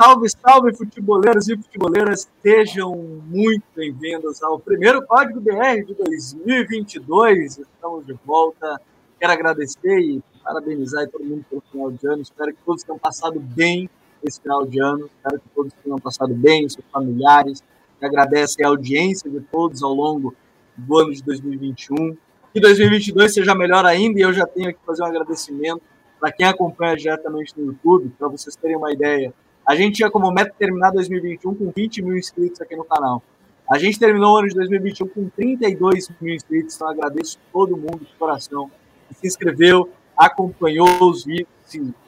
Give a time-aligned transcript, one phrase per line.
[0.00, 2.26] salve, salve, futeboleiros e futeboleiras.
[2.42, 7.58] Sejam muito bem-vindos ao primeiro Código BR de 2022.
[7.58, 8.80] Estamos de volta.
[9.18, 12.22] Quero agradecer e parabenizar todo mundo pelo final de ano.
[12.22, 13.90] Espero que todos tenham passado bem
[14.24, 15.04] esse final de ano.
[15.04, 17.62] Espero que todos tenham passado bem, seus familiares.
[18.00, 20.34] Agradece a audiência de todos ao longo
[20.78, 22.16] do ano de 2021.
[22.54, 25.82] Que 2022 seja melhor ainda e eu já tenho que fazer um agradecimento
[26.18, 29.34] para quem acompanha diretamente no YouTube, para vocês terem uma ideia.
[29.70, 33.22] A gente tinha como meta terminar 2021 com 20 mil inscritos aqui no canal.
[33.70, 38.00] A gente terminou o ano de 2021 com 32 mil inscritos, então agradeço todo mundo
[38.00, 38.68] de coração
[39.06, 41.46] que se inscreveu, acompanhou os vídeos,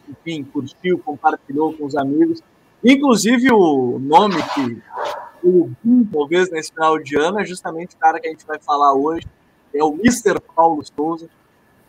[0.09, 2.43] enfim, curtiu, compartilhou com os amigos.
[2.84, 4.83] Inclusive, o nome que
[5.41, 8.59] o boom, talvez, nesse final de ano é justamente o cara que a gente vai
[8.59, 9.25] falar hoje,
[9.73, 10.41] é o Mr.
[10.56, 11.31] Paulo Souza.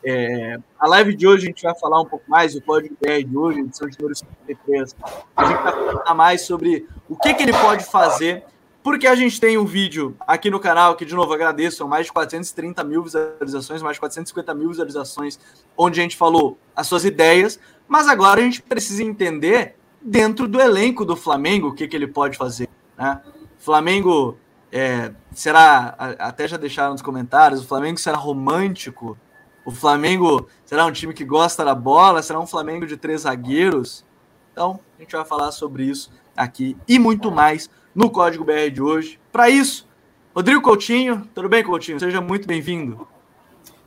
[0.05, 3.23] É, a live de hoje a gente vai falar um pouco mais, o código BR
[3.25, 4.95] de hoje, edição de número 53.
[5.35, 8.43] A gente vai falar mais sobre o que, que ele pode fazer,
[8.83, 12.07] porque a gente tem um vídeo aqui no canal, que de novo agradeço, são mais
[12.07, 15.39] de 430 mil visualizações, mais de 450 mil visualizações,
[15.77, 17.57] onde a gente falou as suas ideias,
[17.87, 22.07] mas agora a gente precisa entender dentro do elenco do Flamengo o que, que ele
[22.07, 22.67] pode fazer.
[22.97, 23.21] Né?
[23.57, 24.37] Flamengo
[24.69, 29.17] é, será, até já deixaram nos comentários, o Flamengo será romântico
[29.65, 32.21] o Flamengo será um time que gosta da bola?
[32.21, 34.03] Será um Flamengo de três zagueiros?
[34.51, 38.81] Então, a gente vai falar sobre isso aqui e muito mais no Código BR de
[38.81, 39.19] hoje.
[39.31, 39.87] Para isso,
[40.35, 41.99] Rodrigo Coutinho, tudo bem, Coutinho?
[41.99, 43.07] Seja muito bem-vindo.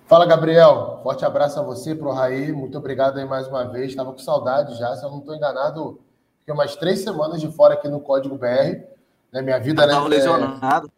[0.07, 1.01] Fala, Gabriel.
[1.03, 2.53] Forte abraço a você, pro Raí.
[2.53, 3.91] Muito obrigado aí mais uma vez.
[3.91, 6.01] Estava com saudade já, se eu não estou enganado,
[6.39, 8.83] fiquei umas três semanas de fora aqui no Código BR.
[9.33, 9.43] Né?
[9.43, 9.89] Minha vida, né?
[9.89, 10.91] Estava lesionado.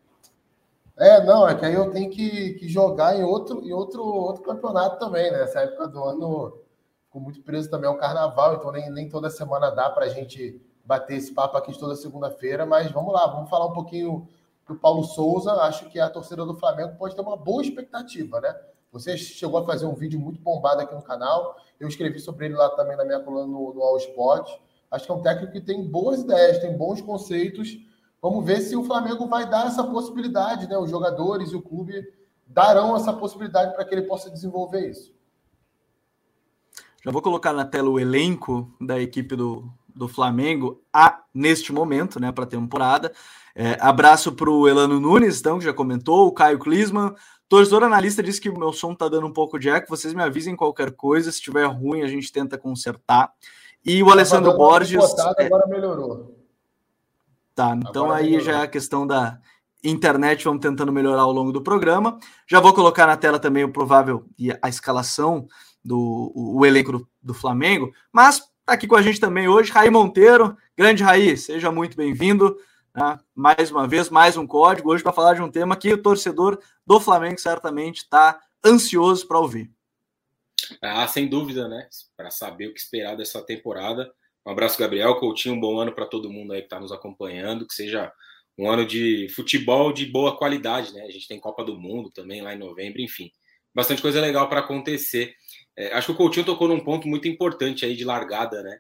[0.99, 4.43] É, não, é que aí eu tenho que, que jogar em outro, em outro, outro
[4.43, 5.43] campeonato também, né?
[5.45, 6.61] Essa época do ano
[7.05, 10.61] ficou muito preso também ao carnaval, então nem, nem toda semana dá para a gente
[10.85, 14.27] bater esse papo aqui toda segunda-feira, mas vamos lá, vamos falar um pouquinho
[14.67, 15.53] do Paulo Souza.
[15.63, 18.57] Acho que a torcida do Flamengo pode ter uma boa expectativa, né?
[18.91, 22.57] Você chegou a fazer um vídeo muito bombado aqui no canal, eu escrevi sobre ele
[22.57, 24.51] lá também na minha coluna no, no All Sport.
[24.91, 27.87] Acho que é um técnico que tem boas ideias, tem bons conceitos
[28.21, 30.77] Vamos ver se o Flamengo vai dar essa possibilidade, né?
[30.77, 32.05] Os jogadores e o clube
[32.47, 35.15] darão essa possibilidade para que ele possa desenvolver isso.
[37.05, 42.19] Já vou colocar na tela o elenco da equipe do, do Flamengo a, neste momento,
[42.19, 43.13] né, para a temporada.
[43.55, 47.15] É, abraço para o Elano Nunes, então, que já comentou, o Caio Klisman.
[47.49, 49.89] Torcedor analista disse que o meu som está dando um pouco de eco.
[49.89, 51.31] Vocês me avisem qualquer coisa.
[51.31, 53.33] Se estiver ruim, a gente tenta consertar.
[53.85, 55.03] E o Alessandro Borges.
[55.39, 56.38] É, agora melhorou.
[57.59, 59.37] Tá, então Agora aí já é a questão da
[59.83, 62.17] internet, vamos tentando melhorar ao longo do programa.
[62.47, 65.49] Já vou colocar na tela também o provável e a escalação
[65.85, 69.73] do o, o elenco do, do, Flamengo, mas tá aqui com a gente também hoje,
[69.73, 72.57] Raí Monteiro, grande Raí, seja muito bem-vindo.
[72.95, 73.19] Né?
[73.35, 76.61] Mais uma vez, mais um código hoje para falar de um tema que o torcedor
[76.87, 79.69] do Flamengo certamente está ansioso para ouvir.
[80.81, 81.89] Ah, sem dúvida, né?
[82.17, 84.09] Para saber o que esperar dessa temporada.
[84.47, 85.17] Um abraço, Gabriel.
[85.17, 87.67] Coutinho, um bom ano para todo mundo aí que está nos acompanhando.
[87.67, 88.13] Que seja
[88.59, 91.03] um ano de futebol de boa qualidade, né?
[91.03, 93.31] A gente tem Copa do Mundo também lá em novembro, enfim.
[93.75, 95.35] Bastante coisa legal para acontecer.
[95.77, 98.79] É, acho que o Coutinho tocou num ponto muito importante aí de largada, né?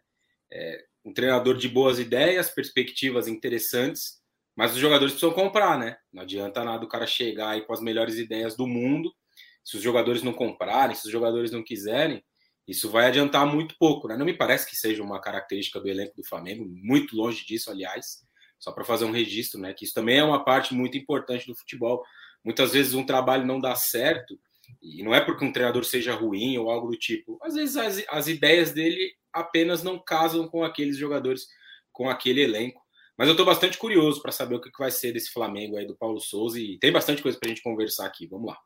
[0.52, 4.18] É, um treinador de boas ideias, perspectivas interessantes,
[4.56, 5.96] mas os jogadores precisam comprar, né?
[6.12, 9.14] Não adianta nada o cara chegar aí com as melhores ideias do mundo.
[9.62, 12.24] Se os jogadores não comprarem, se os jogadores não quiserem,
[12.68, 14.16] isso vai adiantar muito pouco, né?
[14.16, 18.22] Não me parece que seja uma característica do elenco do Flamengo, muito longe disso, aliás,
[18.58, 19.72] só para fazer um registro, né?
[19.72, 22.04] Que isso também é uma parte muito importante do futebol.
[22.44, 24.38] Muitas vezes um trabalho não dá certo,
[24.82, 27.38] e não é porque um treinador seja ruim ou algo do tipo.
[27.42, 31.46] Às vezes as, as ideias dele apenas não casam com aqueles jogadores,
[31.90, 32.82] com aquele elenco.
[33.16, 35.96] Mas eu estou bastante curioso para saber o que vai ser desse Flamengo aí do
[35.96, 38.26] Paulo Souza e tem bastante coisa para a gente conversar aqui.
[38.26, 38.58] Vamos lá.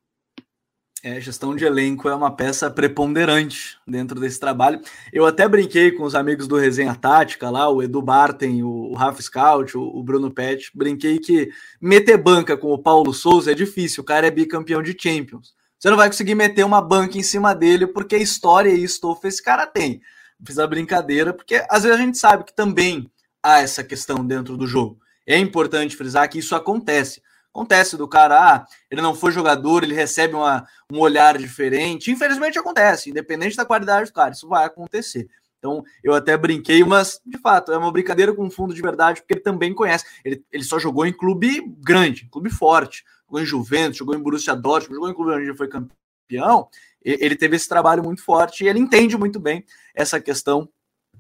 [1.05, 4.81] É, gestão de elenco é uma peça preponderante dentro desse trabalho.
[5.13, 9.21] Eu até brinquei com os amigos do Resenha Tática lá, o Edu Barten, o Rafa
[9.21, 10.71] Scout, o, o Bruno Pet.
[10.73, 11.51] Brinquei que
[11.81, 15.53] meter banca com o Paulo Souza é difícil, o cara é bicampeão de Champions.
[15.77, 19.43] Você não vai conseguir meter uma banca em cima dele porque história e estofa esse
[19.43, 20.01] cara tem.
[20.47, 23.11] Fiz a brincadeira porque às vezes a gente sabe que também
[23.43, 25.01] há essa questão dentro do jogo.
[25.27, 27.21] É importante frisar que isso acontece.
[27.55, 32.11] Acontece do cara, ah, ele não foi jogador, ele recebe uma, um olhar diferente.
[32.11, 35.29] Infelizmente acontece, independente da qualidade do cara, isso vai acontecer.
[35.59, 39.35] Então, eu até brinquei, mas de fato é uma brincadeira com fundo de verdade, porque
[39.35, 40.05] ele também conhece.
[40.25, 43.05] Ele, ele só jogou em clube grande, clube forte.
[43.27, 46.69] Jogou em Juventus, jogou em Borussia Dortmund, jogou em clube onde ele foi campeão.
[47.05, 49.65] Ele teve esse trabalho muito forte e ele entende muito bem
[49.95, 50.69] essa questão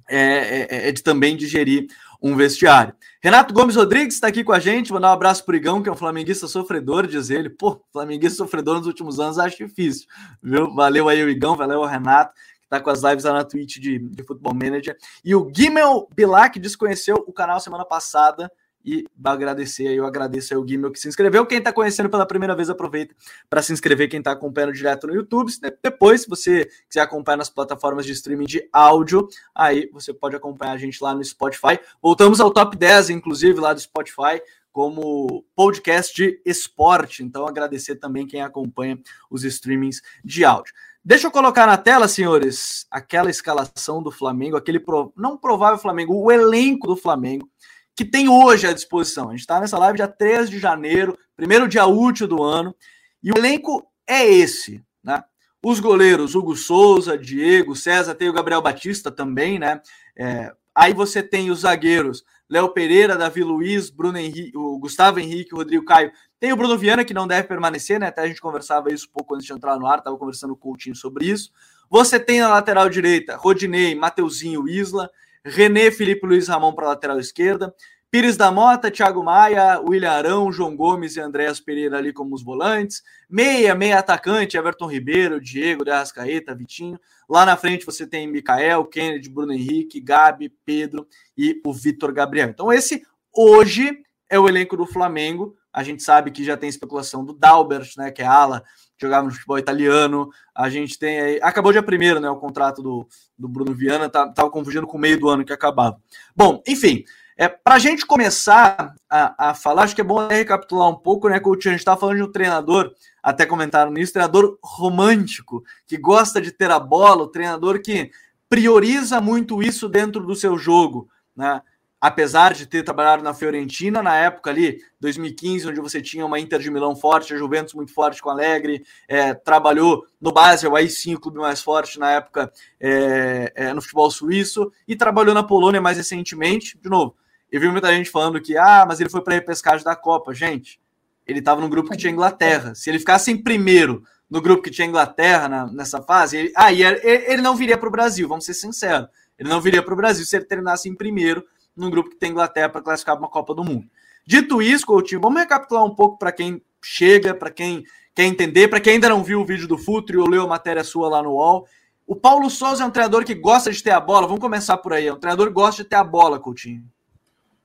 [0.09, 1.87] é, é, é de também digerir
[2.23, 2.95] um vestiário.
[3.21, 5.93] Renato Gomes Rodrigues está aqui com a gente, mandar um abraço pro Igão, que é
[5.93, 7.51] um flamenguista sofredor, diz ele.
[7.51, 10.07] Pô, flamenguista sofredor nos últimos anos, acho difícil,
[10.43, 10.73] viu?
[10.73, 12.33] Valeu aí o Igão, valeu Renato,
[12.63, 14.97] que tá com as lives lá na Twitch de, de Futebol Manager.
[15.25, 18.51] E o Gimel Bilac desconheceu o canal semana passada,
[18.85, 21.47] e agradecer, eu agradeço aí o Guimel que se inscreveu.
[21.47, 23.15] Quem está conhecendo pela primeira vez, aproveita
[23.49, 24.09] para se inscrever.
[24.09, 25.53] Quem está acompanhando direto no YouTube.
[25.83, 30.73] Depois, se você quiser acompanhar nas plataformas de streaming de áudio, aí você pode acompanhar
[30.73, 31.79] a gente lá no Spotify.
[32.03, 34.43] Voltamos ao top 10, inclusive, lá do Spotify,
[34.73, 37.23] como podcast de esporte.
[37.23, 38.99] Então, agradecer também quem acompanha
[39.31, 40.73] os streamings de áudio.
[41.05, 44.81] Deixa eu colocar na tela, senhores, aquela escalação do Flamengo, aquele
[45.17, 47.51] não provável Flamengo, o elenco do Flamengo
[47.95, 49.29] que tem hoje à disposição.
[49.29, 52.75] A gente está nessa live dia 3 de janeiro, primeiro dia útil do ano,
[53.23, 55.23] e o elenco é esse, né?
[55.65, 59.81] Os goleiros, Hugo Souza, Diego, César, tem o Gabriel Batista também, né?
[60.17, 65.55] É, aí você tem os zagueiros, Léo Pereira, Davi Luiz, Bruno Henrique, o Gustavo Henrique,
[65.55, 66.11] o Rodrigo Caio.
[66.41, 68.09] Tem o Bruno Viana, que não deve permanecer, né?
[68.09, 70.69] Até a gente conversava isso um pouco antes de entrar no ar, estava conversando com
[70.69, 71.53] o Coutinho sobre isso.
[71.89, 75.09] Você tem na lateral direita Rodinei, Mateuzinho, Isla.
[75.45, 77.75] René Felipe Luiz Ramon para lateral esquerda,
[78.13, 82.45] Pires da Mota, Thiago Maia, William Arão, João Gomes e Andréas Pereira ali como os
[82.45, 83.03] volantes.
[83.27, 87.01] Meia, meia atacante, Everton Ribeiro, Diego de Arrascaeta, Vitinho.
[87.27, 92.51] Lá na frente você tem Mikael, Kennedy, Bruno Henrique, Gabi, Pedro e o Vitor Gabriel.
[92.51, 93.03] Então esse
[93.35, 95.57] hoje é o elenco do Flamengo.
[95.73, 98.63] A gente sabe que já tem especulação do Dalbert, né, que é ala
[99.03, 100.31] jogava no futebol italiano.
[100.55, 101.41] A gente tem aí.
[101.43, 102.31] Acabou dia primeiro, né?
[102.31, 105.53] O contrato do, do Bruno Viana, tá, tava confundindo com o meio do ano que
[105.53, 106.01] acabava.
[106.35, 107.05] Bom, enfim.
[107.37, 111.29] É, para a gente começar a, a, falar, acho que é bom recapitular um pouco,
[111.29, 111.71] né, Coutinho?
[111.71, 112.93] A gente está falando de um treinador,
[113.23, 118.11] até comentaram nisso, treinador romântico, que gosta de ter a bola, o treinador que
[118.51, 121.63] prioriza muito isso dentro do seu jogo, né?
[122.03, 126.59] Apesar de ter trabalhado na Fiorentina na época ali, 2015, onde você tinha uma Inter
[126.59, 131.15] de Milão forte, a Juventus muito forte com Alegre, é, trabalhou no Basel, aí sim
[131.15, 135.81] o clube mais forte na época é, é, no futebol suíço, e trabalhou na Polônia
[135.81, 137.15] mais recentemente, de novo.
[137.53, 140.35] Eu vi muita gente falando que, ah, mas ele foi para a repescagem da Copa.
[140.35, 140.81] Gente,
[141.25, 142.75] ele estava no grupo que tinha Inglaterra.
[142.75, 146.73] Se ele ficasse em primeiro no grupo que tinha Inglaterra na, nessa fase, ele, ah,
[146.73, 149.07] ele, ele não viria para o Brasil, vamos ser sinceros.
[149.39, 151.45] Ele não viria para o Brasil se ele terminasse em primeiro
[151.77, 153.87] num grupo que tem Inglaterra para classificar para uma Copa do Mundo.
[154.27, 157.85] Dito isso, Coutinho, vamos recapitular um pouco para quem chega, para quem
[158.15, 160.85] quer entender, para quem ainda não viu o vídeo do Futre ou leu a matéria
[160.85, 161.67] sua lá no UOL.
[162.07, 164.27] O Paulo Souza é um treinador que gosta de ter a bola.
[164.27, 165.07] Vamos começar por aí.
[165.07, 166.85] É um treinador que gosta de ter a bola, Coutinho.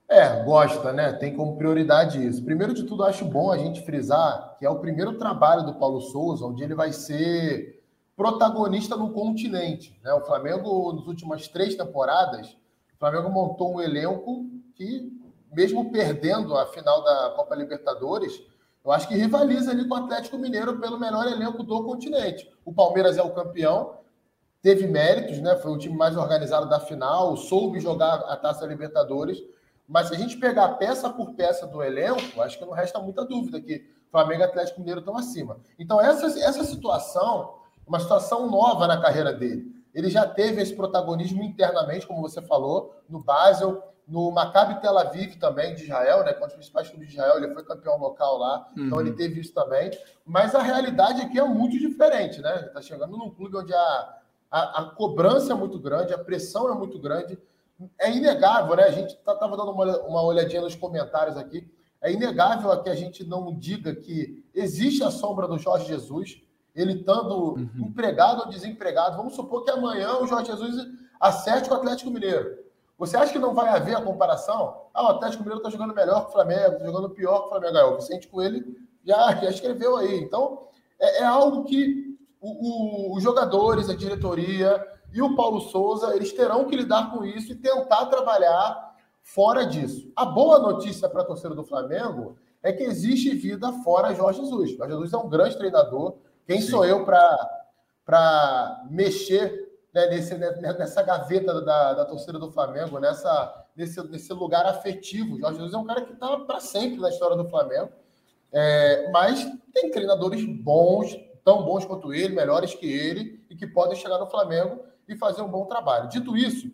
[0.09, 1.11] É, gosta, né?
[1.13, 2.43] Tem como prioridade isso.
[2.43, 5.99] Primeiro de tudo, acho bom a gente frisar que é o primeiro trabalho do Paulo
[5.99, 7.83] Souza, onde ele vai ser
[8.15, 9.99] protagonista no continente.
[10.03, 10.13] Né?
[10.13, 12.55] O Flamengo, nas últimas três temporadas,
[12.97, 15.15] o Flamengo montou um elenco que,
[15.53, 18.41] mesmo perdendo a final da Copa Libertadores,
[18.83, 22.51] eu acho que rivaliza ali com o Atlético Mineiro pelo melhor elenco do continente.
[22.65, 23.99] O Palmeiras é o campeão,
[24.63, 25.55] teve méritos, né?
[25.57, 29.43] Foi o time mais organizado da final, soube jogar a Taça Libertadores.
[29.87, 33.23] Mas se a gente pegar peça por peça do elenco, acho que não resta muita
[33.23, 35.59] dúvida que Flamengo e Atlético Mineiro estão acima.
[35.77, 39.76] Então, essa, essa situação, uma situação nova na carreira dele.
[39.97, 45.37] Ele já teve esse protagonismo internamente, como você falou, no Basel, no Maccabi Tel Aviv
[45.37, 46.33] também, de Israel, né?
[46.33, 48.85] Com os principais clubes de Israel, ele foi campeão local lá, uhum.
[48.85, 49.89] então ele teve isso também.
[50.23, 52.57] Mas a realidade aqui é muito diferente, né?
[52.57, 54.17] Ele está chegando num clube onde a,
[54.51, 57.35] a, a, cobrança é muito grande, a pressão é muito grande.
[57.99, 58.83] É inegável, né?
[58.83, 61.67] A gente estava tá, dando uma, uma olhadinha nos comentários aqui.
[61.99, 66.39] É inegável que a gente não diga que existe a sombra do Jorge Jesus
[66.81, 67.69] ele estando uhum.
[67.77, 69.17] empregado ou desempregado.
[69.17, 70.87] Vamos supor que amanhã o Jorge Jesus
[71.19, 72.65] acerte com o Atlético Mineiro.
[72.97, 74.85] Você acha que não vai haver a comparação?
[74.93, 77.49] Ah, o Atlético Mineiro está jogando melhor que o Flamengo, está jogando pior que o
[77.49, 77.77] Flamengo.
[77.77, 80.19] Ah, o Vicente Coelho já, já escreveu aí.
[80.19, 80.67] Então,
[80.99, 86.33] é, é algo que o, o, os jogadores, a diretoria e o Paulo Souza, eles
[86.33, 90.11] terão que lidar com isso e tentar trabalhar fora disso.
[90.15, 94.71] A boa notícia para a torcida do Flamengo é que existe vida fora Jorge Jesus.
[94.71, 96.15] Jorge Jesus é um grande treinador,
[96.47, 96.69] quem Sim.
[96.69, 103.65] sou eu para mexer né, nesse, né, nessa gaveta da, da torcida do Flamengo, nessa,
[103.75, 105.37] nesse, nesse lugar afetivo?
[105.37, 107.89] Jorge Jesus é um cara que está para sempre na história do Flamengo.
[108.53, 113.97] É, mas tem treinadores bons, tão bons quanto ele, melhores que ele, e que podem
[113.97, 116.07] chegar no Flamengo e fazer um bom trabalho.
[116.07, 116.71] Dito isso,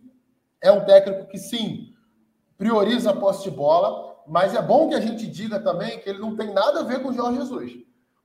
[0.61, 1.95] é um técnico que sim
[2.59, 6.19] prioriza a posse de bola, mas é bom que a gente diga também que ele
[6.19, 7.73] não tem nada a ver com o Jorge Jesus.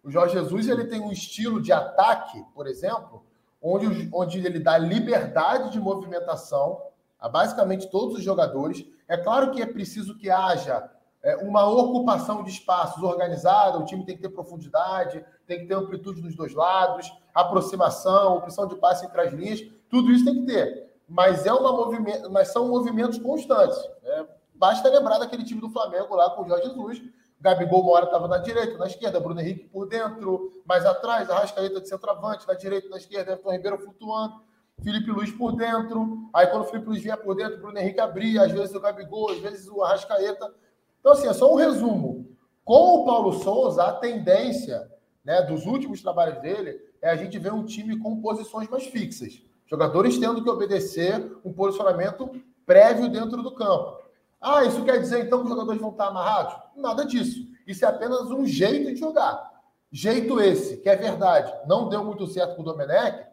[0.03, 3.25] O Jorge Jesus ele tem um estilo de ataque, por exemplo,
[3.61, 6.81] onde, onde ele dá liberdade de movimentação
[7.19, 8.87] a basicamente todos os jogadores.
[9.09, 10.89] É claro que é preciso que haja
[11.23, 15.75] é, uma ocupação de espaços organizada, o time tem que ter profundidade, tem que ter
[15.75, 20.47] amplitude nos dois lados, aproximação, opção de passe entre as linhas, tudo isso tem que
[20.47, 20.89] ter.
[21.09, 23.79] Mas, é uma movimento, mas são movimentos constantes.
[24.03, 24.27] Né?
[24.55, 27.03] Basta lembrar daquele time do Flamengo lá com o Jorge Jesus.
[27.41, 31.81] Gabigol uma hora estava na direita, na esquerda, Bruno Henrique por dentro, mais atrás, Arrascaeta
[31.81, 34.49] de centroavante, na direita, na esquerda, Everton Ribeiro flutuando.
[34.83, 36.29] Felipe Luiz por dentro.
[36.33, 39.31] Aí quando o Felipe Luiz vinha por dentro, Bruno Henrique abria, às vezes o Gabigol,
[39.31, 40.55] às vezes o Arrascaeta.
[41.01, 42.29] Então, assim, é só um resumo.
[42.65, 44.91] Com o Paulo Souza, a tendência
[45.25, 49.43] né, dos últimos trabalhos dele é a gente ver um time com posições mais fixas.
[49.67, 52.31] Jogadores tendo que obedecer um posicionamento
[52.65, 53.98] prévio dentro do campo.
[54.41, 56.55] Ah, isso quer dizer então que os jogadores vão estar amarrados?
[56.77, 57.47] Nada disso.
[57.67, 59.49] Isso é apenas um jeito de jogar.
[59.91, 63.27] Jeito esse, que é verdade, não deu muito certo com o Domenech,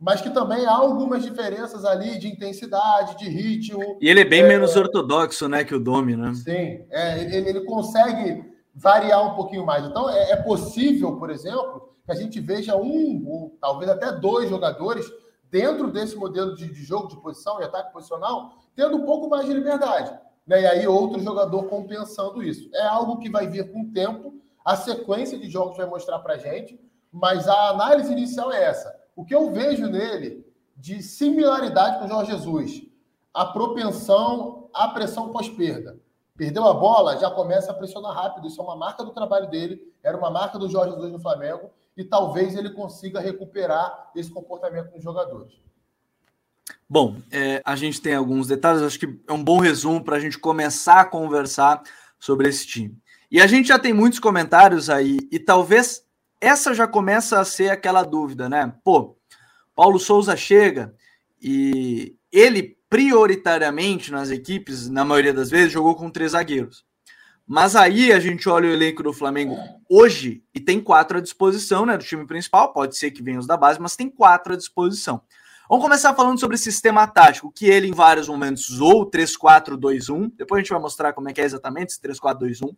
[0.00, 3.98] mas que também há algumas diferenças ali de intensidade, de ritmo.
[4.00, 4.48] E ele é bem é...
[4.48, 6.32] menos ortodoxo, né, que o Domi, né?
[6.34, 9.84] Sim, é, ele, ele, consegue variar um pouquinho mais.
[9.84, 14.48] Então, é, é, possível, por exemplo, que a gente veja um, ou talvez até dois
[14.48, 15.04] jogadores
[15.50, 19.46] dentro desse modelo de, de jogo, de posição e ataque posicional, tendo um pouco mais
[19.46, 20.16] de liberdade.
[20.48, 20.62] Né?
[20.62, 22.68] E aí outro jogador compensando isso.
[22.74, 26.38] É algo que vai vir com o tempo, a sequência de jogos vai mostrar para
[26.38, 26.80] gente,
[27.12, 32.08] mas a análise inicial é essa o que eu vejo nele de similaridade com o
[32.08, 32.82] Jorge Jesus,
[33.34, 35.98] a propensão à pressão pós-perda.
[36.36, 38.46] Perdeu a bola, já começa a pressionar rápido.
[38.46, 41.68] Isso é uma marca do trabalho dele, era uma marca do Jorge Jesus no Flamengo,
[41.96, 45.60] e talvez ele consiga recuperar esse comportamento nos jogadores.
[46.88, 50.20] Bom, é, a gente tem alguns detalhes, acho que é um bom resumo para a
[50.20, 51.82] gente começar a conversar
[52.18, 52.96] sobre esse time.
[53.30, 56.02] E a gente já tem muitos comentários aí, e talvez
[56.40, 58.72] essa já começa a ser aquela dúvida, né?
[58.82, 59.16] Pô,
[59.74, 60.94] Paulo Souza chega
[61.40, 66.84] e ele prioritariamente nas equipes, na maioria das vezes, jogou com três zagueiros.
[67.46, 69.56] Mas aí a gente olha o elenco do Flamengo
[69.88, 71.96] hoje e tem quatro à disposição, né?
[71.96, 75.22] Do time principal, pode ser que venham os da base, mas tem quatro à disposição.
[75.68, 80.32] Vamos começar falando sobre sistema tático, que ele em vários momentos usou 3-4-2-1.
[80.34, 82.74] Depois a gente vai mostrar como é que é exatamente esse 3-4-2-1.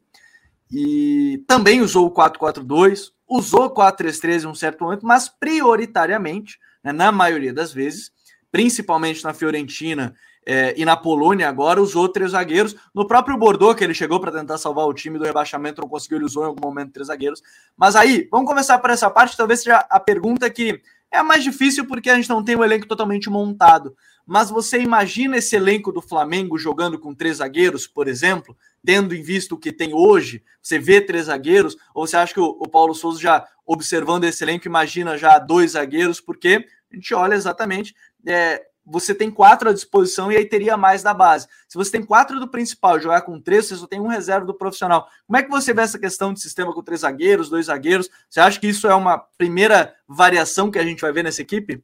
[0.72, 7.12] E também usou o 4-4-2, usou 4-3-3 em um certo momento, mas prioritariamente, né, na
[7.12, 8.10] maioria das vezes,
[8.50, 10.12] principalmente na Fiorentina
[10.44, 12.74] é, e na Polônia agora, usou três zagueiros.
[12.92, 16.18] No próprio Bordeaux, que ele chegou para tentar salvar o time do rebaixamento, não conseguiu,
[16.18, 17.40] ele usou em algum momento três zagueiros.
[17.76, 21.86] Mas aí, vamos começar por essa parte, talvez seja a pergunta que é mais difícil
[21.86, 23.96] porque a gente não tem o elenco totalmente montado.
[24.26, 28.56] Mas você imagina esse elenco do Flamengo jogando com três zagueiros, por exemplo?
[28.84, 32.40] tendo em vista o que tem hoje, você vê três zagueiros, ou você acha que
[32.40, 37.14] o, o Paulo Souza já observando esse elenco, imagina já dois zagueiros, porque a gente
[37.14, 37.94] olha exatamente,
[38.26, 41.46] é, você tem quatro à disposição e aí teria mais da base.
[41.68, 44.46] Se você tem quatro do principal e jogar com três, você só tem um reserva
[44.46, 45.08] do profissional.
[45.26, 48.08] Como é que você vê essa questão de sistema com três zagueiros, dois zagueiros?
[48.28, 51.82] Você acha que isso é uma primeira variação que a gente vai ver nessa equipe?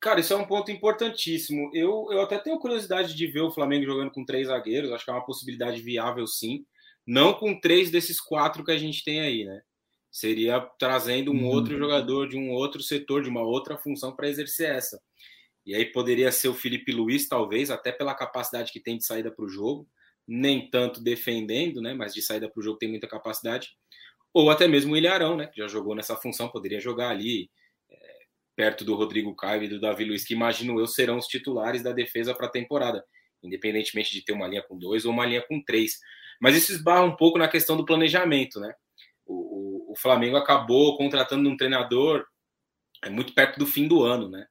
[0.00, 1.70] Cara, isso é um ponto importantíssimo.
[1.72, 4.92] Eu, eu até tenho curiosidade de ver o Flamengo jogando com três zagueiros.
[4.92, 6.64] Acho que é uma possibilidade viável, sim.
[7.06, 9.60] Não com três desses quatro que a gente tem aí, né?
[10.10, 11.46] Seria trazendo um uhum.
[11.46, 15.00] outro jogador de um outro setor, de uma outra função para exercer essa.
[15.66, 19.30] E aí poderia ser o Felipe Luiz, talvez, até pela capacidade que tem de saída
[19.30, 19.88] para o jogo.
[20.26, 21.92] Nem tanto defendendo, né?
[21.92, 23.70] Mas de saída para o jogo tem muita capacidade.
[24.32, 25.46] Ou até mesmo o Ilharão, né?
[25.46, 27.50] Que já jogou nessa função, poderia jogar ali
[28.56, 31.92] perto do Rodrigo Caio e do Davi Luiz, que imagino eu serão os titulares da
[31.92, 33.04] defesa para a temporada,
[33.42, 36.00] independentemente de ter uma linha com dois ou uma linha com três.
[36.40, 38.74] Mas isso esbarra um pouco na questão do planejamento, né?
[39.26, 42.24] O, o, o Flamengo acabou contratando um treinador
[43.04, 44.46] é muito perto do fim do ano, né?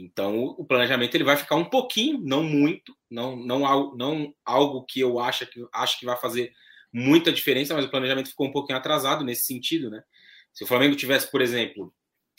[0.00, 5.00] Então o planejamento ele vai ficar um pouquinho, não muito, não não, não algo que
[5.00, 6.52] eu acho que acho que vai fazer
[6.92, 10.02] muita diferença, mas o planejamento ficou um pouquinho atrasado nesse sentido, né?
[10.52, 11.92] Se o Flamengo tivesse, por exemplo,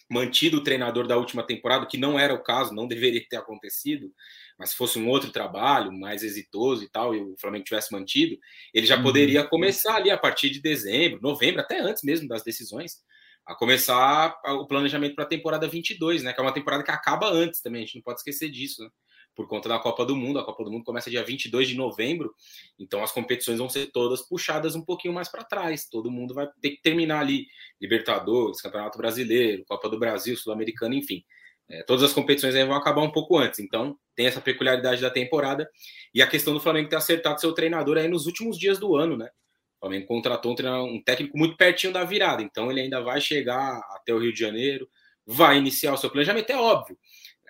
[0.09, 4.11] mantido o treinador da última temporada, que não era o caso, não deveria ter acontecido,
[4.57, 8.37] mas se fosse um outro trabalho mais exitoso e tal, e o Flamengo tivesse mantido,
[8.73, 9.03] ele já uhum.
[9.03, 13.03] poderia começar ali a partir de dezembro, novembro, até antes mesmo das decisões,
[13.47, 16.33] a começar o planejamento para a temporada 22, né?
[16.33, 18.89] Que é uma temporada que acaba antes também, a gente não pode esquecer disso, né?
[19.37, 20.39] por conta da Copa do Mundo.
[20.39, 22.33] A Copa do Mundo começa dia 22 de novembro,
[22.79, 25.87] então as competições vão ser todas puxadas um pouquinho mais para trás.
[25.87, 27.45] Todo mundo vai ter que terminar ali
[27.79, 31.23] Libertadores, Campeonato Brasileiro, Copa do Brasil, Sul-Americano, enfim.
[31.69, 35.69] É, todas as competições vão acabar um pouco antes, então tem essa peculiaridade da temporada
[36.13, 39.17] e a questão do Flamengo ter acertado seu treinador aí nos últimos dias do ano,
[39.17, 39.29] né?
[39.77, 43.79] O Flamengo contratou um, um técnico muito pertinho da virada, então ele ainda vai chegar
[43.91, 44.89] até o Rio de Janeiro,
[45.25, 46.97] vai iniciar o seu planejamento, é óbvio.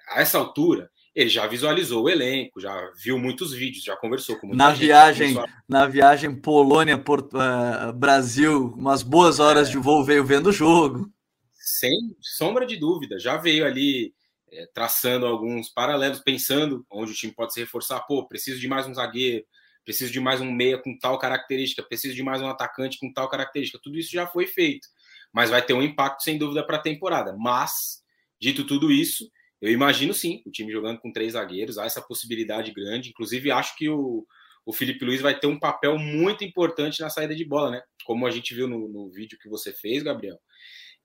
[0.10, 4.48] A essa altura, ele já visualizou o elenco, já viu muitos vídeos, já conversou com
[4.48, 5.46] muita na gente, Viagem, a...
[5.68, 9.72] Na viagem Polônia, Porto, uh, Brasil, umas boas horas é.
[9.72, 11.10] de voo veio vendo o jogo.
[11.54, 14.14] Sem sombra de dúvida, já veio ali
[14.52, 18.00] é, traçando alguns paralelos, pensando onde o time pode se reforçar.
[18.02, 19.46] Pô, preciso de mais um zagueiro,
[19.88, 23.30] preciso de mais um meia com tal característica, preciso de mais um atacante com tal
[23.30, 23.80] característica.
[23.82, 24.86] Tudo isso já foi feito,
[25.32, 27.34] mas vai ter um impacto sem dúvida para a temporada.
[27.40, 28.02] Mas,
[28.38, 32.74] dito tudo isso, eu imagino sim o time jogando com três zagueiros, há essa possibilidade
[32.74, 33.12] grande.
[33.12, 34.28] Inclusive, acho que o,
[34.66, 37.82] o Felipe Luiz vai ter um papel muito importante na saída de bola, né?
[38.04, 40.38] Como a gente viu no, no vídeo que você fez, Gabriel,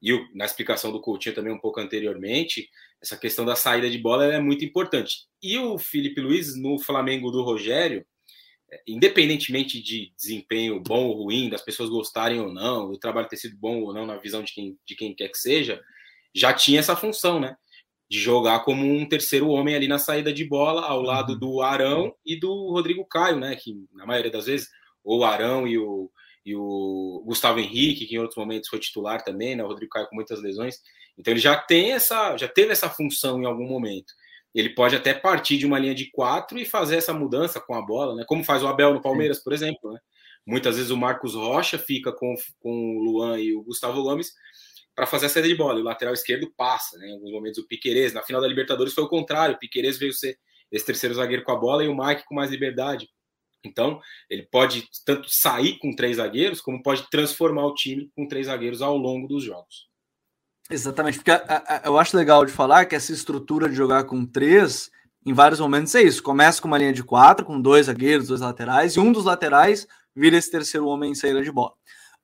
[0.03, 2.69] e na explicação do Coutinho também um pouco anteriormente,
[3.01, 5.29] essa questão da saída de bola é muito importante.
[5.41, 8.05] E o Felipe Luiz, no Flamengo do Rogério,
[8.87, 13.57] independentemente de desempenho bom ou ruim, das pessoas gostarem ou não, do trabalho ter sido
[13.57, 15.81] bom ou não na visão de quem, de quem quer que seja,
[16.35, 17.57] já tinha essa função, né?
[18.13, 21.39] de jogar como um terceiro homem ali na saída de bola, ao lado uhum.
[21.39, 23.57] do Arão e do Rodrigo Caio, né?
[23.57, 24.69] Que na maioria das vezes,
[25.03, 26.11] ou o Arão e o,
[26.45, 29.65] e o Gustavo Henrique, que em outros momentos foi titular também, né?
[29.65, 30.77] O Rodrigo Caio com muitas lesões.
[31.17, 34.13] Então ele já tem essa, já teve essa função em algum momento.
[34.55, 37.83] Ele pode até partir de uma linha de quatro e fazer essa mudança com a
[37.83, 38.25] bola, né?
[38.27, 39.99] Como faz o Abel no Palmeiras, por exemplo, né?
[40.47, 44.33] Muitas vezes o Marcos Rocha fica com, com o Luan e o Gustavo Gomes
[44.95, 45.79] para fazer a saída de bola.
[45.79, 47.09] E o lateral esquerdo passa, né?
[47.09, 48.13] Em alguns momentos o Piquerez.
[48.13, 49.55] Na final da Libertadores foi o contrário.
[49.55, 50.37] O Piquerez veio ser
[50.71, 53.09] esse terceiro zagueiro com a bola e o Mike com mais liberdade.
[53.65, 58.47] Então, ele pode tanto sair com três zagueiros, como pode transformar o time com três
[58.47, 59.92] zagueiros ao longo dos jogos.
[60.71, 64.25] Exatamente, porque a, a, eu acho legal de falar que essa estrutura de jogar com
[64.25, 64.91] três,
[65.27, 66.23] em vários momentos é isso.
[66.23, 69.87] Começa com uma linha de quatro, com dois zagueiros, dois laterais, e um dos laterais
[70.15, 71.73] vira esse terceiro homem em saída de bola.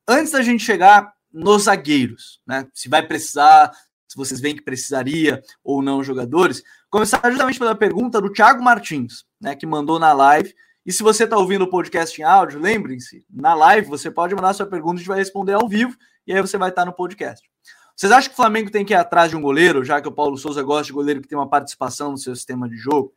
[0.07, 2.67] Antes da gente chegar nos zagueiros, né?
[2.73, 3.71] Se vai precisar,
[4.07, 6.63] se vocês veem que precisaria ou não jogadores.
[6.91, 9.55] Começar justamente pela pergunta do Thiago Martins, né?
[9.55, 10.55] Que mandou na live.
[10.87, 14.55] E se você está ouvindo o podcast em áudio, lembrem-se, na live você pode mandar
[14.55, 15.95] sua pergunta, a gente vai responder ao vivo
[16.27, 17.47] e aí você vai estar no podcast.
[17.99, 20.13] Vocês acham que o Flamengo tem que ir atrás de um goleiro, já que o
[20.13, 23.13] Paulo Souza gosta de goleiro que tem uma participação no seu sistema de jogo?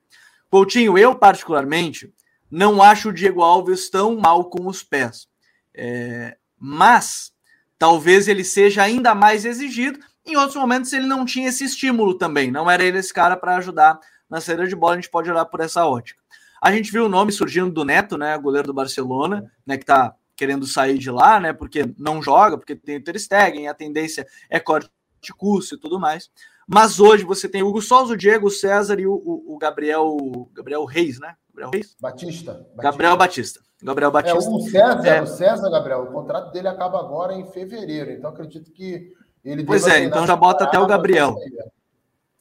[0.49, 2.11] Coutinho, eu particularmente
[2.49, 5.27] não acho o Diego Alves tão mal com os pés.
[5.71, 7.31] É, mas
[7.77, 9.99] talvez ele seja ainda mais exigido.
[10.25, 13.57] Em outros momentos ele não tinha esse estímulo também, não era ele esse cara para
[13.57, 16.19] ajudar na saída de bola, a gente pode olhar por essa ótica.
[16.59, 20.15] A gente viu o nome surgindo do Neto, né, goleiro do Barcelona, né, que está
[20.35, 24.25] querendo sair de lá, né, porque não joga, porque tem o Ter Stegen, a tendência
[24.49, 24.89] é corte
[25.21, 26.29] de curso e tudo mais.
[26.67, 29.57] Mas hoje você tem o Hugo Souza, o Diego o César e o, o, o
[29.57, 30.17] Gabriel,
[30.53, 31.35] Gabriel Reis, né?
[31.49, 31.95] Gabriel Reis?
[31.99, 32.53] Batista.
[32.53, 32.81] Batista.
[32.81, 33.59] Gabriel Batista.
[33.83, 34.37] Gabriel Batista.
[34.37, 35.21] É, o César, é.
[35.21, 39.11] o César, Gabriel, o contrato dele acaba agora em fevereiro, então acredito que
[39.43, 39.63] ele.
[39.63, 41.35] Pois é, então já bota até o Gabriel.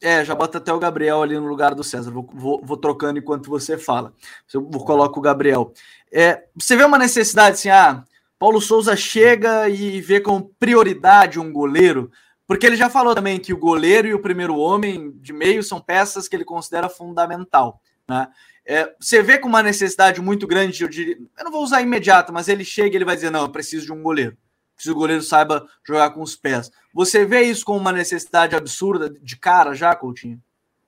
[0.02, 2.10] É, já bota até o Gabriel ali no lugar do César.
[2.10, 4.14] Vou, vou, vou trocando enquanto você fala.
[4.52, 5.72] Eu vou, coloco o Gabriel.
[6.12, 8.04] É, você vê uma necessidade assim, ah,
[8.38, 12.10] Paulo Souza chega e vê com prioridade um goleiro,
[12.46, 15.80] porque ele já falou também que o goleiro e o primeiro homem de meio são
[15.80, 17.80] peças que ele considera fundamental.
[18.08, 18.28] Né?
[18.66, 22.32] É, você vê com uma necessidade muito grande, eu, diria, eu não vou usar imediato,
[22.32, 24.36] mas ele chega e ele vai dizer: não, eu preciso de um goleiro.
[24.76, 26.70] Que o goleiro saiba jogar com os pés.
[26.94, 30.40] Você vê isso como uma necessidade absurda de cara já, Coutinho?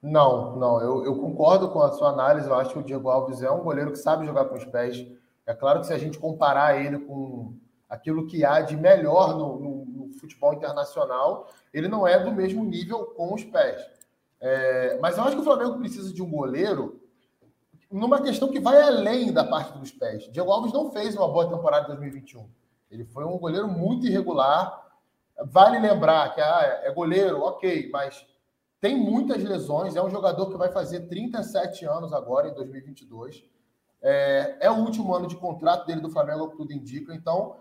[0.02, 0.80] Não, não.
[0.80, 2.48] Eu, eu concordo com a sua análise.
[2.48, 5.06] Eu acho que o Diego Alves é um goleiro que sabe jogar com os pés.
[5.46, 7.54] É claro que se a gente comparar ele com
[7.88, 12.64] aquilo que há de melhor no, no, no futebol internacional, ele não é do mesmo
[12.64, 13.86] nível com os pés.
[14.40, 17.00] É, mas eu acho que o Flamengo precisa de um goleiro
[17.90, 20.24] numa questão que vai além da parte dos pés.
[20.32, 22.48] Diego Alves não fez uma boa temporada de 2021.
[22.90, 24.90] Ele foi um goleiro muito irregular.
[25.44, 28.26] Vale lembrar que ah, é goleiro, ok, mas
[28.82, 29.94] tem muitas lesões.
[29.94, 33.44] É um jogador que vai fazer 37 anos agora, em 2022.
[34.02, 37.14] É, é o último ano de contrato dele do Flamengo, tudo indica.
[37.14, 37.58] Então,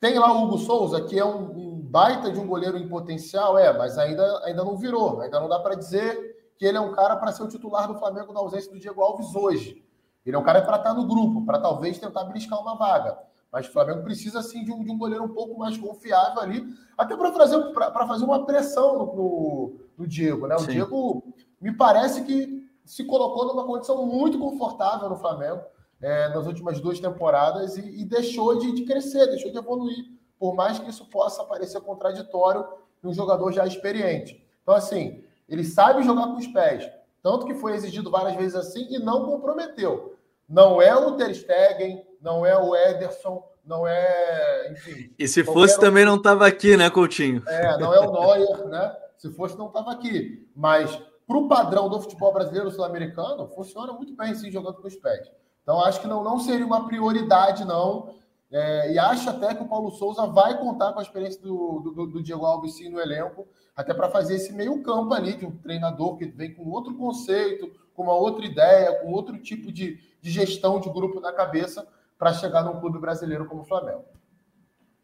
[0.00, 3.56] tem lá o Hugo Souza, que é um, um baita de um goleiro em potencial,
[3.56, 5.20] é, mas ainda, ainda não virou.
[5.20, 7.96] Ainda não dá para dizer que ele é um cara para ser o titular do
[7.96, 9.86] Flamengo na ausência do Diego Alves hoje.
[10.26, 13.16] Ele é um cara para estar no grupo, para talvez tentar beliscar uma vaga.
[13.52, 16.64] Mas o Flamengo precisa sim de um, de um goleiro um pouco mais confiável ali,
[16.96, 17.72] até para fazer,
[18.06, 20.46] fazer uma pressão no, no, no Diego.
[20.46, 20.54] Né?
[20.54, 20.72] O sim.
[20.72, 21.24] Diego
[21.60, 25.62] me parece que se colocou numa condição muito confortável no Flamengo
[26.00, 30.06] é, nas últimas duas temporadas e, e deixou de, de, crescer, deixou de evoluir,
[30.38, 32.66] por mais que isso possa parecer contraditório
[33.02, 34.42] num jogador já experiente.
[34.62, 36.90] Então, assim, ele sabe jogar com os pés.
[37.22, 40.16] Tanto que foi exigido várias vezes assim e não comprometeu.
[40.50, 44.72] Não é o Ter Stegen, não é o Ederson, não é.
[44.72, 45.14] Enfim.
[45.16, 45.80] E se fosse um...
[45.80, 47.40] também não estava aqui, né, Coutinho?
[47.46, 48.96] É, não é o Neuer, né?
[49.16, 50.50] Se fosse, não estava aqui.
[50.56, 50.90] Mas
[51.24, 55.30] para o padrão do futebol brasileiro sul-americano, funciona muito bem sim jogando com os pés.
[55.62, 58.12] Então, acho que não, não seria uma prioridade, não.
[58.50, 62.06] É, e acho até que o Paulo Souza vai contar com a experiência do, do,
[62.06, 65.56] do Diego Alves sim no elenco, até para fazer esse meio campo ali, de um
[65.56, 70.30] treinador que vem com outro conceito, com uma outra ideia, com outro tipo de, de
[70.30, 71.86] gestão de grupo na cabeça
[72.18, 74.04] para chegar num clube brasileiro como o Flamengo.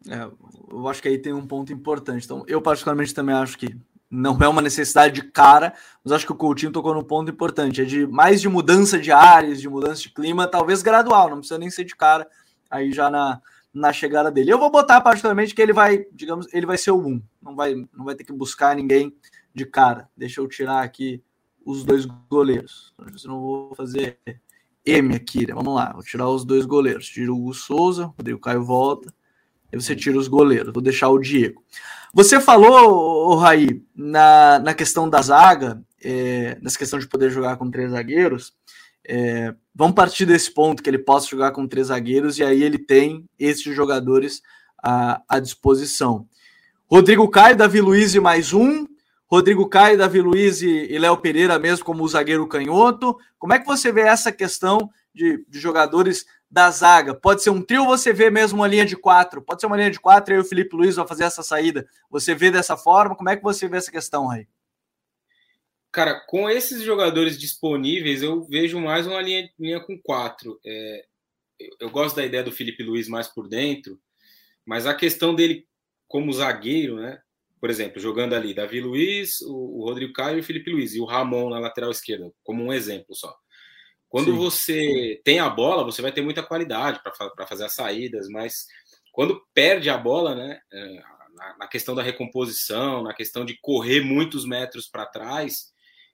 [0.07, 0.29] É,
[0.71, 2.25] eu acho que aí tem um ponto importante.
[2.25, 3.75] Então, eu particularmente também acho que
[4.09, 7.81] não é uma necessidade de cara, mas acho que o Coutinho tocou no ponto importante,
[7.81, 11.59] é de mais de mudança de áreas, de mudança de clima, talvez gradual, não precisa
[11.59, 12.25] nem ser de cara,
[12.69, 13.41] aí já na,
[13.73, 14.51] na chegada dele.
[14.51, 17.75] Eu vou botar particularmente que ele vai, digamos, ele vai ser o um, não vai,
[17.93, 19.13] não vai ter que buscar ninguém
[19.53, 20.09] de cara.
[20.15, 21.21] Deixa eu tirar aqui
[21.65, 22.93] os dois goleiros.
[22.97, 24.19] Eu não vou fazer
[24.87, 25.53] M aqui, né?
[25.53, 27.09] Vamos lá, vou tirar os dois goleiros.
[27.09, 29.13] Tiro o Hugo Souza, o Rodrigo Caio volta,
[29.71, 30.73] aí você tira os goleiros.
[30.73, 31.63] Vou deixar o Diego.
[32.13, 37.69] Você falou, Raí, na, na questão da zaga, é, nessa questão de poder jogar com
[37.69, 38.53] três zagueiros.
[39.05, 42.77] É, vamos partir desse ponto que ele possa jogar com três zagueiros e aí ele
[42.77, 44.41] tem esses jogadores
[44.81, 46.27] à, à disposição.
[46.89, 48.85] Rodrigo Caio, Davi Luiz e mais um.
[49.29, 53.17] Rodrigo Caio, Davi Luiz e, e Léo Pereira mesmo como o zagueiro canhoto.
[53.37, 57.13] Como é que você vê essa questão de, de jogadores da zaga.
[57.13, 59.41] Pode ser um trio, você vê mesmo uma linha de quatro.
[59.41, 61.87] Pode ser uma linha de quatro e o Felipe Luiz vai fazer essa saída.
[62.09, 63.15] Você vê dessa forma?
[63.15, 64.47] Como é que você vê essa questão, Ray?
[65.91, 70.59] Cara, com esses jogadores disponíveis, eu vejo mais uma linha, linha com quatro.
[70.65, 71.05] É,
[71.59, 73.99] eu, eu gosto da ideia do Felipe Luiz mais por dentro,
[74.65, 75.67] mas a questão dele
[76.07, 77.19] como zagueiro, né?
[77.59, 80.99] Por exemplo, jogando ali Davi Luiz, o, o Rodrigo Caio e o Felipe Luiz, e
[80.99, 83.35] o Ramon na lateral esquerda, como um exemplo só.
[84.09, 84.37] Quando Sim.
[84.37, 88.65] você tem a bola, você vai ter muita qualidade para fazer as saídas, mas
[89.11, 91.01] quando perde a bola, né, é,
[91.33, 95.73] na, na questão da recomposição, na questão de correr muitos metros para trás,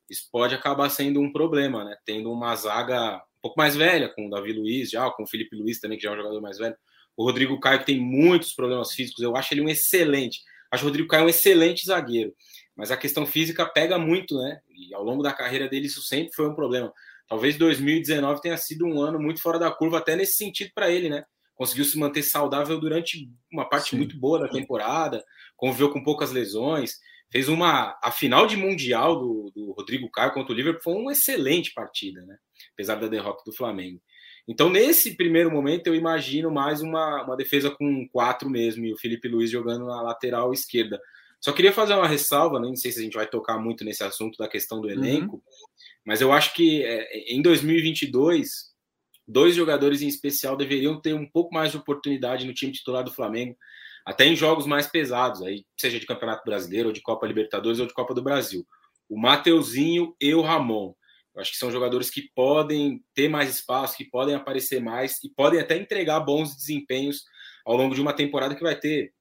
[0.10, 1.96] isso pode acabar sendo um problema, né?
[2.06, 5.56] Tendo uma zaga um pouco mais velha, com o Davi Luiz já, com o Felipe
[5.56, 6.76] Luiz também, que já é um jogador mais velho.
[7.16, 10.40] O Rodrigo Caio, que tem muitos problemas físicos, eu acho ele um excelente.
[10.74, 12.34] Acho o Rodrigo Caio um excelente zagueiro.
[12.76, 14.60] Mas a questão física pega muito, né?
[14.76, 16.92] E ao longo da carreira dele isso sempre foi um problema.
[17.28, 21.10] Talvez 2019 tenha sido um ano muito fora da curva, até nesse sentido para ele,
[21.10, 21.24] né?
[21.54, 23.98] Conseguiu se manter saudável durante uma parte Sim.
[23.98, 25.24] muito boa da temporada,
[25.56, 26.98] conviveu com poucas lesões,
[27.32, 27.96] fez uma.
[28.02, 32.26] A final de Mundial do, do Rodrigo Caio contra o Liverpool foi uma excelente partida,
[32.26, 32.36] né?
[32.74, 34.02] Apesar da derrota do Flamengo.
[34.48, 38.98] Então, nesse primeiro momento, eu imagino mais uma, uma defesa com quatro mesmo, e o
[38.98, 41.00] Felipe Luiz jogando na lateral esquerda.
[41.40, 42.68] Só queria fazer uma ressalva, né?
[42.68, 44.94] não sei se a gente vai tocar muito nesse assunto da questão do uhum.
[44.94, 45.42] elenco, uhum.
[46.06, 48.74] Mas eu acho que é, em 2022,
[49.28, 53.12] dois jogadores em especial deveriam ter um pouco mais de oportunidade no time titular do
[53.12, 53.56] Flamengo,
[54.06, 57.88] até em jogos mais pesados, aí seja de Campeonato Brasileiro, ou de Copa Libertadores, ou
[57.88, 58.68] de Copa do Brasil.
[59.10, 60.94] O Mateuzinho e o Ramon.
[61.36, 65.30] Eu acho que são jogadores que podem ter mais espaço, que podem aparecer mais e
[65.30, 67.24] podem até entregar bons desempenhos
[67.66, 69.14] ao longo de uma temporada que vai ter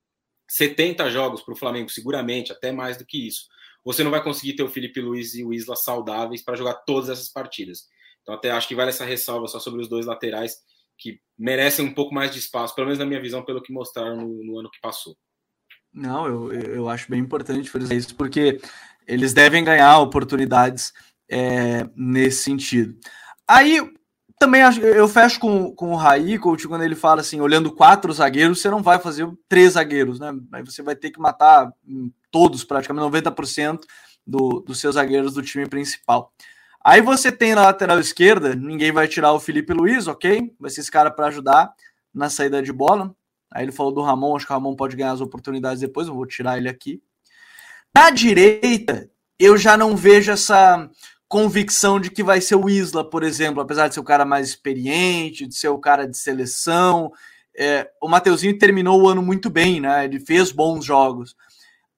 [0.48, 3.46] 70 jogos para o Flamengo, seguramente, até mais do que isso
[3.84, 7.08] você não vai conseguir ter o Felipe Luiz e o Isla saudáveis para jogar todas
[7.08, 7.86] essas partidas.
[8.22, 10.56] Então, até acho que vale essa ressalva só sobre os dois laterais
[10.96, 14.16] que merecem um pouco mais de espaço, pelo menos na minha visão, pelo que mostraram
[14.16, 15.16] no, no ano que passou.
[15.92, 18.60] Não, eu, eu acho bem importante fazer isso, porque
[19.06, 20.92] eles devem ganhar oportunidades
[21.30, 22.96] é, nesse sentido.
[23.46, 23.80] Aí,
[24.38, 28.68] também eu fecho com, com o Raí, quando ele fala assim, olhando quatro zagueiros, você
[28.68, 30.32] não vai fazer três zagueiros, né?
[30.52, 31.72] Aí você vai ter que matar
[32.30, 33.80] todos, praticamente 90%
[34.26, 36.32] do, dos seus zagueiros do time principal.
[36.84, 40.52] Aí você tem na lateral esquerda, ninguém vai tirar o Felipe Luiz, ok?
[40.58, 41.72] Vai ser esse cara para ajudar
[42.12, 43.14] na saída de bola.
[43.52, 46.14] Aí ele falou do Ramon, acho que o Ramon pode ganhar as oportunidades depois, eu
[46.14, 47.00] vou tirar ele aqui.
[47.94, 49.08] Na direita,
[49.38, 50.90] eu já não vejo essa
[51.32, 54.50] convicção de que vai ser o Isla, por exemplo, apesar de ser o cara mais
[54.50, 57.10] experiente, de ser o cara de seleção.
[57.56, 60.04] É, o Mateuzinho terminou o ano muito bem, né?
[60.04, 61.34] Ele fez bons jogos.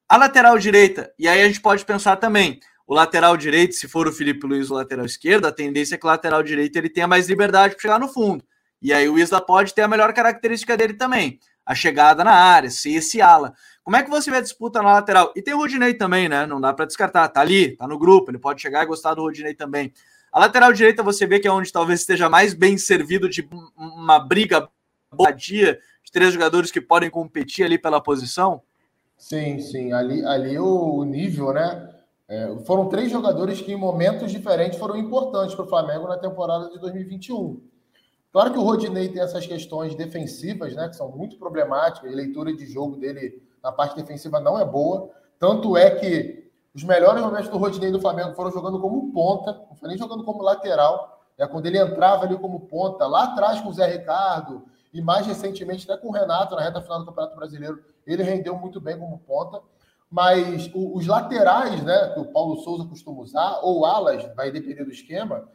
[0.08, 4.06] A lateral direita, e aí a gente pode pensar também, o lateral direito, se for
[4.06, 7.08] o Felipe Luiz o lateral esquerdo, a tendência é que o lateral direito ele tenha
[7.08, 8.44] mais liberdade para chegar no fundo.
[8.80, 12.70] E aí o Isla pode ter a melhor característica dele também, a chegada na área,
[12.70, 13.52] ser esse ala.
[13.84, 15.30] Como é que você vê a disputa na lateral?
[15.36, 16.46] E tem o Rodinei também, né?
[16.46, 17.28] Não dá para descartar.
[17.28, 19.92] Tá ali, tá no grupo, ele pode chegar e gostar do Rodinei também.
[20.32, 24.18] A lateral direita você vê que é onde talvez esteja mais bem servido de uma
[24.18, 24.66] briga
[25.12, 28.62] boa dia de três jogadores que podem competir ali pela posição.
[29.18, 29.92] Sim, sim.
[29.92, 31.90] Ali, ali o, nível, né?
[32.26, 36.70] É, foram três jogadores que, em momentos diferentes, foram importantes para o Flamengo na temporada
[36.70, 37.60] de 2021.
[38.32, 40.88] Claro que o Rodinei tem essas questões defensivas, né?
[40.88, 42.10] Que são muito problemáticas.
[42.10, 45.10] A leitura de jogo dele na parte defensiva não é boa.
[45.40, 49.76] Tanto é que Os melhores momentos do Rodinei do Flamengo foram jogando como ponta, não
[49.76, 51.22] foi nem jogando como lateral.
[51.38, 55.24] É quando ele entrava ali como ponta, lá atrás com o Zé Ricardo, e mais
[55.24, 58.98] recentemente até com o Renato na reta final do Campeonato Brasileiro, ele rendeu muito bem
[58.98, 59.60] como ponta.
[60.10, 64.90] Mas os laterais, né, que o Paulo Souza costuma usar, ou alas, vai depender do
[64.90, 65.48] esquema,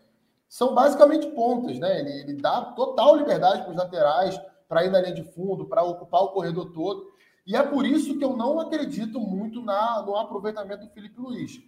[0.48, 2.00] são basicamente pontas, né?
[2.00, 5.84] Ele, ele dá total liberdade para os laterais para ir na linha de fundo, para
[5.84, 7.09] ocupar o corredor todo.
[7.50, 11.60] E é por isso que eu não acredito muito na, no aproveitamento do Felipe Luiz.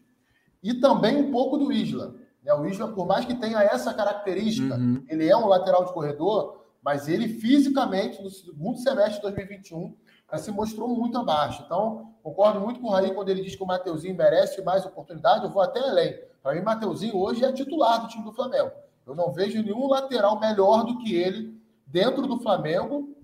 [0.62, 2.14] E também um pouco do Isla.
[2.44, 2.54] Né?
[2.54, 5.04] O Isla, por mais que tenha essa característica, uhum.
[5.10, 9.98] ele é um lateral de corredor, mas ele fisicamente, no segundo semestre de 2021,
[10.38, 11.64] se mostrou muito abaixo.
[11.66, 15.46] Então, concordo muito com o Raí quando ele diz que o Mateuzinho merece mais oportunidade.
[15.46, 16.14] Eu vou até além.
[16.44, 18.70] Para mim, Mateuzinho hoje é titular do time do Flamengo.
[19.04, 23.18] Eu não vejo nenhum lateral melhor do que ele dentro do Flamengo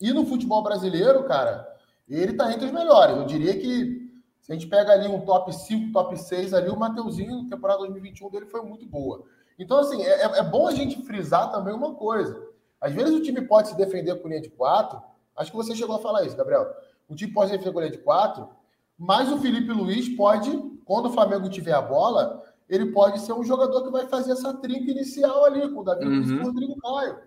[0.00, 1.76] e no futebol brasileiro, cara.
[2.08, 3.16] Ele está entre os melhores.
[3.16, 4.08] Eu diria que
[4.40, 7.80] se a gente pega ali um top 5, top 6 ali, o Mateuzinho, na temporada
[7.80, 9.24] 2021 dele foi muito boa.
[9.58, 12.40] Então, assim, é, é bom a gente frisar também uma coisa.
[12.80, 15.00] Às vezes o time pode se defender com linha de 4.
[15.36, 16.66] Acho que você chegou a falar isso, Gabriel.
[17.08, 18.48] O time pode se defender com linha de 4,
[18.96, 20.50] mas o Felipe Luiz pode,
[20.84, 24.54] quando o Flamengo tiver a bola, ele pode ser um jogador que vai fazer essa
[24.54, 26.44] trinca inicial ali com o Davi Luiz e o uhum.
[26.44, 27.18] Rodrigo Caio.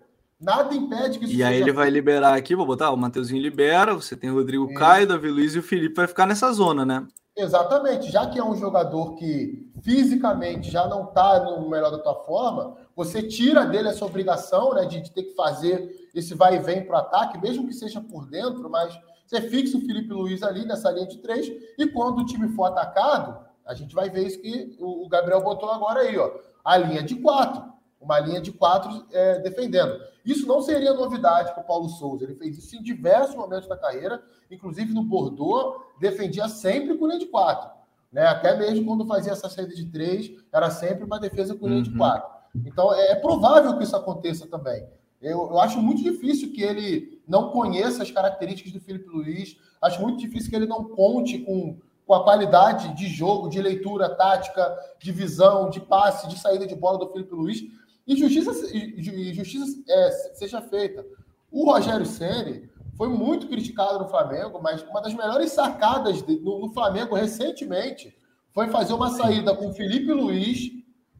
[0.41, 3.93] Nada impede que isso E aí ele vai liberar aqui, vou botar, o Mateuzinho libera,
[3.93, 4.73] você tem o Rodrigo isso.
[4.73, 7.05] Caio, Davi Luiz e o Felipe vai ficar nessa zona, né?
[7.37, 12.15] Exatamente, já que é um jogador que fisicamente já não está no melhor da tua
[12.25, 16.59] forma, você tira dele essa obrigação né, de, de ter que fazer esse vai e
[16.59, 20.43] vem para o ataque, mesmo que seja por dentro, mas você fixa o Felipe Luiz
[20.43, 24.27] ali nessa linha de três, e quando o time for atacado, a gente vai ver
[24.27, 26.31] isso que o Gabriel botou agora aí, ó.
[26.65, 27.70] A linha de quatro.
[28.01, 30.01] Uma linha de quatro é, defendendo.
[30.25, 32.23] Isso não seria novidade para o Paulo Souza.
[32.23, 37.19] Ele fez isso em diversos momentos da carreira, inclusive no Bordeaux, defendia sempre com linha
[37.19, 37.69] de quatro.
[38.11, 38.25] Né?
[38.25, 41.83] Até mesmo quando fazia essa saída de três, era sempre uma defesa com linha uhum.
[41.83, 42.29] de quatro.
[42.65, 44.85] Então é, é provável que isso aconteça também.
[45.21, 49.55] Eu, eu, acho muito difícil que ele não conheça as características do Felipe Luiz.
[49.79, 51.77] Acho muito difícil que ele não conte com
[52.11, 56.75] com a qualidade de jogo, de leitura tática, de visão, de passe, de saída de
[56.75, 57.63] bola do Felipe Luiz.
[58.11, 61.05] E justiça, e justiça é, seja feita.
[61.49, 66.59] O Rogério Ceni foi muito criticado no Flamengo, mas uma das melhores sacadas de, no,
[66.59, 68.13] no, Flamengo recentemente
[68.53, 70.71] foi fazer uma saída com Felipe Luiz,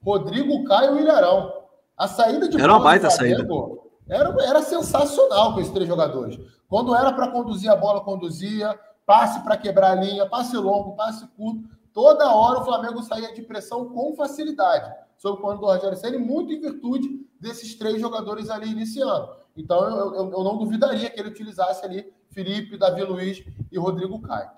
[0.04, 1.62] Rodrigo Caio e Ilharão.
[1.97, 4.23] A saída de era uma baita Flamengo, saída.
[4.23, 6.38] Era, era sensacional com esses três jogadores.
[6.67, 11.25] Quando era para conduzir a bola, conduzia passe para quebrar a linha, passe longo, passe
[11.38, 11.69] curto.
[11.93, 16.17] Toda hora o Flamengo saía de pressão com facilidade, sob o comando do Rogério Senna,
[16.17, 19.29] muito em virtude desses três jogadores ali iniciando.
[19.55, 24.19] Então eu, eu, eu não duvidaria que ele utilizasse ali Felipe, Davi Luiz e Rodrigo
[24.19, 24.49] Caio.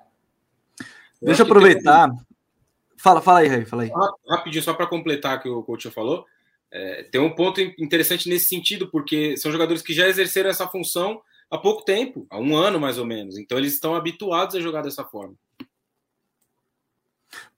[1.21, 2.09] Deixa eu aproveitar.
[2.95, 3.91] Fala, fala aí, Rei, fala aí.
[4.29, 6.25] Rapidinho, só para completar o que o coach falou.
[6.71, 11.21] É, tem um ponto interessante nesse sentido, porque são jogadores que já exerceram essa função
[11.51, 13.37] há pouco tempo, há um ano mais ou menos.
[13.37, 15.35] Então eles estão habituados a jogar dessa forma.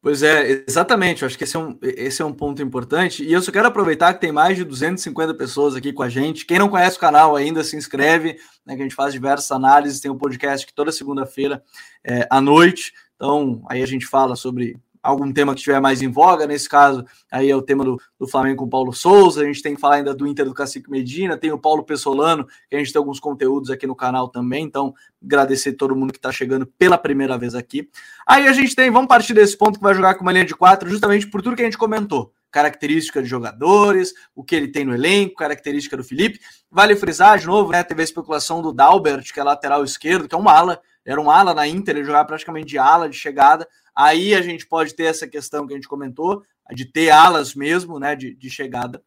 [0.06, 1.24] Pois é, exatamente.
[1.24, 3.24] Eu acho que esse é, um, esse é um ponto importante.
[3.24, 6.46] E eu só quero aproveitar que tem mais de 250 pessoas aqui com a gente.
[6.46, 10.00] Quem não conhece o canal ainda, se inscreve, né, que a gente faz diversas análises.
[10.00, 11.64] Tem um podcast que toda segunda-feira
[12.04, 12.94] é, à noite.
[13.16, 16.48] Então, aí a gente fala sobre algum tema que estiver mais em voga.
[16.48, 19.42] Nesse caso, aí é o tema do, do Flamengo com o Paulo Souza.
[19.42, 22.48] A gente tem que falar ainda do Inter do Cacique Medina, tem o Paulo Pessolano,
[22.70, 24.66] que a gente tem alguns conteúdos aqui no canal também.
[24.66, 27.90] Então, agradecer todo mundo que está chegando pela primeira vez aqui.
[28.28, 30.56] Aí a gente tem, vamos partir desse ponto que vai jogar com uma linha de
[30.56, 34.86] quatro, justamente por tudo que a gente comentou característica de jogadores, o que ele tem
[34.86, 36.40] no elenco, característica do Felipe.
[36.72, 37.84] Vale frisar de novo, né?
[37.84, 41.30] Teve a especulação do Dalbert, que é lateral esquerdo, que é um ala, era um
[41.30, 43.68] ala na Inter, ele jogava praticamente de ala de chegada.
[43.96, 48.00] Aí a gente pode ter essa questão que a gente comentou, de ter alas mesmo,
[48.00, 48.16] né?
[48.16, 49.04] De, de chegada.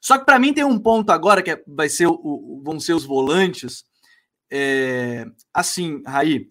[0.00, 2.92] Só que para mim tem um ponto agora que é, vai ser o, vão ser
[2.92, 3.84] os volantes.
[4.50, 5.24] É,
[5.54, 6.46] assim, Raí,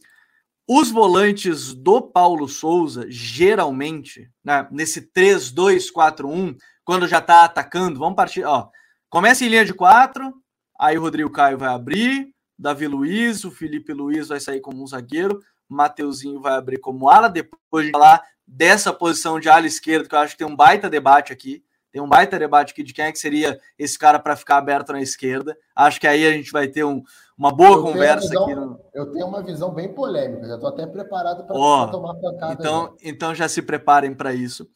[0.67, 8.45] os volantes do Paulo Souza, geralmente, né, nesse 3-2-4-1, quando já está atacando, vamos partir.
[8.45, 8.69] Ó,
[9.09, 10.33] começa em linha de quatro,
[10.79, 14.87] aí o Rodrigo Caio vai abrir, Davi Luiz, o Felipe Luiz vai sair como um
[14.87, 17.27] zagueiro, Mateuzinho vai abrir como ala.
[17.27, 20.87] Depois de falar dessa posição de ala esquerda, que eu acho que tem um baita
[20.87, 21.63] debate aqui.
[21.91, 24.93] Tem um baita debate aqui de quem é que seria esse cara para ficar aberto
[24.93, 25.57] na esquerda.
[25.75, 27.01] Acho que aí a gente vai ter um,
[27.35, 28.55] uma boa eu conversa visão, aqui.
[28.55, 28.79] No...
[28.93, 32.53] Eu tenho uma visão bem polêmica, já estou até preparado para oh, tomar pancada.
[32.53, 34.69] Então, então já se preparem para isso.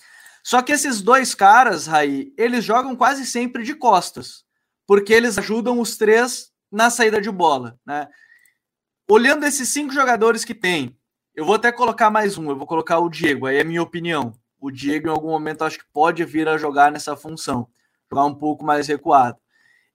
[0.44, 4.44] Só que esses dois caras, Raí, eles jogam quase sempre de costas,
[4.88, 8.08] porque eles ajudam os três na saída de bola, né?
[9.10, 10.96] Olhando esses cinco jogadores que tem,
[11.34, 14.34] eu vou até colocar mais um, eu vou colocar o Diego, aí é minha opinião.
[14.60, 17.68] O Diego, em algum momento, acho que pode vir a jogar nessa função,
[18.12, 19.38] jogar um pouco mais recuado.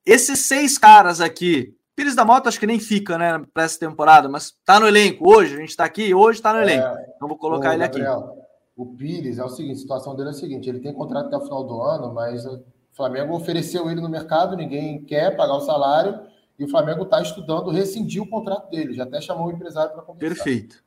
[0.07, 4.27] Esses seis caras aqui, Pires da Mota acho que nem fica, né, para essa temporada,
[4.27, 6.87] mas tá no elenco hoje, a gente tá aqui, hoje tá no elenco.
[6.87, 8.41] É, então vou colocar ele Gabriel, aqui.
[8.75, 11.37] O Pires é o seguinte, a situação dele é a seguinte, ele tem contrato até
[11.37, 15.61] o final do ano, mas o Flamengo ofereceu ele no mercado, ninguém quer pagar o
[15.61, 16.30] salário,
[16.61, 20.03] e o Flamengo está estudando rescindir o contrato dele, já até chamou o empresário para
[20.03, 20.45] conversar.
[20.45, 20.85] Perfeito.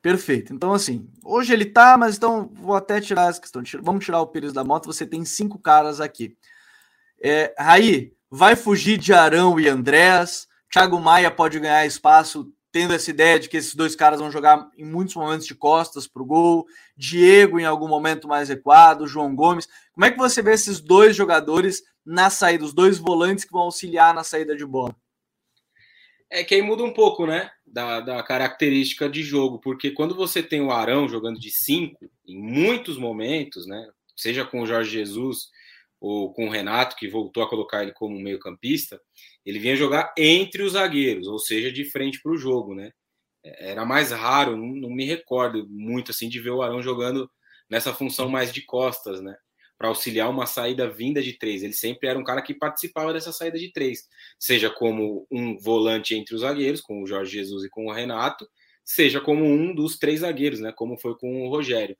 [0.00, 0.54] Perfeito.
[0.54, 3.62] Então, assim, hoje ele tá, mas então vou até tirar essa questão.
[3.82, 4.86] Vamos tirar o Pires da moto.
[4.86, 6.34] Você tem cinco caras aqui.
[7.22, 10.48] É, Raí, vai fugir de Arão e Andrés.
[10.72, 14.66] Thiago Maia pode ganhar espaço, tendo essa ideia de que esses dois caras vão jogar
[14.78, 16.66] em muitos momentos de costas para o gol.
[16.96, 19.68] Diego em algum momento mais recuado, João Gomes.
[19.92, 23.62] Como é que você vê esses dois jogadores na saída, os dois volantes que vão
[23.62, 24.96] auxiliar na saída de bola?
[26.34, 27.50] É que aí muda um pouco, né?
[27.66, 32.40] Da, da característica de jogo, porque quando você tem o Arão jogando de cinco, em
[32.40, 33.86] muitos momentos, né?
[34.16, 35.50] Seja com o Jorge Jesus
[36.00, 38.98] ou com o Renato, que voltou a colocar ele como meio-campista,
[39.44, 42.92] ele vinha jogar entre os zagueiros, ou seja, de frente para o jogo, né?
[43.44, 47.30] É, era mais raro, não, não, me recordo muito assim de ver o Arão jogando
[47.68, 49.36] nessa função mais de costas, né?
[49.82, 51.64] Para auxiliar uma saída vinda de três.
[51.64, 56.14] Ele sempre era um cara que participava dessa saída de três, seja como um volante
[56.14, 58.48] entre os zagueiros, com o Jorge Jesus e com o Renato,
[58.84, 60.70] seja como um dos três zagueiros, né?
[60.70, 61.96] Como foi com o Rogério.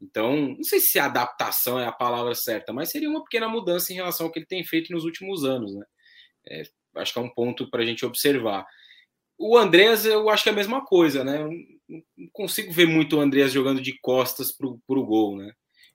[0.00, 3.96] Então, não sei se adaptação é a palavra certa, mas seria uma pequena mudança em
[3.96, 5.84] relação ao que ele tem feito nos últimos anos, né?
[6.48, 6.62] É,
[6.96, 8.64] acho que é um ponto para a gente observar.
[9.36, 11.46] O Andrés, eu acho que é a mesma coisa, né?
[11.88, 15.52] não consigo ver muito o Andrés jogando de costas para o gol, né?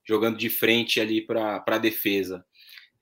[0.08, 2.44] Jogando de frente ali para a defesa.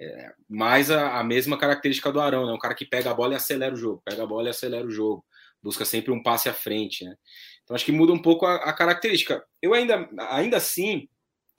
[0.01, 2.53] É, mais a, a, mesma característica do Arão, né?
[2.53, 4.87] Um cara que pega a bola e acelera o jogo, pega a bola e acelera
[4.87, 5.25] o jogo,
[5.61, 7.15] busca sempre um passe à frente, né?
[7.63, 9.43] Então acho que muda um pouco a, a, característica.
[9.61, 11.09] Eu ainda, ainda assim,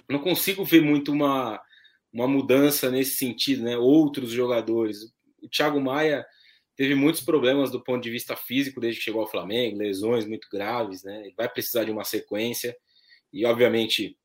[0.09, 1.61] não consigo ver muito uma,
[2.13, 3.77] uma mudança nesse sentido, né?
[3.77, 5.13] Outros jogadores.
[5.43, 6.25] O Thiago Maia
[6.77, 10.49] teve muitos problemas do ponto de vista físico desde que chegou ao Flamengo, lesões muito
[10.51, 11.27] graves, né?
[11.27, 12.75] Ele vai precisar de uma sequência
[13.31, 14.17] e, obviamente,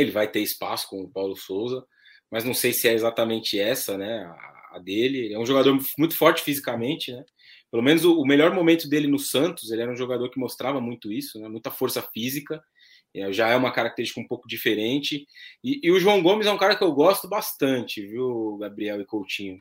[0.00, 1.84] ele vai ter espaço com o Paulo Souza,
[2.30, 4.24] mas não sei se é exatamente essa, né?
[4.24, 5.18] A, a dele.
[5.18, 7.24] Ele é um jogador muito forte fisicamente, né?
[7.70, 10.80] pelo menos o, o, melhor momento dele no Santos, ele era um jogador que mostrava
[10.80, 11.48] muito isso, né?
[11.48, 12.62] muita força física,
[13.14, 15.26] é, já é uma característica um pouco diferente.
[15.62, 19.04] E, e, o João Gomes é um cara que eu gosto bastante, viu, Gabriel e
[19.04, 19.60] Coutinho?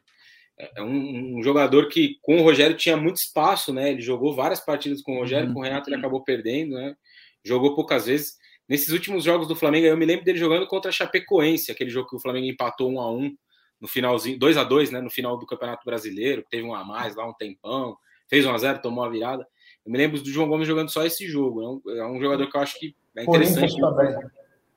[0.58, 3.92] É, é um, um, jogador que com o Rogério tinha muito espaço, né?
[3.92, 5.54] Ele jogou várias partidas com o Rogério, uhum.
[5.54, 6.96] com o Renato ele acabou perdendo, né?
[7.44, 8.38] Jogou poucas vezes.
[8.68, 12.10] Nesses últimos jogos do Flamengo, eu me lembro dele jogando contra a Chapecoense, aquele jogo
[12.10, 13.38] que o Flamengo empatou 1 a 1
[13.80, 17.16] no finalzinho, 2 a 2 né, no final do Campeonato Brasileiro, teve um a mais
[17.16, 17.96] lá um tempão,
[18.28, 19.48] fez 1 a 0 tomou a virada.
[19.86, 21.62] Eu me lembro do João Gomes jogando só esse jogo.
[21.62, 23.80] É um, é um jogador que eu acho que é interessante.
[23.80, 24.16] Também.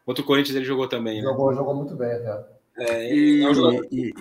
[0.07, 1.17] Contra o Corinthians ele jogou também.
[1.17, 1.29] Né?
[1.29, 2.47] Jogou, jogou muito bem, até.
[2.79, 3.89] É, e, é um jogador...
[3.91, 4.15] e,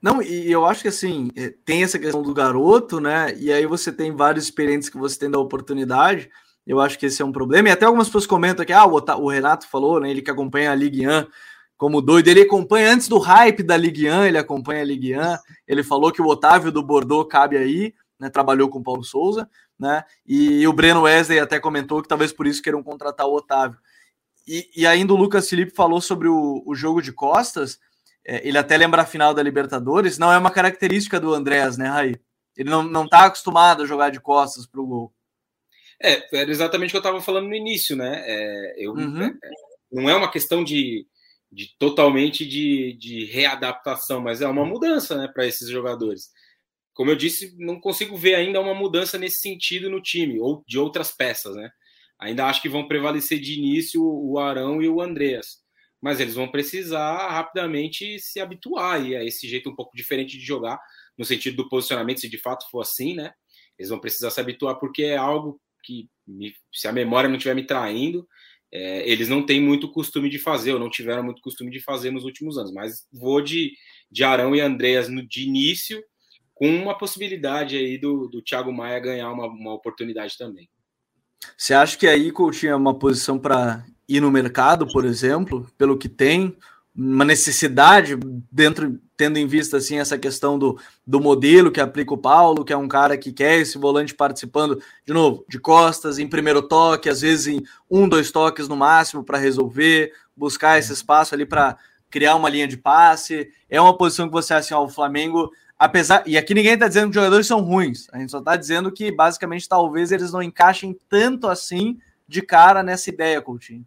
[0.00, 3.34] não, e eu acho que assim, é, tem essa questão do garoto, né?
[3.36, 6.30] E aí você tem vários experientes que você tem da oportunidade.
[6.70, 7.68] Eu acho que esse é um problema.
[7.68, 10.08] E até algumas pessoas comentam que ah, o Renato falou, né?
[10.08, 11.26] Ele que acompanha a Ligue 1
[11.76, 12.28] como doido.
[12.28, 15.20] Ele acompanha antes do hype da Ligue 1, ele acompanha a Ligue 1.
[15.66, 18.30] Ele falou que o Otávio do Bordeaux cabe aí, né?
[18.30, 20.04] Trabalhou com o Paulo Souza, né?
[20.24, 23.76] E, o Breno Wesley até comentou que talvez por isso queiram contratar o Otávio.
[24.46, 27.80] E, e ainda o Lucas Felipe falou sobre o, o jogo de costas.
[28.24, 30.18] É, ele até lembra a final da Libertadores.
[30.18, 32.20] Não é uma característica do Andrés, né, Raí?
[32.56, 35.12] Ele não, não tá acostumado a jogar de costas para o gol.
[36.02, 38.22] É, era exatamente o que eu estava falando no início, né?
[38.24, 39.22] É, eu, uhum.
[39.22, 39.32] é,
[39.92, 41.06] não é uma questão de
[41.50, 46.30] de totalmente de, de readaptação, mas é uma mudança né, para esses jogadores.
[46.94, 50.78] Como eu disse, não consigo ver ainda uma mudança nesse sentido no time, ou de
[50.78, 51.70] outras peças, né?
[52.18, 55.60] Ainda acho que vão prevalecer de início o Arão e o Andreas.
[56.00, 60.78] Mas eles vão precisar rapidamente se habituar a esse jeito um pouco diferente de jogar,
[61.16, 63.32] no sentido do posicionamento, se de fato for assim, né?
[63.78, 66.08] Eles vão precisar se habituar porque é algo que,
[66.72, 68.26] se a memória não estiver me traindo,
[68.72, 72.10] é, eles não têm muito costume de fazer, ou não tiveram muito costume de fazer
[72.10, 72.72] nos últimos anos.
[72.72, 73.72] Mas vou de,
[74.10, 76.02] de Arão e Andreas no, de início,
[76.54, 80.68] com uma possibilidade aí do, do Thiago Maia ganhar uma, uma oportunidade também.
[81.56, 85.96] Você acha que aí Coutinho é uma posição para ir no mercado, por exemplo, pelo
[85.96, 86.56] que tem,
[87.02, 88.14] uma necessidade
[88.52, 92.74] dentro tendo em vista assim essa questão do, do modelo que aplica o Paulo, que
[92.74, 97.08] é um cara que quer esse volante participando de novo de costas em primeiro toque,
[97.08, 101.78] às vezes em um, dois toques no máximo para resolver, buscar esse espaço ali para
[102.10, 103.50] criar uma linha de passe.
[103.70, 107.04] É uma posição que você assim, ó, o Flamengo, apesar e aqui ninguém está dizendo
[107.04, 110.42] que os jogadores são ruins, a gente só está dizendo que basicamente talvez eles não
[110.42, 111.98] encaixem tanto assim
[112.28, 113.86] de cara nessa ideia, Coutinho?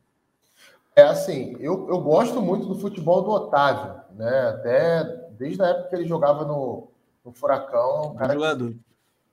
[0.96, 4.50] É assim, eu, eu gosto muito do futebol do Otávio, né?
[4.50, 6.90] Até desde a época que ele jogava no,
[7.26, 8.34] no Furacão, um cara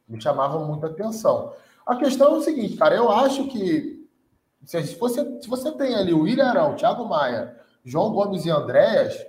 [0.08, 1.52] me chamava muita atenção.
[1.86, 4.08] A questão é o seguinte, cara, eu acho que
[4.64, 9.26] se você, se você tem ali o William Arão, Thiago Maia, João Gomes e Andréas,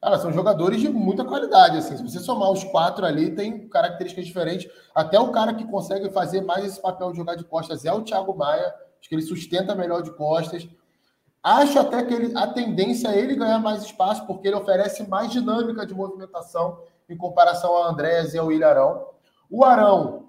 [0.00, 1.94] Cara, são jogadores de muita qualidade, assim.
[1.94, 4.72] Se você somar os quatro ali, tem características diferentes.
[4.94, 8.00] Até o cara que consegue fazer mais esse papel de jogar de costas é o
[8.00, 8.74] Thiago Maia.
[8.98, 10.66] Acho que ele sustenta melhor de costas.
[11.42, 15.30] Acho até que ele, a tendência é ele ganhar mais espaço, porque ele oferece mais
[15.30, 19.06] dinâmica de movimentação em comparação ao Andréas e ao Ilharão.
[19.50, 20.28] O Arão,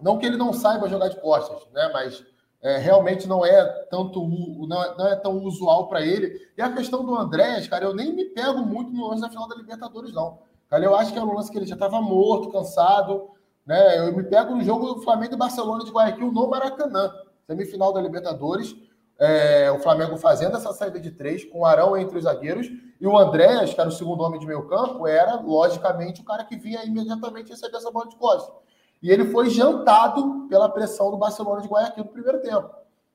[0.00, 1.90] não que ele não saiba jogar de costas, né?
[1.92, 2.24] Mas
[2.62, 4.26] é, realmente não é tanto
[4.66, 6.40] não é, não é tão usual para ele.
[6.56, 9.46] E a questão do Andrés, cara, eu nem me pego muito no lance da final
[9.46, 10.38] da Libertadores, não.
[10.68, 13.30] Cara, eu acho que é um lance que ele já estava morto, cansado.
[13.64, 13.98] Né?
[13.98, 17.12] Eu me pego no jogo do Flamengo e Barcelona de Guayaquil no Maracanã,
[17.46, 18.74] semifinal da Libertadores.
[19.18, 22.68] É, o Flamengo fazendo essa saída de três, com o Arão entre os zagueiros,
[23.00, 26.44] e o Andréas, que era o segundo homem de meio campo, era, logicamente, o cara
[26.44, 28.54] que vinha imediatamente receber essa bola de costas.
[29.02, 32.70] E ele foi jantado pela pressão do Barcelona de Guayaquil no primeiro tempo.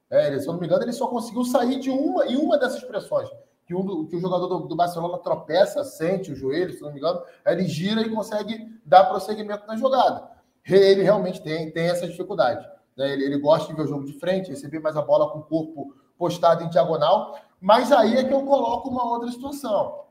[0.09, 2.57] É, ele, se eu não me engano, ele só conseguiu sair de uma em uma
[2.57, 3.29] dessas pressões.
[3.65, 6.99] Que, um, que o jogador do, do, Barcelona tropeça, sente o joelho, se não me
[6.99, 10.29] engano, ele gira e consegue dar prosseguimento na jogada.
[10.65, 12.65] Ele realmente tem, tem essa dificuldade.
[12.97, 13.13] Né?
[13.13, 15.43] Ele, ele gosta de ver o jogo de frente, receber mais a bola com o
[15.43, 17.37] corpo postado em diagonal.
[17.59, 20.03] Mas aí é que eu coloco uma outra situação.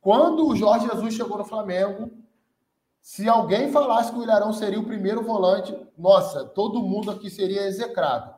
[0.00, 2.10] Quando o Jorge Jesus chegou no Flamengo,
[3.00, 7.66] se alguém falasse que o Ilharão seria o primeiro volante, nossa, todo mundo aqui seria
[7.66, 8.34] execrado.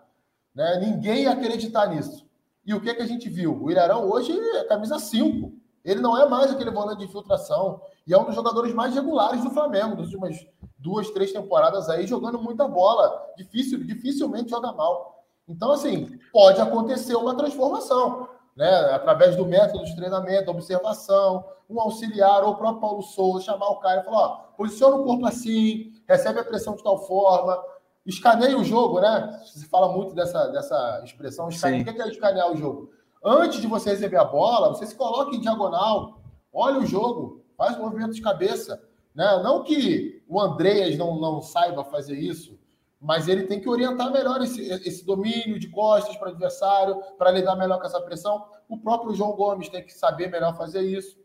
[0.55, 0.79] Né?
[0.81, 2.29] Ninguém ia acreditar nisso.
[2.65, 3.63] E o que, que a gente viu?
[3.63, 5.53] O Ilharão hoje é camisa 5.
[5.85, 7.81] Ele não é mais aquele volante de infiltração.
[8.11, 10.45] E é um dos jogadores mais regulares do Flamengo, das últimas
[10.77, 13.25] duas, três temporadas aí, jogando muita bola.
[13.37, 15.25] Difícil, dificilmente joga mal.
[15.49, 22.43] Então, assim, pode acontecer uma transformação né, através do método de treinamento, observação, um auxiliar
[22.43, 25.93] ou o próprio Paulo Souza chamar o cara e falar: ó, posiciona o corpo assim,
[26.09, 27.63] recebe a pressão de tal forma,
[28.05, 29.41] escaneia o jogo, né?
[29.45, 31.83] Se fala muito dessa, dessa expressão, escaneia.
[31.83, 32.91] o que é escanear o jogo?
[33.25, 36.19] Antes de você receber a bola, você se coloca em diagonal,
[36.53, 38.83] olha o jogo, faz um movimento de cabeça.
[39.15, 39.27] Né?
[39.43, 42.59] Não que o Andreas não, não saiba fazer isso,
[42.99, 47.31] mas ele tem que orientar melhor esse, esse domínio de costas para o adversário, para
[47.31, 48.47] lidar melhor com essa pressão.
[48.67, 51.21] O próprio João Gomes tem que saber melhor fazer isso.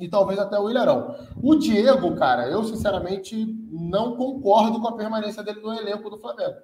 [0.00, 1.14] E talvez até o Ilharão.
[1.40, 6.56] O Diego, cara, eu sinceramente não concordo com a permanência dele no elenco do Flamengo.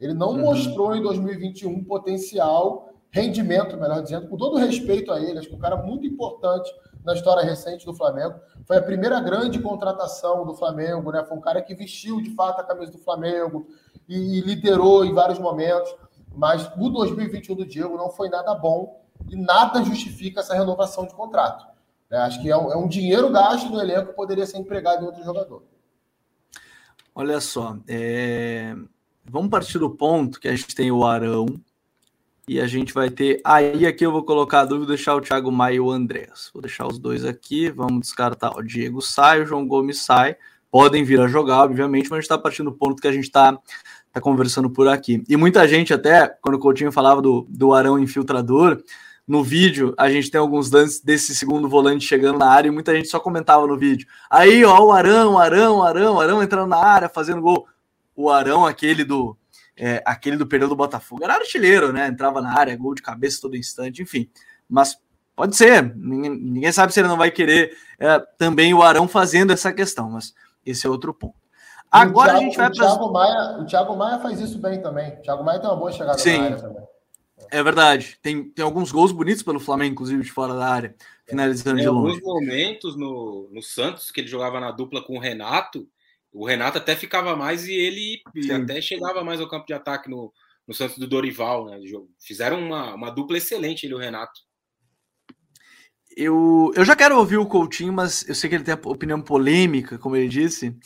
[0.00, 0.40] Ele não uhum.
[0.40, 5.38] mostrou em 2021 potencial, rendimento, melhor dizendo, com todo respeito a ele.
[5.38, 6.72] Acho que um cara muito importante
[7.04, 8.34] na história recente do Flamengo.
[8.64, 11.24] Foi a primeira grande contratação do Flamengo, né?
[11.24, 13.66] Foi um cara que vestiu de fato a camisa do Flamengo,
[14.08, 15.94] e, liderou em vários momentos,
[16.34, 21.14] mas o 2021 do Diego não foi nada bom e nada justifica essa renovação de
[21.14, 21.66] contrato.
[22.10, 25.02] É, acho que é um, é um, dinheiro gasto no elenco que poderia ser empregado
[25.02, 25.62] em outro jogador.
[27.14, 28.74] Olha só, é...
[29.24, 31.46] vamos partir do ponto que a gente tem o Arão
[32.52, 33.40] e a gente vai ter.
[33.44, 36.50] Aí aqui eu vou colocar a dúvida, deixar o Thiago Maia e o Andrés.
[36.52, 38.56] Vou deixar os dois aqui, vamos descartar.
[38.56, 40.36] O Diego sai, o João Gomes sai
[40.72, 43.24] podem vir a jogar, obviamente, mas a gente está partindo do ponto que a gente
[43.24, 43.58] está
[44.10, 45.22] tá conversando por aqui.
[45.28, 48.82] E muita gente, até quando o Coutinho falava do, do Arão infiltrador,
[49.28, 52.94] no vídeo a gente tem alguns lances desse segundo volante chegando na área e muita
[52.94, 54.08] gente só comentava no vídeo.
[54.30, 57.66] Aí, ó, o Arão, Arão, Arão, Arão entrando na área, fazendo gol.
[58.16, 59.36] O Arão, aquele do.
[59.84, 62.06] É, aquele do período do Botafogo, era artilheiro, né?
[62.06, 64.30] Entrava na área, gol de cabeça todo instante, enfim.
[64.68, 64.96] Mas
[65.34, 69.52] pode ser, ninguém, ninguém sabe se ele não vai querer é, também o Arão fazendo
[69.52, 70.32] essa questão, mas
[70.64, 71.34] esse é outro ponto.
[71.90, 72.86] Agora Thiago, a gente vai para.
[72.86, 75.14] Thiago Maia, o Thiago Maia faz isso bem também.
[75.14, 76.38] O Thiago Maia tem uma boa chegada Sim.
[76.38, 76.82] na área também.
[77.50, 78.18] É verdade.
[78.22, 80.94] Tem, tem alguns gols bonitos pelo Flamengo, inclusive, de fora da área,
[81.26, 82.14] finalizando de longe.
[82.14, 85.88] alguns momentos no, no Santos, que ele jogava na dupla com o Renato,
[86.32, 90.32] o Renato até ficava mais e ele até chegava mais ao campo de ataque no,
[90.66, 91.78] no Santos do Dorival, né?
[92.20, 94.40] Fizeram uma, uma dupla excelente ele e o Renato.
[96.16, 99.98] Eu, eu já quero ouvir o Coutinho, mas eu sei que ele tem opinião polêmica,
[99.98, 100.76] como ele disse.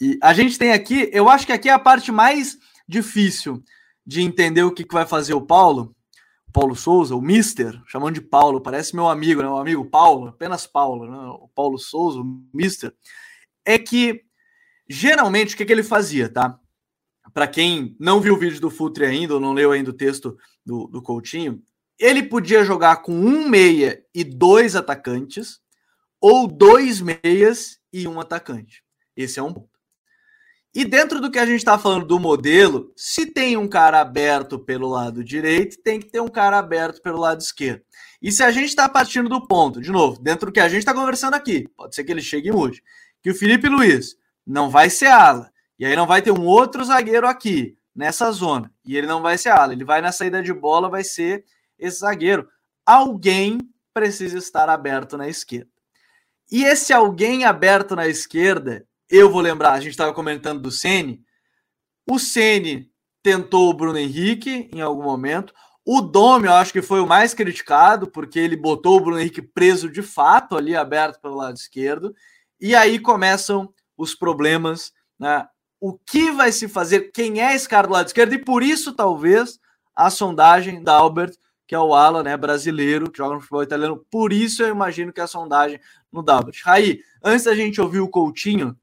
[0.00, 3.62] E a gente tem aqui, eu acho que aqui é a parte mais difícil
[4.06, 5.94] de entender o que, que vai fazer o Paulo.
[6.52, 9.48] Paulo Souza, o Mister, chamando de Paulo, parece meu amigo, né?
[9.48, 11.18] Meu amigo Paulo, apenas Paulo, né?
[11.40, 12.94] O Paulo Souza, o Mister.
[13.64, 14.25] É que
[14.88, 16.58] geralmente o que, que ele fazia, tá?
[17.32, 20.38] Para quem não viu o vídeo do Futre ainda, ou não leu ainda o texto
[20.64, 21.62] do, do Coutinho,
[21.98, 25.60] ele podia jogar com um meia e dois atacantes,
[26.20, 28.82] ou dois meias e um atacante.
[29.16, 29.76] Esse é um ponto.
[30.74, 34.58] E dentro do que a gente está falando do modelo, se tem um cara aberto
[34.58, 37.82] pelo lado direito, tem que ter um cara aberto pelo lado esquerdo.
[38.20, 40.80] E se a gente está partindo do ponto, de novo, dentro do que a gente
[40.80, 42.82] está conversando aqui, pode ser que ele chegue e mude,
[43.22, 44.16] que o Felipe Luiz
[44.46, 48.72] não vai ser ala, e aí não vai ter um outro zagueiro aqui, nessa zona,
[48.84, 51.44] e ele não vai ser ala, ele vai na saída de bola, vai ser
[51.78, 52.48] esse zagueiro.
[52.84, 53.58] Alguém
[53.92, 55.70] precisa estar aberto na esquerda.
[56.50, 61.24] E esse alguém aberto na esquerda, eu vou lembrar, a gente estava comentando do Ceni.
[62.08, 62.90] O Ceni
[63.22, 65.52] tentou o Bruno Henrique em algum momento.
[65.84, 69.42] O Domi, eu acho que foi o mais criticado, porque ele botou o Bruno Henrique
[69.42, 72.14] preso de fato ali, aberto pelo lado esquerdo.
[72.60, 75.46] E aí começam os problemas, né?
[75.80, 77.10] O que vai se fazer?
[77.12, 78.34] Quem é esse cara do lado esquerdo?
[78.34, 79.58] E por isso, talvez,
[79.94, 81.36] a sondagem da Albert,
[81.66, 84.06] que é o ala né, brasileiro, que joga no futebol italiano.
[84.10, 85.80] Por isso eu imagino que a sondagem
[86.12, 86.62] no Albert.
[86.64, 88.76] Aí, antes da gente ouvir o Coutinho,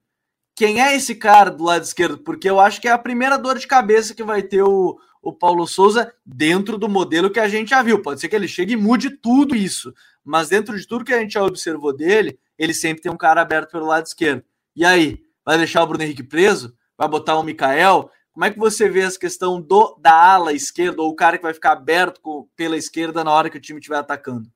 [0.55, 2.17] quem é esse cara do lado esquerdo?
[2.19, 5.33] Porque eu acho que é a primeira dor de cabeça que vai ter o, o
[5.33, 8.01] Paulo Souza dentro do modelo que a gente já viu.
[8.01, 9.93] Pode ser que ele chegue e mude tudo isso,
[10.23, 13.41] mas dentro de tudo que a gente já observou dele, ele sempre tem um cara
[13.41, 14.43] aberto pelo lado esquerdo.
[14.75, 16.75] E aí, vai deixar o Bruno Henrique preso?
[16.97, 18.11] Vai botar o Mikael?
[18.31, 21.43] Como é que você vê essa questão do, da ala esquerda, ou o cara que
[21.43, 24.51] vai ficar aberto com, pela esquerda na hora que o time estiver atacando?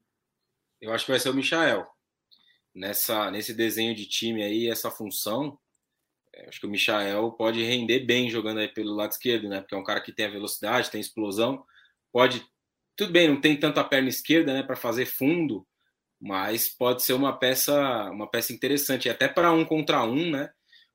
[0.82, 1.88] Eu acho que vai ser o Michael.
[2.74, 5.60] Nessa, nesse desenho de time aí, essa função,
[6.34, 9.62] é, acho que o Michael pode render bem jogando aí pelo lado esquerdo, né?
[9.62, 11.64] Porque é um cara que tem a velocidade, tem explosão,
[12.12, 12.46] pode.
[12.96, 15.68] Tudo bem, não tem tanto a perna esquerda, né, para fazer fundo,
[16.20, 20.50] mas pode ser uma peça, uma peça interessante, até para um contra um, né?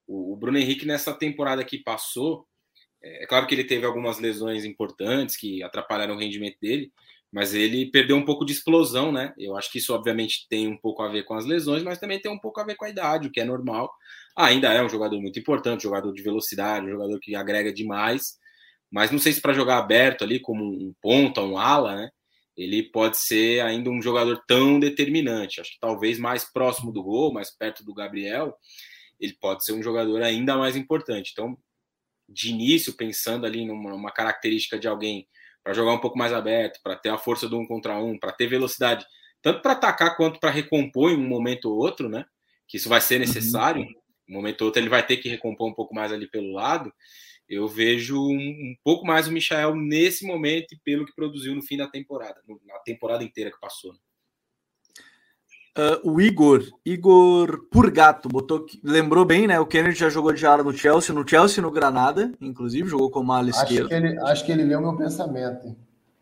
[0.06, 2.46] O, Bruno Henrique nessa temporada que passou,
[3.02, 6.92] é, é claro que ele teve algumas lesões importantes que atrapalharam o rendimento dele,
[7.32, 9.32] mas ele perdeu um pouco de explosão, né?
[9.38, 12.20] Eu acho que isso obviamente tem um pouco a ver com as lesões, mas também
[12.20, 13.90] tem um pouco a ver com a idade, o que é normal.
[14.36, 18.38] ainda é um jogador muito importante, jogador de velocidade, jogador que agrega demais,
[18.90, 22.10] mas não sei se para jogar aberto ali como um ponta, um ala, né?
[22.56, 25.60] Ele pode ser ainda um jogador tão determinante.
[25.60, 28.54] Acho que talvez mais próximo do gol, mais perto do Gabriel,
[29.18, 31.30] ele pode ser um jogador ainda mais importante.
[31.32, 31.56] Então,
[32.28, 35.26] de início, pensando ali numa, numa característica de alguém
[35.62, 38.32] para jogar um pouco mais aberto, para ter a força do um contra um, para
[38.32, 39.04] ter velocidade,
[39.40, 42.24] tanto para atacar quanto para recompor em um momento ou outro, né?
[42.66, 43.20] Que isso vai ser uhum.
[43.20, 43.82] necessário.
[43.82, 43.94] Uhum.
[44.28, 46.92] Um momento ou outro ele vai ter que recompor um pouco mais ali pelo lado.
[47.48, 51.62] Eu vejo um, um pouco mais o Michael nesse momento e pelo que produziu no
[51.62, 53.92] fim da temporada, na temporada inteira que passou.
[53.92, 53.98] Né?
[55.74, 59.58] Uh, o Igor, Igor Purgato, botou, lembrou bem, né?
[59.58, 63.32] O Kennedy já jogou de ala no Chelsea, no Chelsea no Granada, inclusive, jogou como
[63.32, 63.88] ala esquerda.
[63.88, 65.74] Que ele, acho que ele leu meu pensamento.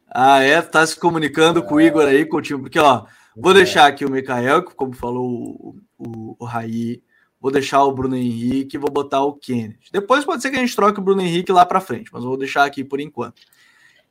[0.09, 0.63] Ah, é?
[0.63, 1.63] Tá se comunicando é.
[1.63, 3.07] com o Igor aí, Coutinho, porque, ó,
[3.37, 3.55] vou é.
[3.55, 7.03] deixar aqui o Mikael, como falou o, o, o Raí,
[7.41, 9.89] vou deixar o Bruno Henrique, vou botar o Kennedy.
[9.91, 12.37] Depois pode ser que a gente troque o Bruno Henrique lá para frente, mas vou
[12.37, 13.41] deixar aqui por enquanto.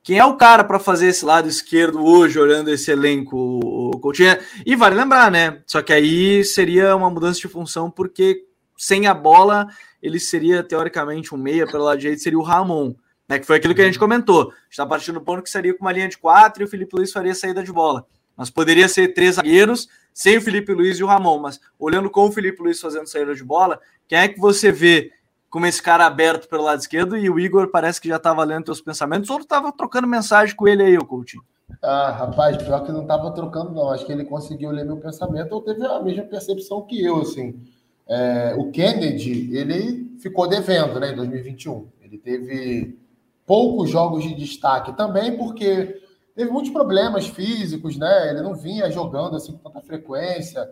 [0.01, 4.38] Quem é o cara para fazer esse lado esquerdo hoje, olhando esse elenco, o Coutinho?
[4.65, 5.61] E vale lembrar, né?
[5.67, 8.45] Só que aí seria uma mudança de função, porque
[8.77, 9.67] sem a bola,
[10.01, 12.95] ele seria teoricamente um meia pelo lado direito, seria o Ramon,
[13.27, 13.38] né?
[13.38, 14.53] Que foi aquilo que a gente comentou.
[14.69, 17.11] Está partindo do ponto que seria com uma linha de quatro e o Felipe Luiz
[17.11, 18.05] faria saída de bola.
[18.36, 19.89] Mas poderia ser três zagueiros
[20.20, 21.39] sem o Felipe Luiz e o Ramon.
[21.39, 25.13] Mas olhando com o Felipe Luiz fazendo saída de bola, quem é que você vê
[25.49, 28.65] como esse cara aberto pelo lado esquerdo e o Igor parece que já estava lendo
[28.65, 31.41] teus pensamentos ou estava trocando mensagem com ele aí, o Coutinho?
[31.82, 33.91] Ah, rapaz, pior que não estava trocando, não.
[33.91, 37.57] Acho que ele conseguiu ler meu pensamento ou teve a mesma percepção que eu, assim.
[38.05, 41.88] É, o Kennedy, ele ficou devendo, né, em 2021.
[42.01, 42.99] Ele teve
[43.45, 45.97] poucos jogos de destaque também, porque
[46.39, 48.29] teve muitos problemas físicos, né?
[48.29, 50.71] Ele não vinha jogando assim com tanta frequência.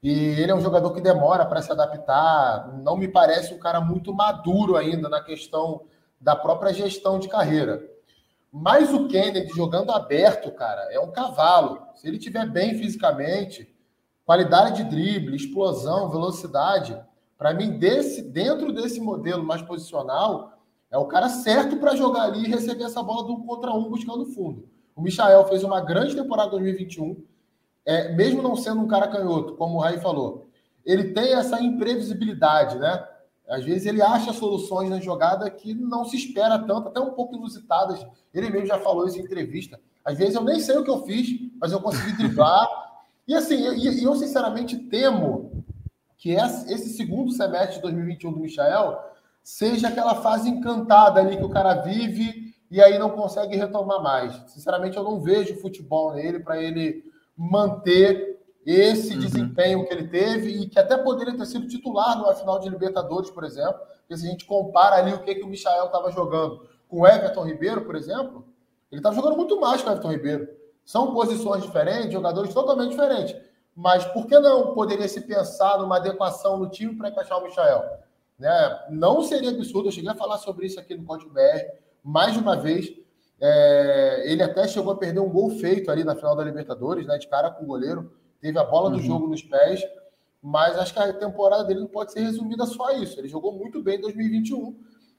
[0.00, 2.68] E ele é um jogador que demora para se adaptar.
[2.84, 5.86] Não me parece um cara muito maduro ainda na questão
[6.20, 7.82] da própria gestão de carreira.
[8.52, 11.82] Mas o Kennedy jogando aberto, cara, é um cavalo.
[11.96, 13.74] Se ele tiver bem fisicamente,
[14.24, 16.96] qualidade de drible, explosão, velocidade,
[17.36, 20.52] para mim desse dentro desse modelo mais posicional,
[20.92, 23.90] é o cara certo para jogar ali e receber essa bola do um contra um
[23.90, 24.77] buscando fundo.
[24.98, 27.22] O Michael fez uma grande temporada 2021
[27.86, 30.50] é, mesmo não sendo um cara canhoto, como o Raí falou,
[30.84, 33.06] ele tem essa imprevisibilidade, né?
[33.48, 37.36] Às vezes ele acha soluções na jogada que não se espera tanto, até um pouco
[37.36, 38.04] inusitadas.
[38.34, 39.80] Ele mesmo já falou isso em entrevista.
[40.04, 41.28] Às vezes eu nem sei o que eu fiz,
[41.60, 42.68] mas eu consegui driblar.
[43.26, 45.64] e assim, eu, eu sinceramente temo
[46.18, 48.98] que esse segundo semestre de 2021 do Michael
[49.42, 54.34] seja aquela fase encantada ali que o cara vive e aí não consegue retomar mais.
[54.48, 57.04] Sinceramente, eu não vejo futebol nele para ele
[57.36, 59.20] manter esse uhum.
[59.20, 63.30] desempenho que ele teve e que até poderia ter sido titular numa final de Libertadores,
[63.30, 63.80] por exemplo.
[64.00, 67.06] Porque se a gente compara ali o que, que o Michael estava jogando com o
[67.06, 68.44] Everton Ribeiro, por exemplo,
[68.90, 70.48] ele estava jogando muito mais que o Everton Ribeiro.
[70.84, 73.36] São posições diferentes, jogadores totalmente diferentes.
[73.74, 77.84] Mas por que não poderia se pensar numa adequação no time para encaixar o Michael?
[78.38, 78.86] Né?
[78.90, 81.72] Não seria absurdo, eu cheguei a falar sobre isso aqui no Código BR,
[82.08, 82.90] mais uma vez.
[83.40, 87.18] É, ele até chegou a perder um gol feito ali na final da Libertadores, né,
[87.18, 88.10] de cara com o goleiro.
[88.40, 89.02] Teve a bola do uhum.
[89.02, 89.82] jogo nos pés,
[90.42, 93.20] mas acho que a temporada dele não pode ser resumida só a isso.
[93.20, 94.74] Ele jogou muito bem em 2021,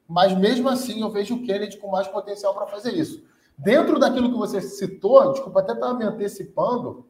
[0.08, 3.24] mas mesmo assim eu vejo o Kennedy com mais potencial para fazer isso.
[3.56, 7.06] Dentro daquilo que você citou, desculpa até estar me antecipando,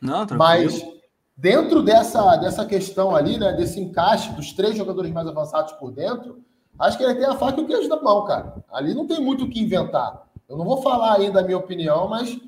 [0.00, 0.84] não, mas
[1.34, 6.44] dentro dessa, dessa questão ali, né, desse encaixe dos três jogadores mais avançados por dentro,
[6.78, 8.64] acho que ele tem a faca e o queijo da mão, cara.
[8.72, 10.26] Ali não tem muito o que inventar.
[10.48, 12.38] Eu não vou falar ainda a minha opinião, mas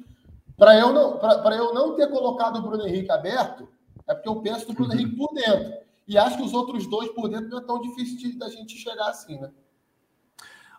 [0.56, 1.20] para eu, não,
[1.52, 3.68] eu não ter colocado o Bruno Henrique aberto,
[4.08, 5.72] é porque eu penso no Bruno Henrique por dentro.
[6.06, 9.08] E acho que os outros dois por dentro não é tão difícil da gente chegar
[9.08, 9.50] assim, né?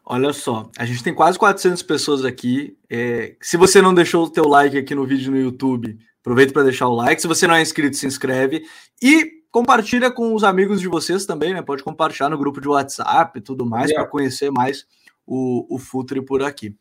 [0.03, 2.75] Olha só, a gente tem quase 400 pessoas aqui.
[2.89, 6.63] É, se você não deixou o teu like aqui no vídeo no YouTube, aproveita para
[6.63, 7.21] deixar o like.
[7.21, 8.63] Se você não é inscrito, se inscreve
[9.01, 11.61] e compartilha com os amigos de vocês também, né?
[11.61, 14.85] Pode compartilhar no grupo de WhatsApp e tudo mais para conhecer mais
[15.25, 16.75] o, o Futre por aqui.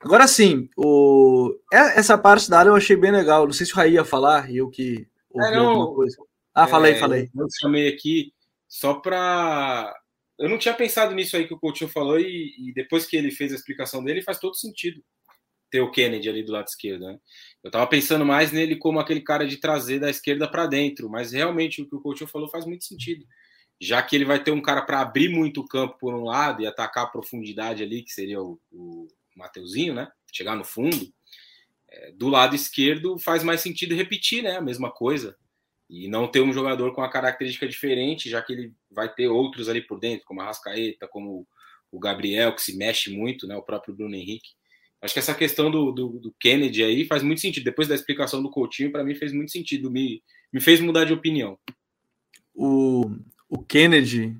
[0.00, 1.54] Agora sim, o...
[1.72, 3.46] É, essa parte da área eu achei bem legal.
[3.46, 6.16] Não sei se o Raí ia falar e eu que ouvi é, alguma coisa.
[6.54, 7.30] Ah, falei, é, falei.
[7.34, 8.32] Eu chamei aqui
[8.68, 9.94] só para
[10.38, 13.30] eu não tinha pensado nisso aí que o Coutinho falou e, e, depois que ele
[13.30, 15.00] fez a explicação dele faz todo sentido
[15.74, 17.18] ter o Kennedy ali do lado esquerdo, né?
[17.60, 21.32] Eu tava pensando mais nele como aquele cara de trazer da esquerda para dentro, mas
[21.32, 23.26] realmente o que o Coutinho falou faz muito sentido.
[23.80, 26.62] Já que ele vai ter um cara para abrir muito o campo por um lado
[26.62, 30.06] e atacar a profundidade ali, que seria o, o Mateuzinho, né?
[30.32, 31.12] Chegar no fundo.
[31.90, 34.56] É, do lado esquerdo faz mais sentido repetir, né?
[34.56, 35.36] A mesma coisa
[35.90, 39.68] e não ter um jogador com uma característica diferente, já que ele vai ter outros
[39.68, 41.48] ali por dentro, como a Rascaeta, como
[41.90, 44.50] o Gabriel, que se mexe muito, né, o próprio Bruno Henrique.
[45.04, 47.62] Acho que essa questão do, do, do Kennedy aí faz muito sentido.
[47.62, 51.12] Depois da explicação do Coutinho, para mim fez muito sentido, me, me fez mudar de
[51.12, 51.58] opinião.
[52.54, 53.10] O,
[53.46, 54.34] o Kennedy,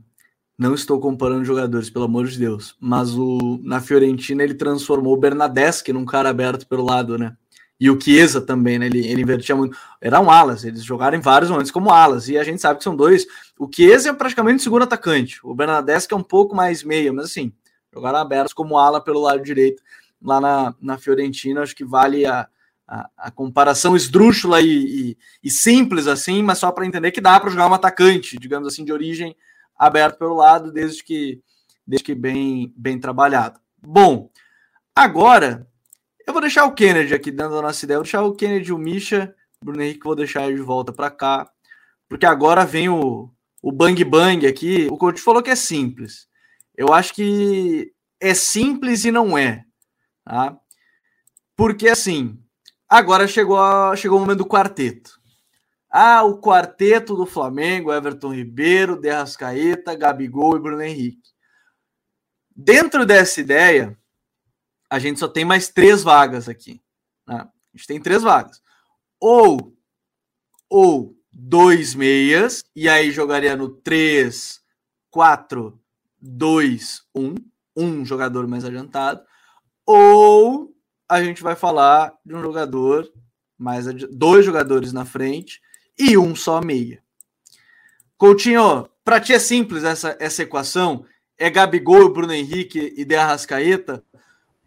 [0.57, 5.19] não estou comparando jogadores, pelo amor de Deus, mas o, na Fiorentina ele transformou o
[5.19, 7.37] Bernadeschi num cara aberto pelo lado, né?
[7.79, 8.87] E o Chiesa também, né?
[8.87, 9.77] Ele, ele invertia muito.
[10.01, 12.27] Eram alas, eles jogaram em vários momentos como alas.
[12.31, 13.27] E a gente sabe que são dois.
[13.59, 15.41] O Chiesa é praticamente segundo atacante.
[15.45, 17.53] O Bernadeschi é um pouco mais meia, mas assim,
[17.93, 19.83] jogaram abertos como ala pelo lado direito
[20.25, 21.63] lá na, na Fiorentina.
[21.63, 22.49] Acho que vale a,
[22.89, 27.39] a, a comparação esdrúxula e, e, e, simples assim, mas só para entender que dá
[27.39, 29.37] para jogar um atacante, digamos assim, de origem
[29.77, 31.41] aberto pelo lado, desde que,
[31.87, 33.61] desde que bem, bem trabalhado.
[33.81, 34.31] Bom,
[34.97, 35.69] agora
[36.27, 37.99] eu vou deixar o Kennedy aqui dando a nossa ideia.
[37.99, 39.35] Vou deixar o Kennedy e o Misha.
[39.63, 41.51] Bruno Henrique, vou deixar ele de volta para cá.
[42.09, 43.31] Porque agora vem o,
[43.63, 44.89] o bang bang aqui.
[44.91, 46.27] O coach falou que é simples.
[46.77, 49.65] Eu acho que é simples e não é.
[50.25, 50.59] Tá?
[51.57, 52.43] Porque assim,
[52.89, 53.59] agora chegou,
[53.97, 55.21] chegou o momento do quarteto.
[55.91, 61.31] Ah, o quarteto do Flamengo, Everton Ribeiro, Derrascaeta, Gabigol e Bruno Henrique.
[62.57, 63.97] Dentro dessa ideia,
[64.91, 66.83] a gente só tem mais três vagas aqui.
[67.27, 67.37] Né?
[67.37, 68.61] A gente tem três vagas.
[69.21, 69.77] Ou,
[70.69, 74.61] ou dois meias, e aí jogaria no 3,
[75.11, 75.81] 4,
[76.21, 77.35] 2, 1,
[77.77, 79.23] um jogador mais adiantado.
[79.87, 80.73] Ou
[81.09, 83.11] a gente vai falar de um jogador
[83.59, 85.61] mais dois jogadores na frente
[85.99, 87.03] e um só meia.
[88.17, 91.05] Coutinho, para ti é simples essa, essa equação?
[91.37, 94.03] É Gabigol, Bruno Henrique e De Arrascaeta?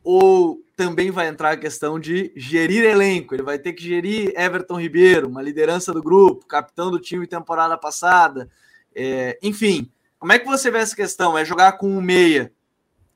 [0.09, 3.35] ou também vai entrar a questão de gerir elenco.
[3.35, 7.77] Ele vai ter que gerir Everton Ribeiro, uma liderança do grupo, capitão do time temporada
[7.77, 8.49] passada.
[8.95, 11.37] É, enfim, como é que você vê essa questão?
[11.37, 12.53] É jogar com um meia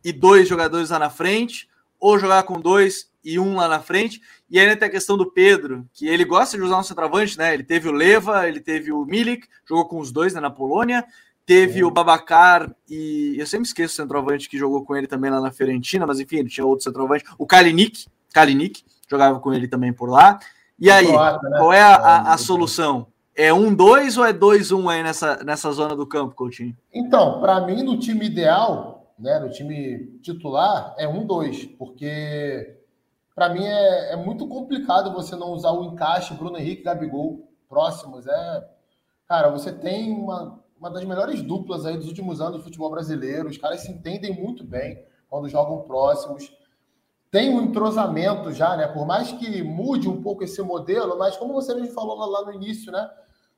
[0.04, 1.70] e dois jogadores lá na frente,
[2.02, 4.20] ou jogar com dois e um lá na frente?
[4.50, 7.54] E ainda tem a questão do Pedro, que ele gosta de usar um centroavante, né?
[7.54, 11.06] Ele teve o Leva, ele teve o Milik, jogou com os dois né, na Polônia,
[11.46, 11.86] Teve é.
[11.86, 15.52] o Babacar e eu sempre esqueço o centroavante que jogou com ele também lá na
[15.52, 20.10] Fiorentina, mas enfim, ele tinha outro centroavante, o Kalinic, Kalinic jogava com ele também por
[20.10, 20.40] lá.
[20.80, 21.40] E aí, né?
[21.58, 23.08] qual é a, a, a solução?
[23.36, 26.76] É um dois ou é dois um aí nessa, nessa zona do campo, Coutinho?
[26.94, 32.78] Então, para mim, no time ideal, né, no time titular, é um dois, porque
[33.36, 38.28] para mim é, é, muito complicado você não usar o encaixe Bruno Henrique Gabigol próximos.
[38.28, 38.70] É,
[39.28, 43.48] cara, você tem uma uma das melhores duplas aí dos últimos anos do futebol brasileiro.
[43.48, 46.52] Os caras se entendem muito bem quando jogam próximos.
[47.30, 48.88] Tem um entrosamento já, né?
[48.88, 52.52] Por mais que mude um pouco esse modelo, mas como você mesmo falou lá no
[52.52, 53.08] início, né?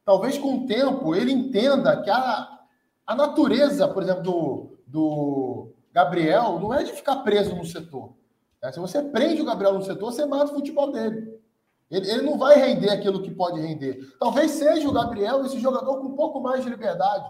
[0.04, 2.60] Talvez com o tempo ele entenda que a,
[3.08, 8.14] a natureza, por exemplo, do, do Gabriel não é de ficar preso no setor.
[8.62, 11.42] É, se você prende o Gabriel no setor, você mata o futebol dele.
[11.90, 14.00] Ele, ele não vai render aquilo que pode render.
[14.20, 17.28] Talvez seja o Gabriel esse jogador com um pouco mais de liberdade.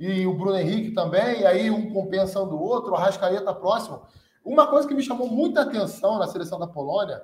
[0.00, 4.02] E o Bruno Henrique também, e aí um compensando o outro, o Arrascaeta próximo.
[4.42, 7.22] Uma coisa que me chamou muita atenção na seleção da Polônia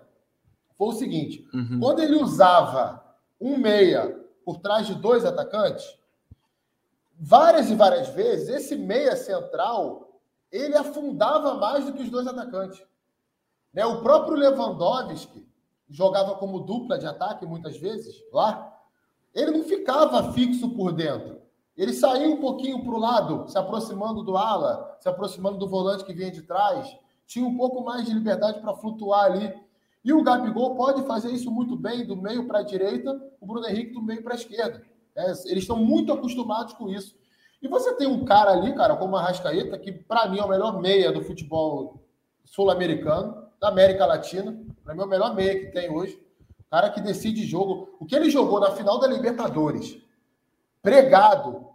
[0.77, 1.81] foi o seguinte: uhum.
[1.81, 3.03] quando ele usava
[3.41, 5.87] um meia por trás de dois atacantes,
[7.19, 12.85] várias e várias vezes, esse meia central ele afundava mais do que os dois atacantes.
[13.73, 13.85] Né?
[13.85, 15.45] O próprio Lewandowski
[15.89, 18.73] jogava como dupla de ataque muitas vezes lá.
[19.35, 21.43] Ele não ficava fixo por dentro.
[21.77, 26.05] Ele saía um pouquinho para o lado, se aproximando do ala, se aproximando do volante
[26.05, 26.97] que vinha de trás.
[27.27, 29.53] Tinha um pouco mais de liberdade para flutuar ali.
[30.05, 33.67] E o Gabigol pode fazer isso muito bem, do meio para a direita, o Bruno
[33.67, 34.83] Henrique do meio para a esquerda.
[35.17, 37.17] É, eles estão muito acostumados com isso.
[37.63, 40.49] E você tem um cara ali, cara, como a Rascaeta, que para mim é o
[40.49, 42.03] melhor meia do futebol
[42.45, 44.55] sul-americano, da América Latina.
[44.85, 46.23] Para mim é o melhor meia que tem hoje.
[46.71, 47.97] Cara que decide jogo.
[47.99, 49.97] O que ele jogou na final da Libertadores,
[50.83, 51.69] pregado,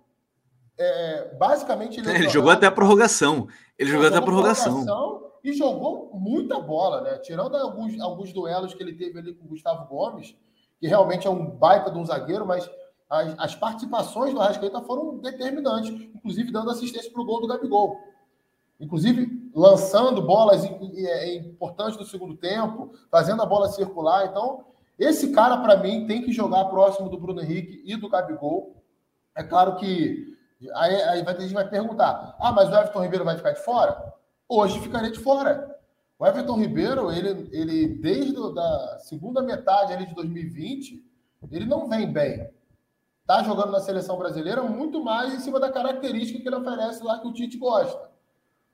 [0.77, 1.99] é, basicamente.
[1.99, 3.47] Ele, ele jogou até a prorrogação.
[3.77, 4.85] Ele jogou, jogou até a prorrogação.
[4.85, 5.29] prorrogação.
[5.43, 7.17] E jogou muita bola, né?
[7.19, 10.35] Tirando alguns, alguns duelos que ele teve ali com o Gustavo Gomes,
[10.79, 12.69] que realmente é um baita de um zagueiro, mas
[13.09, 17.99] as, as participações do Arrascaeta foram determinantes, inclusive dando assistência para o gol do Gabigol.
[18.79, 24.27] Inclusive lançando bolas é, importantes no segundo tempo, fazendo a bola circular.
[24.27, 24.63] Então,
[24.97, 28.81] esse cara, para mim, tem que jogar próximo do Bruno Henrique e do Gabigol.
[29.35, 30.37] É claro que
[30.75, 34.13] aí, aí a gente vai perguntar: ah, mas o Everton Ribeiro vai ficar de fora?
[34.47, 35.75] Hoje ficaria de fora.
[36.17, 41.03] O Everton Ribeiro, ele, ele desde a segunda metade ali de 2020,
[41.51, 42.49] ele não vem bem
[43.29, 47.19] está jogando na seleção brasileira muito mais em cima da característica que ele oferece lá
[47.19, 48.09] que o Tite gosta.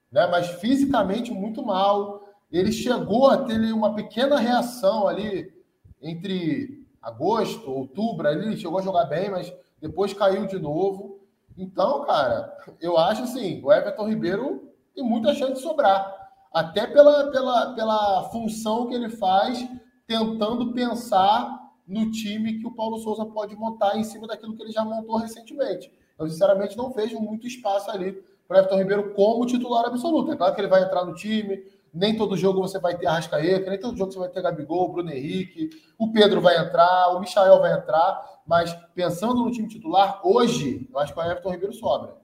[0.09, 0.25] Né?
[0.27, 2.23] Mas fisicamente muito mal.
[2.49, 5.53] Ele chegou a ter uma pequena reação ali
[6.01, 11.19] entre agosto, outubro, ali ele chegou a jogar bem, mas depois caiu de novo.
[11.57, 16.15] Então, cara, eu acho assim, o Everton Ribeiro tem muita chance de sobrar.
[16.53, 19.67] Até pela, pela, pela função que ele faz,
[20.07, 24.71] tentando pensar no time que o Paulo Souza pode montar em cima daquilo que ele
[24.71, 25.91] já montou recentemente.
[26.17, 28.13] Eu, sinceramente, não vejo muito espaço ali
[28.47, 30.31] para o Everton Ribeiro como titular absoluto.
[30.31, 31.63] É claro que ele vai entrar no time,
[31.93, 35.11] nem todo jogo você vai ter Arrascaeta, nem todo jogo você vai ter Gabigol, Bruno
[35.11, 40.87] Henrique, o Pedro vai entrar, o Michael vai entrar, mas pensando no time titular, hoje,
[40.91, 42.15] eu acho que o Everton Ribeiro sobra.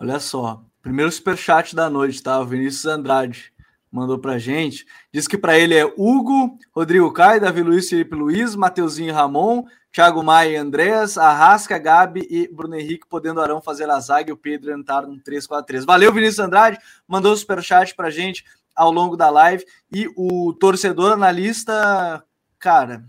[0.00, 2.40] Olha só, primeiro superchat da noite, tá?
[2.40, 3.52] O Vinícius Andrade
[3.90, 4.86] mandou pra gente.
[5.12, 10.22] Diz que para ele é Hugo, Rodrigo Caio, Davi Luiz, Felipe Luiz, Mateuzinho Ramon, Thiago
[10.22, 14.36] Maia e Andréas, Arrasca, Gabi e Bruno Henrique, podendo Arão fazer a zaga e o
[14.36, 15.84] Pedro entrar no 3-4-3.
[15.84, 18.44] Valeu, Vinícius Andrade, mandou o superchat pra gente
[18.76, 19.64] ao longo da live.
[19.90, 22.22] E o torcedor analista,
[22.58, 23.04] cara,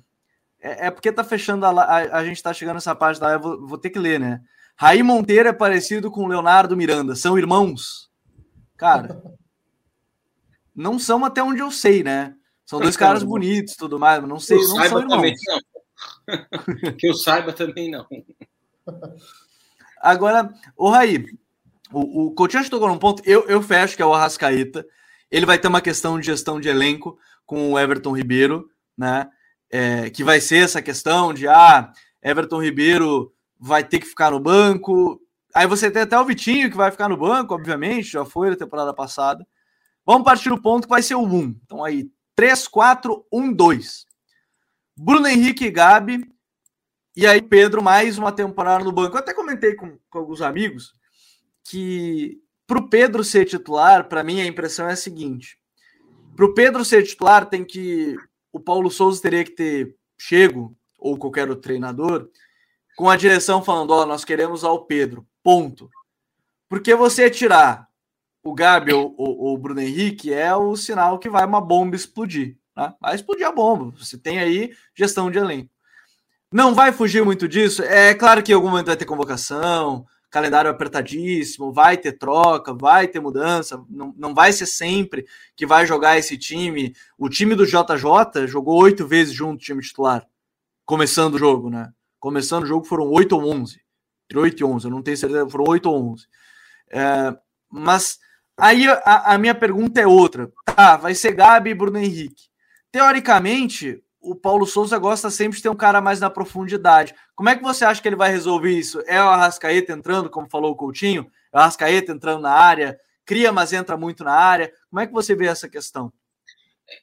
[0.61, 3.43] é, é porque tá fechando a, a, a, gente tá chegando nessa parte da live,
[3.43, 4.41] vou, vou ter que ler, né?
[4.75, 8.09] Raí Monteiro é parecido com Leonardo Miranda, são irmãos?
[8.77, 9.21] Cara,
[10.79, 12.33] não são até onde eu sei, né?
[12.65, 15.09] São dois caras bonitos tudo mais, mas não sei, não são irmãos.
[15.09, 16.95] Também não.
[16.97, 18.07] que eu saiba também não.
[20.01, 21.25] Agora, o Raí,
[21.91, 24.85] o, o Coutinho tocou num ponto, eu, eu fecho que é o Arrascaeta.
[25.29, 29.29] Ele vai ter uma questão de gestão de elenco com o Everton Ribeiro, né?
[29.69, 31.91] É, que vai ser essa questão de ah,
[32.23, 35.21] Everton Ribeiro vai ter que ficar no banco.
[35.53, 38.55] Aí você tem até o Vitinho que vai ficar no banco, obviamente, já foi na
[38.55, 39.45] temporada passada.
[40.09, 41.55] Vamos partir do ponto que vai ser o 1.
[41.63, 44.07] Então aí, 3, 4, 1, 2.
[44.97, 46.27] Bruno Henrique e Gabi.
[47.15, 49.15] E aí, Pedro, mais uma temporada no banco.
[49.15, 50.95] Eu até comentei com, com alguns amigos
[51.63, 55.59] que para o Pedro ser titular, para mim a impressão é a seguinte:
[56.35, 58.15] para o Pedro ser titular, tem que.
[58.51, 62.31] O Paulo Souza teria que ter chego, ou qualquer outro treinador,
[62.97, 65.23] com a direção falando: Ó, oh, nós queremos ao Pedro.
[65.43, 65.87] Ponto.
[66.67, 67.88] Porque você tirar
[68.43, 72.57] o Gabi ou, o Bruno Henrique é o sinal que vai uma bomba explodir.
[72.75, 72.93] Né?
[72.99, 73.93] Vai explodir a bomba.
[73.97, 75.69] Você tem aí gestão de elenco.
[76.51, 77.83] Não vai fugir muito disso.
[77.83, 83.07] É claro que em algum momento vai ter convocação, calendário apertadíssimo, vai ter troca, vai
[83.07, 83.83] ter mudança.
[83.89, 85.25] Não, não vai ser sempre
[85.55, 86.95] que vai jogar esse time.
[87.17, 90.25] O time do JJ jogou oito vezes junto, time titular,
[90.85, 91.91] começando o jogo, né?
[92.19, 93.81] Começando o jogo foram oito ou onze.
[94.25, 96.27] Entre oito e onze, eu não tenho certeza, foram oito ou onze.
[96.91, 97.35] É,
[97.69, 98.19] mas
[98.59, 100.51] Aí a, a, minha pergunta é outra.
[100.65, 102.49] Tá, vai ser Gabi e Bruno Henrique.
[102.91, 107.15] Teoricamente, o Paulo Souza gosta sempre de ter um cara mais na profundidade.
[107.35, 109.01] Como é que você acha que ele vai resolver isso?
[109.07, 111.29] É o Arrascaeta entrando, como falou o Coutinho?
[111.53, 112.99] É o Arrascaeta entrando na área?
[113.25, 114.73] Cria, mas entra muito na área?
[114.89, 116.11] Como é que você vê essa questão?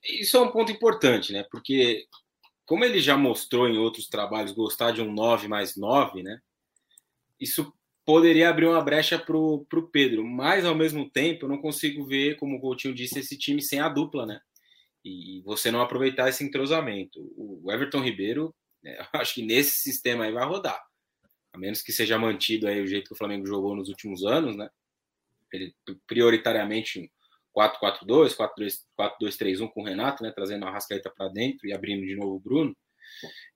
[0.05, 1.45] Isso é um ponto importante, né?
[1.51, 2.07] Porque
[2.67, 6.41] como ele já mostrou em outros trabalhos gostar de um 9 mais 9, né?
[7.41, 7.73] Isso
[8.07, 12.37] poderia abrir uma brecha para o Pedro, mas ao mesmo tempo eu não consigo ver,
[12.37, 14.41] como o Coutinho disse, esse time sem a dupla, né?
[15.05, 17.21] E você não aproveitar esse entrosamento.
[17.37, 20.81] O Everton Ribeiro, né, acho que nesse sistema aí vai rodar,
[21.53, 24.57] a menos que seja mantido aí o jeito que o Flamengo jogou nos últimos anos,
[24.57, 24.71] né?
[25.53, 25.75] Ele
[26.07, 27.11] prioritariamente
[27.57, 28.37] 4-4-2,
[28.99, 32.41] 4-2-3-1 com o Renato, né, trazendo a Rascaeta para dentro e abrindo de novo o
[32.41, 32.77] Bruno.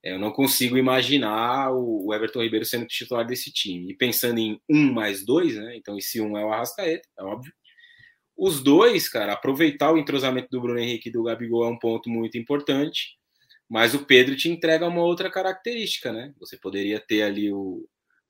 [0.02, 3.92] É, eu não consigo imaginar o Everton Ribeiro sendo titular desse time.
[3.92, 5.76] E pensando em um mais dois, né?
[5.76, 7.52] Então, esse um é o Arrascaeta, é óbvio.
[8.36, 12.08] Os dois, cara, aproveitar o entrosamento do Bruno Henrique e do Gabigol é um ponto
[12.08, 13.18] muito importante.
[13.68, 16.32] Mas o Pedro te entrega uma outra característica, né?
[16.40, 17.86] Você poderia ter ali o,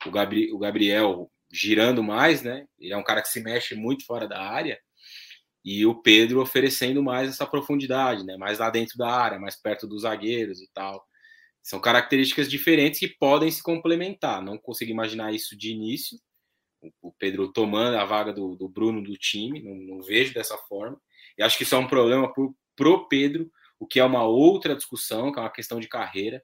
[0.07, 2.67] o, Gabri, o Gabriel girando mais, né?
[2.79, 4.79] Ele é um cara que se mexe muito fora da área
[5.65, 8.37] e o Pedro oferecendo mais essa profundidade, né?
[8.37, 11.05] Mais lá dentro da área, mais perto dos zagueiros e tal.
[11.63, 14.43] São características diferentes que podem se complementar.
[14.43, 16.19] Não consigo imaginar isso de início.
[17.03, 20.99] O Pedro tomando a vaga do, do Bruno do time, não, não, vejo dessa forma.
[21.37, 24.75] E acho que isso é um problema pro, pro Pedro, o que é uma outra
[24.75, 26.43] discussão, que é uma questão de carreira.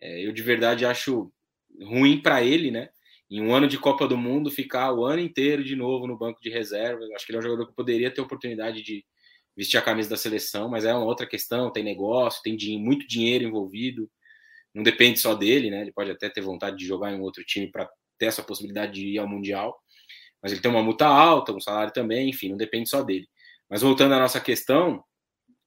[0.00, 1.32] É, eu de verdade acho
[1.80, 2.90] ruim para ele, né?
[3.32, 6.38] em um ano de Copa do Mundo, ficar o ano inteiro de novo no banco
[6.42, 7.10] de reservas.
[7.12, 9.06] Acho que ele é um jogador que poderia ter oportunidade de
[9.56, 11.72] vestir a camisa da seleção, mas é uma outra questão.
[11.72, 14.10] Tem negócio, tem muito dinheiro envolvido.
[14.74, 15.82] Não depende só dele, né?
[15.82, 18.92] Ele pode até ter vontade de jogar em um outro time para ter essa possibilidade
[18.92, 19.78] de ir ao Mundial.
[20.42, 23.28] Mas ele tem uma multa alta, um salário também, enfim, não depende só dele.
[23.68, 25.02] Mas voltando à nossa questão,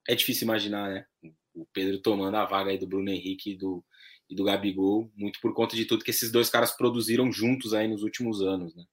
[0.07, 1.05] é difícil imaginar, né?
[1.53, 3.83] O Pedro tomando a vaga aí do Bruno Henrique e do,
[4.29, 7.87] e do Gabigol, muito por conta de tudo que esses dois caras produziram juntos aí
[7.87, 8.83] nos últimos anos, né?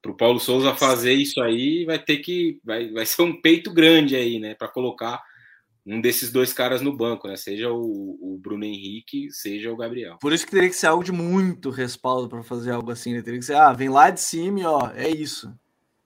[0.00, 3.72] Para o Paulo Souza fazer isso aí, vai ter que vai, vai ser um peito
[3.72, 4.54] grande aí, né?
[4.54, 5.22] Para colocar
[5.86, 7.36] um desses dois caras no banco, né?
[7.36, 10.18] Seja o, o, Bruno Henrique, seja o Gabriel.
[10.20, 13.22] Por isso que teria que ser algo de muito respaldo para fazer algo assim, né?
[13.22, 15.52] Teria que ser, ah, vem lá de cima e ó, é isso.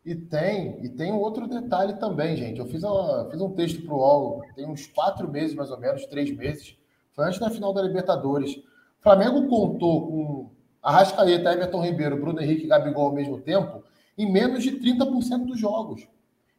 [0.04, 2.58] E tem, e tem outro detalhe também, gente.
[2.58, 5.78] Eu fiz, uma, fiz um texto para o UOL, tem uns quatro meses, mais ou
[5.78, 6.76] menos, três meses,
[7.12, 8.56] foi antes da final da Libertadores.
[8.56, 10.50] O Flamengo contou com
[10.82, 13.82] Arrascaeta, Everton Ribeiro, Bruno Henrique e Gabigol ao mesmo tempo
[14.16, 16.08] em menos de 30% dos jogos.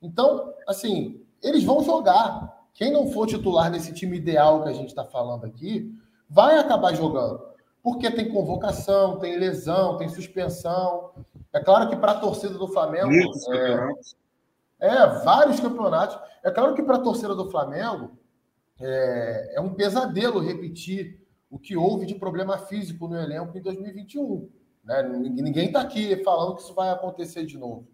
[0.01, 2.56] Então, assim, eles vão jogar.
[2.78, 5.91] Quem não for titular nesse time ideal que a gente está falando aqui,
[6.30, 7.41] vai acabar jogando.
[7.82, 11.09] Porque tem convocação, tem lesão, tem suspensão.
[11.51, 13.11] É claro que para a torcida do Flamengo.
[13.51, 16.19] É, é, vários campeonatos.
[16.43, 18.11] É claro que para a torcida do Flamengo,
[18.80, 21.19] é, é um pesadelo repetir
[21.49, 24.47] o que houve de problema físico no elenco em 2021.
[24.84, 25.01] Né?
[25.01, 27.88] Ninguém está aqui falando que isso vai acontecer de novo.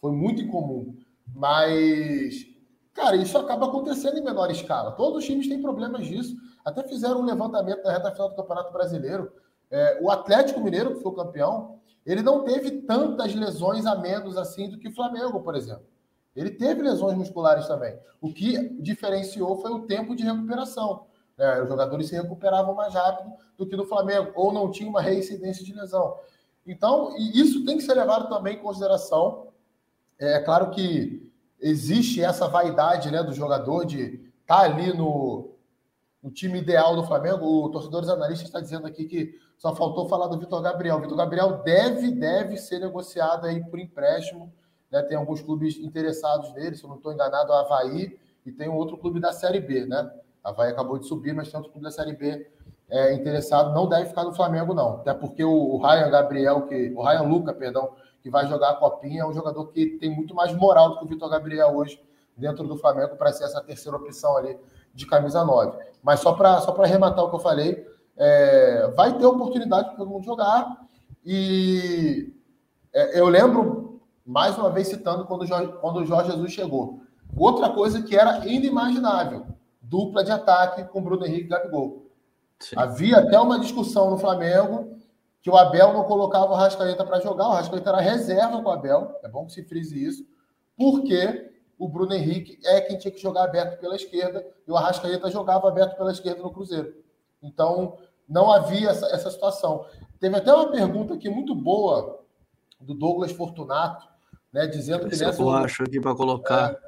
[0.00, 0.96] Foi muito incomum.
[1.34, 2.46] Mas,
[2.94, 4.92] cara, isso acaba acontecendo em menor escala.
[4.92, 6.36] Todos os times têm problemas disso.
[6.64, 9.32] Até fizeram um levantamento na reta final do Campeonato Brasileiro.
[9.70, 14.36] É, o Atlético Mineiro, que foi o campeão, ele não teve tantas lesões a menos
[14.36, 15.86] assim do que o Flamengo, por exemplo.
[16.34, 17.98] Ele teve lesões musculares também.
[18.20, 21.06] O que diferenciou foi o tempo de recuperação.
[21.38, 25.00] É, os jogadores se recuperavam mais rápido do que no Flamengo, ou não tinha uma
[25.00, 26.16] reincidência de lesão.
[26.66, 29.48] Então, isso tem que ser levado também em consideração.
[30.18, 31.21] É claro que
[31.62, 35.54] existe essa vaidade né, do jogador de estar tá ali no,
[36.22, 37.46] no time ideal do Flamengo.
[37.46, 41.00] O torcedor analista está dizendo aqui que só faltou falar do Vitor Gabriel.
[41.00, 44.52] Vitor Gabriel deve, deve ser negociado aí por empréstimo
[44.92, 45.02] né?
[45.02, 48.74] Tem alguns clubes interessados nele, se eu não estou enganado, o Havaí e tem um
[48.74, 50.12] outro clube da Série B, né?
[50.44, 52.46] A Havaí acabou de subir, mas tem outro clube da Série B
[52.90, 53.72] é, interessado.
[53.72, 54.96] Não deve ficar no Flamengo, não.
[54.96, 58.74] Até porque o, o Ryan Gabriel, que, o Ryan Luca, perdão, que vai jogar a
[58.74, 62.00] Copinha, é um jogador que tem muito mais moral do que o Vitor Gabriel hoje
[62.36, 64.56] dentro do Flamengo para ser essa terceira opção ali
[64.94, 65.76] de camisa 9.
[66.02, 70.10] Mas só para só arrematar o que eu falei, é, vai ter oportunidade para todo
[70.10, 70.86] mundo jogar.
[71.24, 72.32] E
[72.92, 77.02] é, eu lembro mais uma vez citando quando o Jorge, quando o Jorge Jesus chegou.
[77.36, 79.46] Outra coisa que era inimaginável:
[79.80, 82.06] dupla de ataque com Bruno Henrique e Gabigol.
[82.60, 82.76] Sim.
[82.78, 84.96] Havia até uma discussão no Flamengo
[85.42, 88.72] que o Abel não colocava o Rascaeta para jogar, o Rascaeta era reserva com o
[88.72, 90.24] Abel, é bom que se frise isso,
[90.76, 95.28] porque o Bruno Henrique é quem tinha que jogar aberto pela esquerda e o Arrascaeta
[95.28, 96.94] jogava aberto pela esquerda no Cruzeiro.
[97.42, 99.84] Então, não havia essa, essa situação.
[100.20, 102.20] Teve até uma pergunta aqui muito boa
[102.80, 104.06] do Douglas Fortunato,
[104.52, 105.42] né, dizendo que nessa.
[105.42, 106.78] Eu acho aqui para colocar.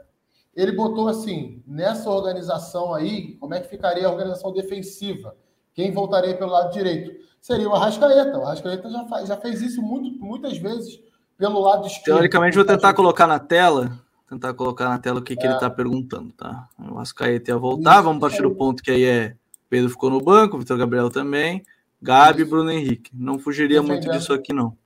[0.55, 5.37] ele botou assim: nessa organização aí, como é que ficaria a organização defensiva?
[5.75, 7.13] Quem voltaria pelo lado direito?
[7.41, 8.39] Seria o Arrascaeta.
[8.39, 11.01] O Arrascaeta já, faz, já fez isso muito, muitas vezes
[11.37, 12.17] pelo lado esquerdo.
[12.17, 13.99] Teoricamente, vou tentar colocar na tela.
[14.29, 15.37] Tentar colocar na tela o que, é.
[15.37, 16.69] que ele está perguntando, tá?
[16.79, 17.97] O Arrascaeta ia voltar.
[17.97, 19.37] Isso, Vamos partir do ponto que aí é.
[19.69, 21.65] Pedro ficou no banco, Vitor Gabriel também.
[22.01, 23.11] Gabi e Bruno Henrique.
[23.13, 24.77] Não fugiria muito disso aqui, não.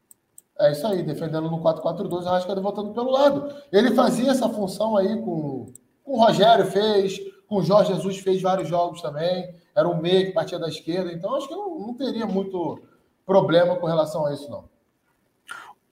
[0.58, 3.54] É isso aí, defendendo no 4-4-2, o Arrascaeta voltando pelo lado.
[3.70, 5.72] Ele fazia essa função aí com,
[6.02, 9.54] com o Rogério, fez, com o Jorge Jesus, fez vários jogos também.
[9.78, 12.82] Era um meio que partia da esquerda, então acho que não, não teria muito
[13.24, 14.64] problema com relação a isso, não.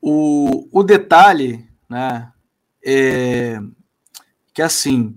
[0.02, 2.32] O, o detalhe, né,
[2.84, 3.60] é
[4.52, 5.14] que assim,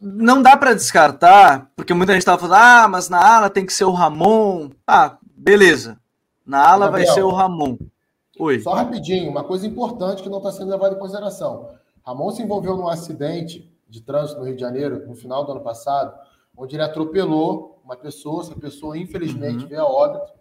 [0.00, 3.72] não dá para descartar, porque muita gente estava falando, ah, mas na ala tem que
[3.72, 4.70] ser o Ramon.
[4.86, 5.98] Ah, beleza.
[6.46, 7.76] Na ala Gabriel, vai ser o Ramon.
[8.38, 8.60] Oi.
[8.60, 11.70] Só rapidinho, uma coisa importante que não está sendo levada em consideração.
[12.04, 15.60] Ramon se envolveu num acidente de trânsito no Rio de Janeiro, no final do ano
[15.62, 16.14] passado,
[16.56, 19.68] onde ele atropelou uma pessoa, essa pessoa infelizmente uhum.
[19.68, 20.32] veio a óbito.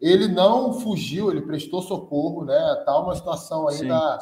[0.00, 2.82] Ele não fugiu, ele prestou socorro, né?
[2.84, 4.18] Tá uma situação ainda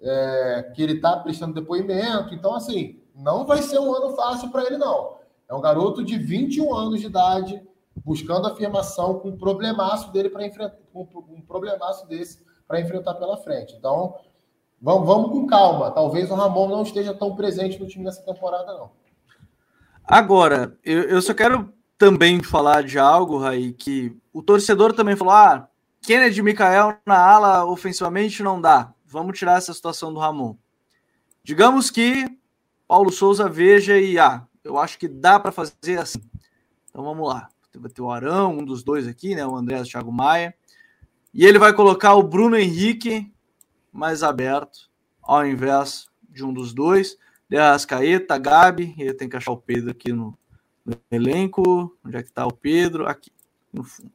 [0.00, 2.34] é, que ele está prestando depoimento.
[2.34, 5.16] Então, assim, não vai ser um ano fácil para ele, não.
[5.48, 7.60] É um garoto de 21 anos de idade,
[8.04, 13.74] buscando afirmação com um problemaço dele para enfrentar um problemaço desse para enfrentar pela frente.
[13.74, 14.14] Então,
[14.80, 15.90] vamos, vamos com calma.
[15.90, 18.90] Talvez o Ramon não esteja tão presente no time nessa temporada, não.
[20.08, 25.34] Agora, eu, eu só quero também falar de algo, Raí, que o torcedor também falou:
[25.34, 25.68] ah,
[26.00, 28.92] Kennedy e Mikael na ala ofensivamente não dá.
[29.06, 30.56] Vamos tirar essa situação do Ramon.
[31.44, 32.26] Digamos que
[32.86, 36.22] Paulo Souza veja e ah, eu acho que dá para fazer assim.
[36.90, 37.48] Então vamos lá
[37.78, 39.46] vai ter o Arão, um dos dois aqui, né?
[39.46, 40.54] O André o Thiago Maia.
[41.32, 43.32] E ele vai colocar o Bruno Henrique
[43.92, 44.90] mais aberto,
[45.22, 47.16] ao invés de um dos dois.
[47.48, 50.36] De Arrascaeta, Gabi, ele tem que achar o Pedro aqui no,
[50.84, 51.96] no elenco.
[52.04, 53.06] Onde é que tá o Pedro?
[53.06, 53.30] Aqui,
[53.72, 54.12] no fundo.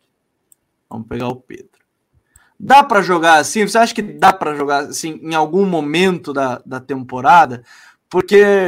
[0.89, 1.81] Vamos pegar o Pedro.
[2.59, 3.67] Dá para jogar assim?
[3.67, 7.63] Você acha que dá para jogar assim em algum momento da, da temporada?
[8.09, 8.67] Porque,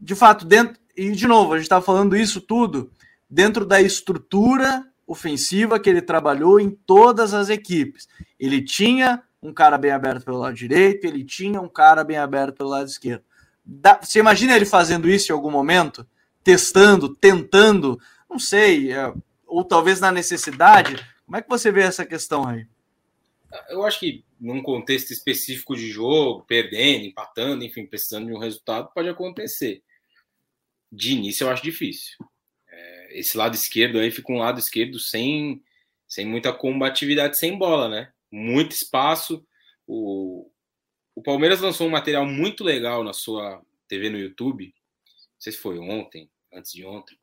[0.00, 0.80] de fato, dentro.
[0.96, 2.90] E, de novo, a gente estava falando isso tudo
[3.28, 8.08] dentro da estrutura ofensiva que ele trabalhou em todas as equipes.
[8.38, 12.56] Ele tinha um cara bem aberto pelo lado direito, ele tinha um cara bem aberto
[12.56, 13.24] pelo lado esquerdo.
[13.64, 16.06] Dá, você imagina ele fazendo isso em algum momento?
[16.42, 17.98] Testando, tentando,
[18.28, 19.12] não sei, é,
[19.46, 20.96] ou talvez na necessidade?
[21.24, 22.66] Como é que você vê essa questão aí?
[23.68, 28.90] Eu acho que num contexto específico de jogo, perdendo, empatando, enfim, precisando de um resultado,
[28.92, 29.82] pode acontecer.
[30.92, 32.16] De início eu acho difícil
[33.14, 35.62] esse lado esquerdo aí fica um lado esquerdo sem,
[36.06, 38.12] sem muita combatividade, sem bola, né?
[38.30, 39.46] Muito espaço.
[39.86, 40.50] O,
[41.14, 44.66] o Palmeiras lançou um material muito legal na sua TV no YouTube.
[44.66, 47.16] Não sei se foi ontem, antes de ontem,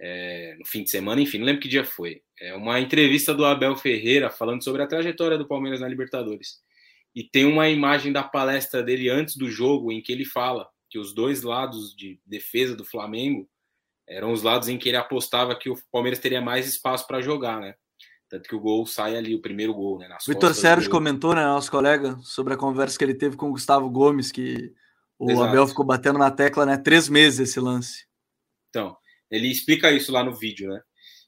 [0.00, 2.22] é, no fim de semana, enfim, não lembro que dia foi.
[2.38, 6.60] É uma entrevista do Abel Ferreira falando sobre a trajetória do Palmeiras na Libertadores.
[7.14, 10.98] E tem uma imagem da palestra dele antes do jogo em que ele fala que
[10.98, 13.48] os dois lados de defesa do Flamengo
[14.08, 17.60] eram os lados em que ele apostava que o Palmeiras teria mais espaço para jogar,
[17.60, 17.74] né?
[18.32, 20.08] Tanto que o gol sai ali, o primeiro gol, né?
[20.26, 23.90] Vitor Sérgio comentou, né, nosso colega, sobre a conversa que ele teve com o Gustavo
[23.90, 24.72] Gomes, que
[25.18, 25.48] o Exato.
[25.48, 26.78] Abel ficou batendo na tecla, né?
[26.78, 28.06] Três meses esse lance.
[28.70, 28.96] Então,
[29.30, 30.80] ele explica isso lá no vídeo, né?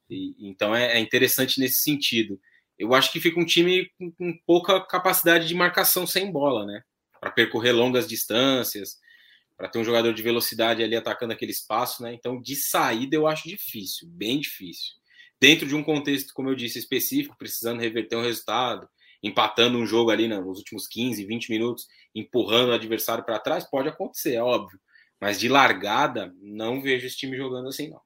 [0.08, 2.40] E, então é, é, interessante nesse sentido.
[2.78, 6.80] Eu acho que fica um time com, com pouca capacidade de marcação sem bola, né?
[7.20, 8.96] Para percorrer longas distâncias,
[9.58, 12.14] para ter um jogador de velocidade ali atacando aquele espaço, né?
[12.14, 15.03] Então, de saída eu acho difícil, bem difícil.
[15.40, 18.88] Dentro de um contexto, como eu disse, específico, precisando reverter um resultado,
[19.22, 23.88] empatando um jogo ali nos últimos 15, 20 minutos, empurrando o adversário para trás, pode
[23.88, 24.78] acontecer, é óbvio.
[25.20, 28.00] Mas de largada, não vejo esse time jogando assim, não.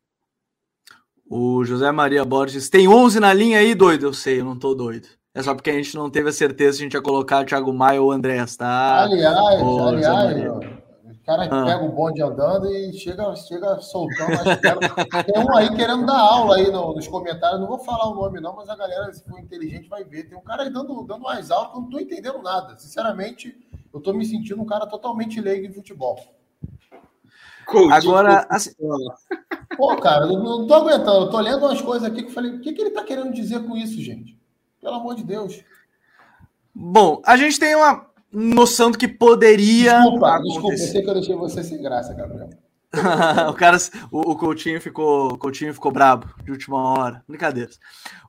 [1.31, 4.07] O José Maria Borges tem 11 na linha aí, doido.
[4.07, 5.09] Eu sei, eu não tô doido.
[5.35, 7.45] É só porque a gente não teve a certeza se a gente ia colocar o
[7.45, 9.05] Thiago Maia ou o Andrés, tá?
[9.05, 10.88] Aliás, Ô, aliás,
[11.29, 11.65] cara ah.
[11.67, 14.39] pega o bonde andando e chega, chega soltando
[15.27, 17.61] Tem um aí querendo dar aula aí no, nos comentários.
[17.61, 20.25] Não vou falar o nome, não, mas a galera, se for inteligente, vai ver.
[20.25, 22.79] Tem um cara aí dando, dando mais alto que eu não tô entendendo nada.
[22.79, 23.55] Sinceramente,
[23.93, 26.19] eu tô me sentindo um cara totalmente leigo em futebol.
[27.93, 28.71] Agora, assim...
[29.77, 31.27] pô, cara, eu não tô aguentando.
[31.27, 33.35] Eu tô lendo umas coisas aqui que eu falei, o que, que ele tá querendo
[33.35, 34.41] dizer com isso, gente?
[34.81, 35.63] Pelo amor de Deus.
[36.75, 40.01] Bom, a gente tem uma noção do que poderia.
[40.01, 42.51] Desculpa, desculpa, eu sei que eu deixei você sem graça, Gabriel.
[43.51, 43.77] o cara,
[44.11, 47.23] o, o Coutinho ficou, o Coutinho ficou brabo de última hora.
[47.29, 47.79] Brincadeiras.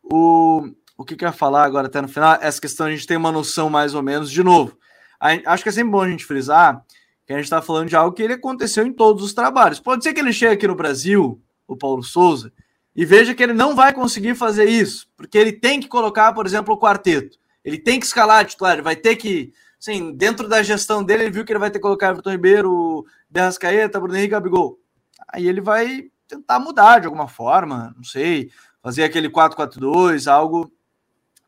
[0.03, 2.37] O, o que, que eu ia falar agora até no final?
[2.41, 4.29] Essa questão a gente tem uma noção mais ou menos.
[4.29, 4.77] De novo,
[5.19, 6.83] a, acho que é sempre bom a gente frisar
[7.25, 9.79] que a gente está falando de algo que ele aconteceu em todos os trabalhos.
[9.79, 12.51] Pode ser que ele chegue aqui no Brasil, o Paulo Souza,
[12.95, 16.47] e veja que ele não vai conseguir fazer isso, porque ele tem que colocar, por
[16.47, 17.37] exemplo, o quarteto.
[17.63, 21.31] Ele tem que escalar titular, ele vai ter que, assim, dentro da gestão dele, ele
[21.31, 24.79] viu que ele vai ter que colocar Everton Ribeiro, Derrascaeta, Bruno Henrique, Gabigol.
[25.27, 28.51] Aí ele vai tentar mudar de alguma forma, não sei,
[28.81, 30.71] fazer aquele 4-4-2, algo,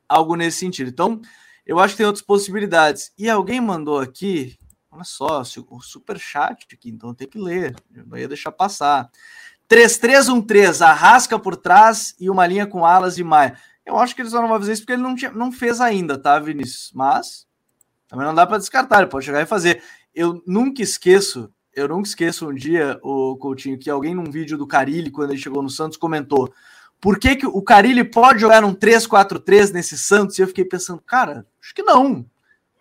[0.07, 0.89] algo nesse sentido.
[0.89, 1.21] Então,
[1.65, 3.11] eu acho que tem outras possibilidades.
[3.17, 4.57] E alguém mandou aqui,
[4.91, 7.73] Olha só, o super chat aqui, então tem que ler.
[7.95, 9.09] Eu não ia deixar passar.
[9.69, 13.57] 3313, arrasca por trás e uma linha com alas e maia.
[13.85, 16.17] Eu acho que eles não vão fazer isso porque ele não, tinha, não fez ainda,
[16.17, 16.91] tá, Vinícius?
[16.93, 17.47] Mas
[18.11, 19.81] também não dá para descartar, ele pode chegar e fazer.
[20.13, 24.67] Eu nunca esqueço, eu nunca esqueço um dia, o Coutinho, que alguém num vídeo do
[24.67, 26.53] Carilli, quando ele chegou no Santos, comentou
[27.01, 30.37] por que, que o Carilli pode jogar um 3-4-3 nesse Santos?
[30.37, 32.23] E eu fiquei pensando, cara, acho que não.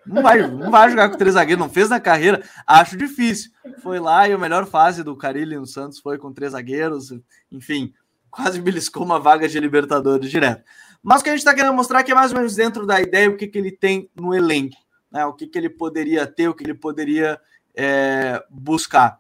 [0.05, 3.51] Não vai, não vai jogar com três zagueiros, não fez na carreira, acho difícil.
[3.81, 7.15] Foi lá e a melhor fase do Carilli no Santos foi com três zagueiros,
[7.51, 7.95] enfim,
[8.31, 10.65] quase beliscou uma vaga de Libertadores direto.
[11.03, 12.85] Mas o que a gente está querendo mostrar é que é mais ou menos dentro
[12.85, 14.77] da ideia o que, que ele tem no elenco,
[15.11, 15.25] né?
[15.27, 17.41] o que, que ele poderia ter, o que ele poderia
[17.75, 19.19] é, buscar.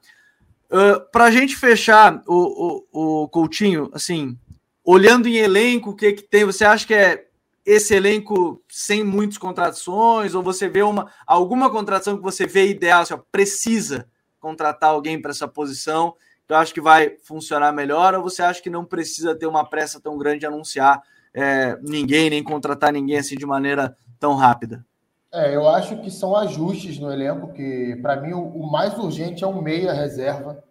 [0.71, 4.39] Uh, Para a gente fechar o, o, o Coutinho, assim,
[4.85, 6.45] olhando em elenco, o que, que tem?
[6.45, 7.27] Você acha que é
[7.65, 13.03] esse elenco sem muitas contratações, ou você vê uma alguma contratação que você vê ideal,
[13.03, 16.15] assim, ó, precisa contratar alguém para essa posição,
[16.45, 20.01] então acho que vai funcionar melhor, ou você acha que não precisa ter uma pressa
[20.01, 21.03] tão grande de anunciar
[21.35, 24.85] é, ninguém, nem contratar ninguém assim de maneira tão rápida?
[25.33, 29.45] É, eu acho que são ajustes no elenco, que para mim o, o, mais urgente
[29.45, 30.63] é um meia reserva.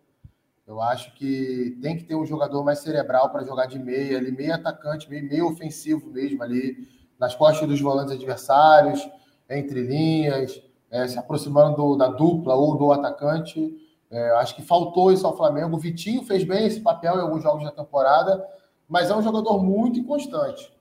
[0.67, 4.31] Eu acho que tem que ter um jogador mais cerebral para jogar de meia, ali,
[4.31, 6.75] meio atacante, meio, meio ofensivo mesmo, ali,
[7.17, 9.09] nas costas dos volantes adversários,
[9.49, 13.73] entre linhas, é, se aproximando do, da dupla ou do atacante.
[14.11, 15.77] É, acho que faltou isso ao Flamengo.
[15.77, 18.45] O Vitinho fez bem esse papel em alguns jogos da temporada,
[18.89, 20.71] mas é um jogador muito inconstante.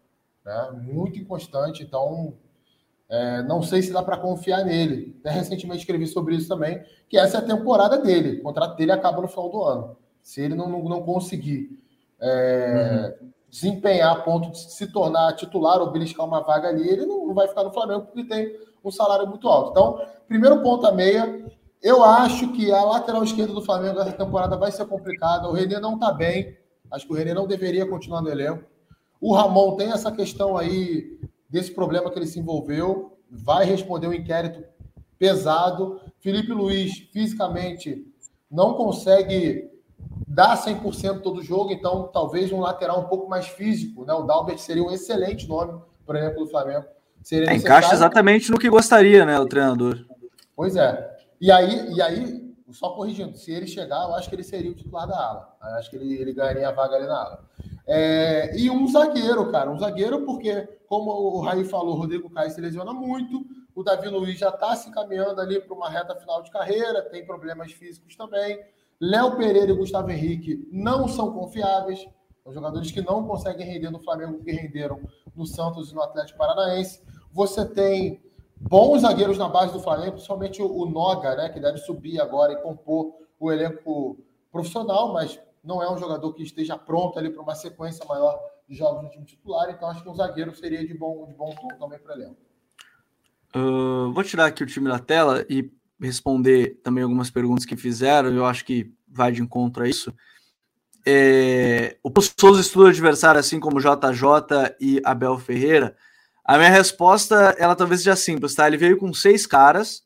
[0.45, 0.71] Né?
[0.83, 2.35] Muito inconstante, então
[3.09, 5.17] é, não sei se dá para confiar nele.
[5.21, 8.41] Até recentemente escrevi sobre isso também, que essa é a temporada dele.
[8.41, 9.97] O contrato dele acaba no final do ano.
[10.21, 11.71] Se ele não, não, não conseguir
[12.21, 13.31] é, uhum.
[13.49, 17.35] desempenhar a ponto de se tornar titular ou beliscar uma vaga ali, ele não, não
[17.35, 18.55] vai ficar no Flamengo porque tem
[18.85, 19.71] um salário muito alto.
[19.71, 21.47] Então, primeiro ponto a meia.
[21.81, 25.49] Eu acho que a lateral esquerda do Flamengo essa temporada vai ser complicada.
[25.49, 26.59] O Renê não está bem.
[26.91, 28.65] Acho que o Renê não deveria continuar no elenco.
[29.21, 31.18] O Ramon tem essa questão aí
[31.49, 34.63] desse problema que ele se envolveu, vai responder um inquérito
[35.19, 36.01] pesado.
[36.21, 38.07] Felipe Luiz, fisicamente,
[38.51, 39.71] não consegue
[40.27, 44.13] dar 100% todo jogo, então talvez um lateral um pouco mais físico, né?
[44.13, 46.85] O Dalbert seria um excelente nome, por exemplo, do Flamengo.
[47.23, 50.05] Seria é, encaixa exatamente no que gostaria, né, o treinador.
[50.55, 51.17] Pois é.
[51.41, 54.75] E aí, e aí, só corrigindo, se ele chegar, eu acho que ele seria o
[54.75, 55.57] titular da ala.
[55.63, 57.45] Eu acho que ele, ele ganharia a vaga ali na ala.
[57.91, 59.71] É, e um zagueiro, cara.
[59.71, 63.47] Um zagueiro, porque, como o Raí falou, o Rodrigo Caio se lesiona muito.
[63.75, 67.25] O Davi Luiz já está se encaminhando ali para uma reta final de carreira, tem
[67.25, 68.61] problemas físicos também.
[69.01, 72.07] Léo Pereira e Gustavo Henrique não são confiáveis.
[72.45, 75.01] São jogadores que não conseguem render no Flamengo que renderam
[75.35, 77.01] no Santos e no Atlético Paranaense.
[77.33, 78.21] Você tem
[78.57, 82.63] bons zagueiros na base do Flamengo, principalmente o Noga, né, que deve subir agora e
[82.63, 84.19] compor o elenco
[84.51, 88.75] profissional, mas não é um jogador que esteja pronto ali para uma sequência maior de
[88.75, 91.69] jogos no time titular, então acho que um zagueiro seria de bom, de bom tom
[91.79, 92.37] também para elenco.
[93.57, 95.71] Uh, vou tirar aqui o time da tela e
[96.01, 100.15] responder também algumas perguntas que fizeram, eu acho que vai de encontro a isso.
[101.07, 105.97] É, o Souza estuda adversário assim como JJ e Abel Ferreira.
[106.45, 108.67] A minha resposta, ela talvez seja simples, tá?
[108.67, 110.03] Ele veio com seis caras,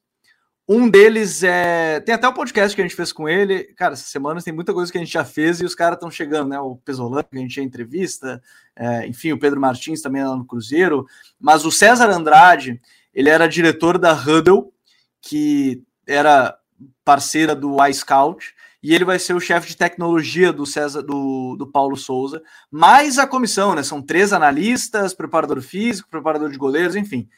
[0.68, 2.00] um deles é.
[2.00, 3.64] Tem até o podcast que a gente fez com ele.
[3.74, 6.10] Cara, essas semanas tem muita coisa que a gente já fez e os caras estão
[6.10, 6.60] chegando, né?
[6.60, 8.40] O Pesolano, que a gente tinha entrevista,
[8.76, 11.04] é, enfim, o Pedro Martins também lá no Cruzeiro.
[11.40, 12.80] Mas o César Andrade,
[13.12, 14.72] ele era diretor da Huddle,
[15.20, 16.56] que era
[17.04, 21.66] parceira do iScout, e ele vai ser o chefe de tecnologia do César do, do
[21.66, 23.82] Paulo Souza, mais a comissão, né?
[23.82, 27.28] São três analistas, preparador físico, preparador de goleiros, enfim.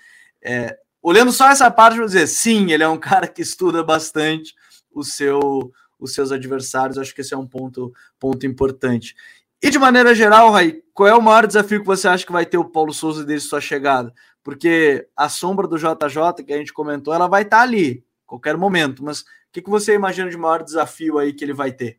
[0.42, 4.54] É, olhando só essa parte, vou dizer, sim, ele é um cara que estuda bastante
[4.90, 5.70] o seu,
[6.00, 6.96] os seus adversários.
[6.96, 9.14] Acho que esse é um ponto, ponto importante.
[9.62, 12.46] E de maneira geral, Raí, qual é o maior desafio que você acha que vai
[12.46, 14.12] ter o Paulo Souza desde sua chegada?
[14.42, 19.04] Porque a sombra do JJ, que a gente comentou, ela vai estar ali, qualquer momento.
[19.04, 21.98] Mas o que, que você imagina de maior desafio aí que ele vai ter?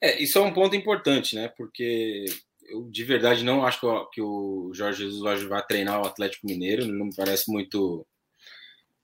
[0.00, 1.48] É, isso é um ponto importante, né?
[1.48, 2.26] Porque
[2.68, 3.80] eu de verdade não acho
[4.12, 8.06] que o, Jorge Jesus vai treinar o Atlético Mineiro, não me parece muito.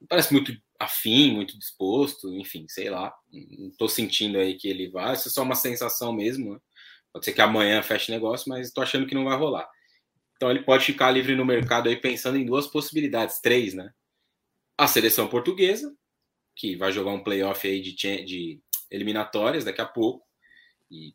[0.08, 3.12] Parece muito afim, muito disposto, enfim, sei lá.
[3.32, 5.14] Não estou sentindo aí que ele vai.
[5.14, 6.54] Isso é só uma sensação mesmo.
[6.54, 6.60] Né?
[7.12, 9.68] Pode ser que amanhã feche negócio, mas estou achando que não vai rolar.
[10.36, 13.90] Então ele pode ficar livre no mercado aí pensando em duas possibilidades, três, né?
[14.76, 15.94] A seleção portuguesa,
[16.54, 18.60] que vai jogar um playoff aí de, de
[18.90, 20.26] eliminatórias daqui a pouco.
[20.90, 21.14] E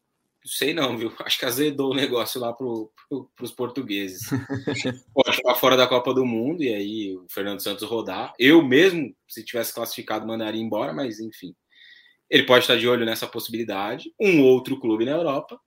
[0.50, 1.14] sei não, viu?
[1.20, 4.22] Acho que azedou o negócio lá para pro, os portugueses.
[5.14, 8.34] Pode ficar fora da Copa do Mundo e aí o Fernando Santos rodar.
[8.38, 11.56] Eu mesmo, se tivesse classificado, mandaria embora, mas enfim.
[12.30, 14.14] Ele pode estar de olho nessa possibilidade.
[14.20, 15.60] Um outro clube na Europa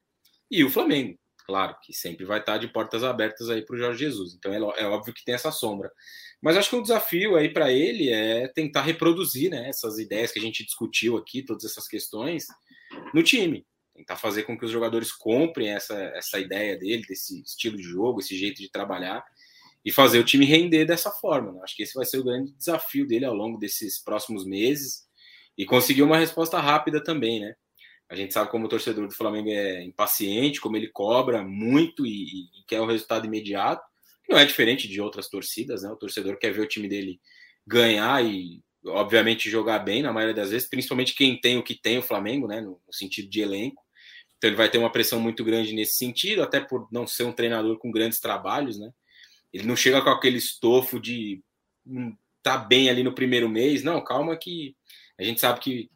[0.50, 1.18] e o Flamengo.
[1.46, 4.34] Claro que sempre vai estar de portas abertas aí para o Jorge Jesus.
[4.34, 5.90] Então é, é óbvio que tem essa sombra.
[6.40, 10.38] Mas acho que o desafio aí para ele é tentar reproduzir né, essas ideias que
[10.38, 12.46] a gente discutiu aqui, todas essas questões,
[13.12, 17.76] no time tentar fazer com que os jogadores comprem essa, essa ideia dele, desse estilo
[17.76, 19.24] de jogo, esse jeito de trabalhar
[19.84, 21.52] e fazer o time render dessa forma.
[21.52, 21.60] Né?
[21.62, 25.06] Acho que esse vai ser o grande desafio dele ao longo desses próximos meses
[25.56, 27.54] e conseguir uma resposta rápida também, né?
[28.08, 32.42] A gente sabe como o torcedor do Flamengo é impaciente, como ele cobra muito e,
[32.44, 33.82] e quer o resultado imediato.
[34.28, 35.90] Não é diferente de outras torcidas, né?
[35.90, 37.18] O torcedor quer ver o time dele
[37.66, 41.98] ganhar e, obviamente, jogar bem na maioria das vezes, principalmente quem tem o que tem
[41.98, 42.60] o Flamengo, né?
[42.60, 43.82] No, sentido de elenco.
[44.36, 47.32] Então ele vai ter uma pressão muito grande nesse sentido, até por não ser um
[47.32, 48.90] treinador com grandes trabalhos, né?
[49.52, 51.42] Ele não chega com aquele estofo de
[51.86, 53.84] hum, tá bem ali no primeiro mês.
[53.84, 54.74] Não, calma que
[55.18, 55.90] a gente sabe que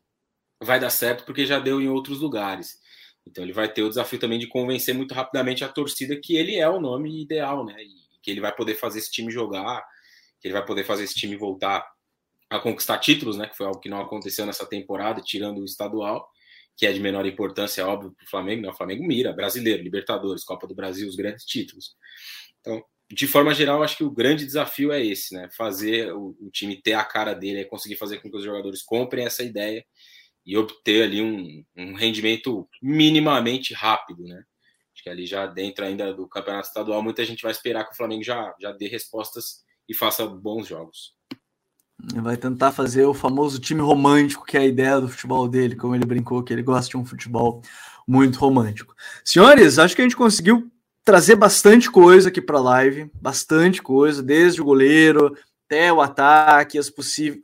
[0.62, 2.78] vai dar certo porque já deu em outros lugares.
[3.26, 6.56] Então ele vai ter o desafio também de convencer muito rapidamente a torcida que ele
[6.56, 7.74] é o nome ideal, né?
[7.82, 9.84] E que ele vai poder fazer esse time jogar,
[10.40, 11.84] que ele vai poder fazer esse time voltar
[12.50, 13.46] a conquistar títulos, né?
[13.48, 16.28] Que foi algo que não aconteceu nessa temporada, tirando o estadual
[16.76, 18.68] que é de menor importância, é óbvio, para o Flamengo, né?
[18.68, 21.96] o Flamengo mira, brasileiro, Libertadores, Copa do Brasil, os grandes títulos.
[22.60, 25.48] Então, de forma geral, acho que o grande desafio é esse, né?
[25.56, 28.82] Fazer o, o time ter a cara dele, é conseguir fazer com que os jogadores
[28.82, 29.84] comprem essa ideia
[30.44, 34.44] e obter ali um, um rendimento minimamente rápido, né?
[34.92, 37.96] Acho que ali já dentro ainda do campeonato estadual, muita gente vai esperar que o
[37.96, 41.15] Flamengo já, já dê respostas e faça bons jogos.
[42.16, 45.94] Vai tentar fazer o famoso time romântico, que é a ideia do futebol dele, como
[45.94, 47.62] ele brincou, que ele gosta de um futebol
[48.06, 48.94] muito romântico.
[49.24, 50.70] Senhores, acho que a gente conseguiu
[51.04, 55.36] trazer bastante coisa aqui para a live, bastante coisa, desde o goleiro
[55.66, 56.92] até o ataque, as,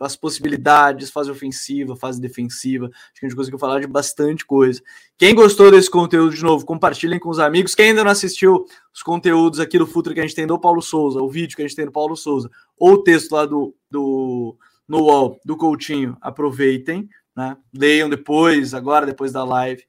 [0.01, 2.86] as possibilidades, fase ofensiva, fase defensiva.
[2.86, 4.81] Acho que a gente conseguiu falar de bastante coisa.
[5.19, 7.74] Quem gostou desse conteúdo, de novo, compartilhem com os amigos.
[7.74, 10.81] Quem ainda não assistiu os conteúdos aqui do Futre que a gente tem do Paulo
[10.81, 13.74] Souza, o vídeo que a gente tem do Paulo Souza, ou o texto lá do,
[13.90, 14.57] do
[14.89, 17.57] no wall do Coutinho, aproveitem, né?
[17.74, 19.82] Leiam depois, agora, depois da live.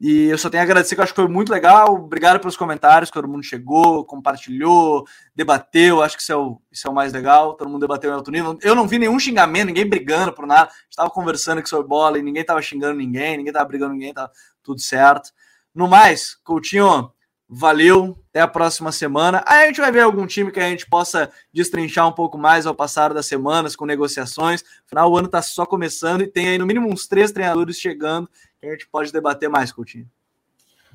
[0.00, 1.94] E eu só tenho a agradecer, que eu acho que foi muito legal.
[1.94, 5.06] Obrigado pelos comentários, todo mundo chegou, compartilhou,
[5.36, 6.02] debateu.
[6.02, 7.52] Acho que isso é o, isso é o mais legal.
[7.52, 8.58] Todo mundo debateu em alto nível.
[8.62, 10.70] Eu não vi nenhum xingamento, ninguém brigando por nada.
[10.88, 14.30] Estava conversando aqui sobre bola e ninguém estava xingando ninguém, ninguém estava brigando ninguém, tá
[14.62, 15.32] tudo certo.
[15.74, 17.12] No mais, Coutinho,
[17.50, 18.16] valeu.
[18.30, 19.42] Até a próxima semana.
[19.44, 22.64] Aí a gente vai ver algum time que a gente possa destrinchar um pouco mais
[22.64, 24.62] ao passar das semanas com negociações.
[24.86, 28.30] Afinal, o ano está só começando e tem aí no mínimo uns três treinadores chegando
[28.60, 30.08] que a gente pode debater mais, Coutinho.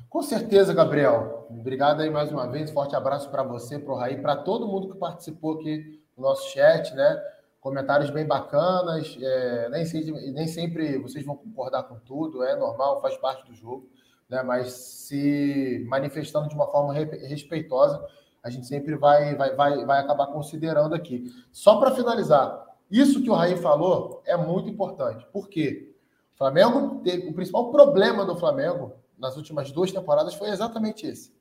[0.08, 1.46] Com certeza, Gabriel.
[1.50, 2.70] Obrigado aí mais uma vez.
[2.70, 6.50] Forte abraço para você, para o Raí, para todo mundo que participou aqui no nosso
[6.50, 7.22] chat, né?
[7.60, 9.14] Comentários bem bacanas.
[9.20, 13.54] É, nem, sempre, nem sempre vocês vão concordar com tudo, é normal, faz parte do
[13.54, 13.90] jogo,
[14.28, 14.42] né?
[14.42, 18.04] Mas se manifestando de uma forma respeitosa,
[18.42, 21.24] a gente sempre vai, vai, vai, vai acabar considerando aqui.
[21.50, 25.26] Só para finalizar, isso que o Raí falou é muito importante.
[25.32, 25.94] Por quê?
[26.34, 31.34] O Flamengo teve, o principal problema do Flamengo nas últimas duas temporadas foi exatamente esse.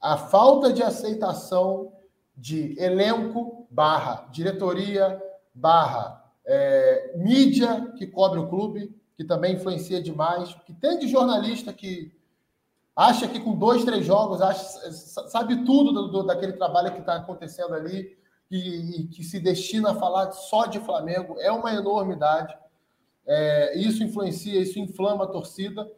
[0.00, 1.92] A falta de aceitação
[2.36, 5.20] de elenco barra diretoria
[5.52, 11.72] barra é, mídia que cobre o clube, que também influencia demais, que tem de jornalista
[11.72, 12.16] que
[12.98, 14.60] acha que com dois, três jogos acha,
[15.28, 18.18] sabe tudo do, do, daquele trabalho que está acontecendo ali
[18.50, 21.36] e, e que se destina a falar só de Flamengo.
[21.38, 22.52] É uma enormidade.
[23.24, 25.88] É, isso influencia, isso inflama a torcida.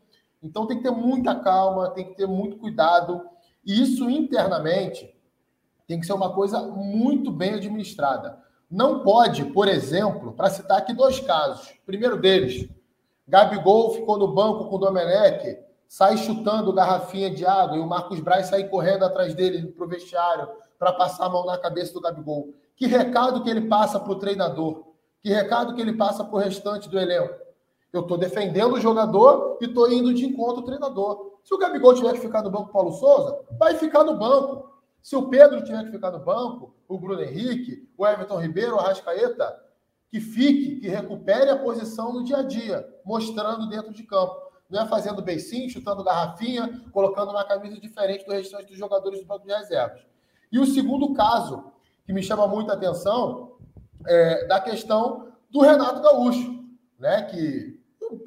[0.43, 3.23] Então tem que ter muita calma, tem que ter muito cuidado.
[3.65, 5.17] E isso internamente
[5.87, 8.39] tem que ser uma coisa muito bem administrada.
[8.71, 11.73] Não pode, por exemplo, para citar aqui dois casos.
[11.87, 12.69] Primeiro deles,
[13.27, 18.21] Gabigol ficou no banco com o Domenech, sai chutando garrafinha de água e o Marcos
[18.21, 20.49] Braz sai correndo atrás dele para o vestiário
[20.79, 22.55] para passar a mão na cabeça do Gabigol.
[22.77, 24.85] Que recado que ele passa para o treinador?
[25.21, 27.35] Que recado que ele passa para o restante do elenco?
[27.93, 31.41] Eu estou defendendo o jogador e estou indo de encontro ao treinador.
[31.43, 34.71] Se o Gabigol tiver que ficar no banco Paulo Souza, vai ficar no banco.
[35.03, 38.79] Se o Pedro tiver que ficar no banco, o Bruno Henrique, o Everton Ribeiro, o
[38.79, 39.61] Arrascaeta,
[40.09, 44.50] que fique, que recupere a posição no dia a dia, mostrando dentro de campo.
[44.71, 49.27] Não é fazendo beicinho, chutando garrafinha, colocando uma camisa diferente do restante dos jogadores do
[49.27, 50.03] banco de reservas.
[50.53, 51.73] E o segundo caso,
[52.07, 53.57] que me chama muita atenção,
[54.07, 56.65] é da questão do Renato Gaúcho,
[56.99, 57.23] né?
[57.23, 57.81] Que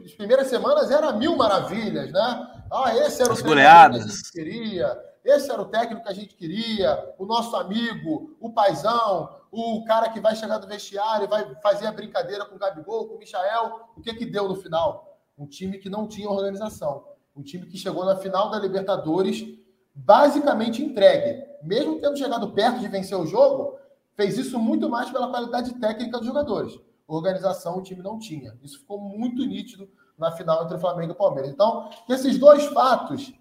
[0.06, 2.64] as primeiras semanas era mil maravilhas, né?
[2.72, 4.04] Ah, esse era As o goleadas.
[4.04, 8.36] que a gente queria, esse era o técnico que a gente queria, o nosso amigo,
[8.40, 12.56] o paizão, o cara que vai chegar do vestiário e vai fazer a brincadeira com
[12.56, 13.90] o Gabigol, com o Michael.
[13.96, 15.13] O que que deu no final?
[15.38, 17.06] Um time que não tinha organização.
[17.36, 19.44] Um time que chegou na final da Libertadores
[19.94, 21.44] basicamente entregue.
[21.64, 23.78] Mesmo tendo chegado perto de vencer o jogo,
[24.16, 26.80] fez isso muito mais pela qualidade técnica dos jogadores.
[27.08, 28.58] Organização o time não tinha.
[28.62, 31.52] Isso ficou muito nítido na final entre Flamengo e Palmeiras.
[31.52, 33.34] Então, que esses dois fatos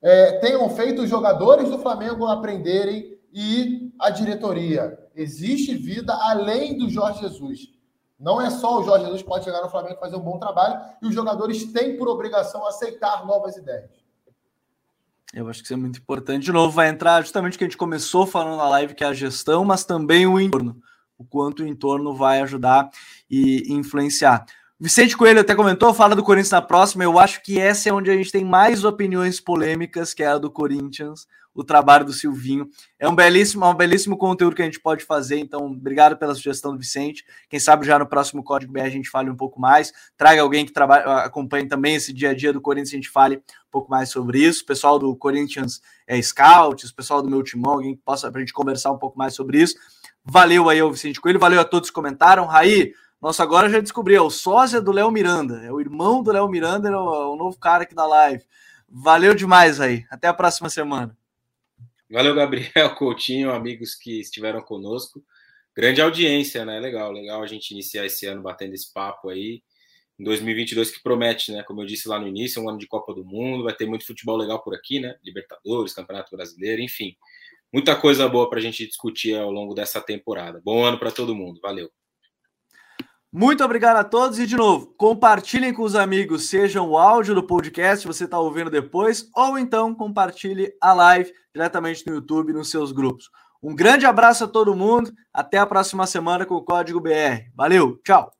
[0.00, 4.98] é, tenham feito os jogadores do Flamengo aprenderem e a diretoria.
[5.14, 7.68] Existe vida além do Jorge Jesus.
[8.20, 10.78] Não é só o Jorge Jesus pode chegar no Flamengo e fazer um bom trabalho,
[11.00, 13.90] e os jogadores têm por obrigação aceitar novas ideias.
[15.32, 16.44] Eu acho que isso é muito importante.
[16.44, 19.06] De novo, vai entrar justamente o que a gente começou falando na live, que é
[19.06, 20.76] a gestão, mas também o entorno.
[21.16, 22.90] O quanto o entorno vai ajudar
[23.30, 24.44] e influenciar.
[24.82, 27.04] Vicente Coelho até comentou, fala do Corinthians na próxima.
[27.04, 30.38] Eu acho que essa é onde a gente tem mais opiniões polêmicas, que é a
[30.38, 32.66] do Corinthians, o trabalho do Silvinho.
[32.98, 35.38] É um belíssimo, um belíssimo conteúdo que a gente pode fazer.
[35.38, 37.26] Então, obrigado pela sugestão do Vicente.
[37.50, 39.92] Quem sabe já no próximo Código BR a gente fale um pouco mais.
[40.16, 43.36] Traga alguém que trabalha, acompanhe também esse dia a dia do Corinthians, a gente fale
[43.36, 44.62] um pouco mais sobre isso.
[44.62, 48.38] O pessoal do Corinthians é Scouts, o pessoal do meu timão, alguém que possa para
[48.38, 49.74] a gente conversar um pouco mais sobre isso.
[50.24, 52.46] Valeu aí ao Vicente Coelho, valeu a todos que comentaram.
[52.46, 56.32] Raí, nossa, agora já descobri, é o sósia do Léo Miranda, é o irmão do
[56.32, 58.42] Léo Miranda, é o, é o novo cara aqui da live.
[58.88, 60.04] Valeu demais aí.
[60.10, 61.16] Até a próxima semana.
[62.10, 65.22] Valeu, Gabriel Coutinho, amigos que estiveram conosco.
[65.76, 66.80] Grande audiência, né?
[66.80, 69.62] Legal, legal a gente iniciar esse ano batendo esse papo aí.
[70.18, 71.62] Em 2022 que promete, né?
[71.62, 73.86] Como eu disse lá no início, é um ano de Copa do Mundo, vai ter
[73.86, 75.14] muito futebol legal por aqui, né?
[75.22, 77.16] Libertadores, Campeonato Brasileiro, enfim.
[77.72, 80.60] Muita coisa boa para a gente discutir ao longo dessa temporada.
[80.64, 81.60] Bom ano para todo mundo.
[81.62, 81.88] Valeu.
[83.32, 87.46] Muito obrigado a todos e, de novo, compartilhem com os amigos, seja o áudio do
[87.46, 92.90] podcast, você está ouvindo depois, ou então compartilhe a live diretamente no YouTube, nos seus
[92.90, 93.30] grupos.
[93.62, 97.52] Um grande abraço a todo mundo, até a próxima semana com o Código BR.
[97.54, 98.39] Valeu, tchau!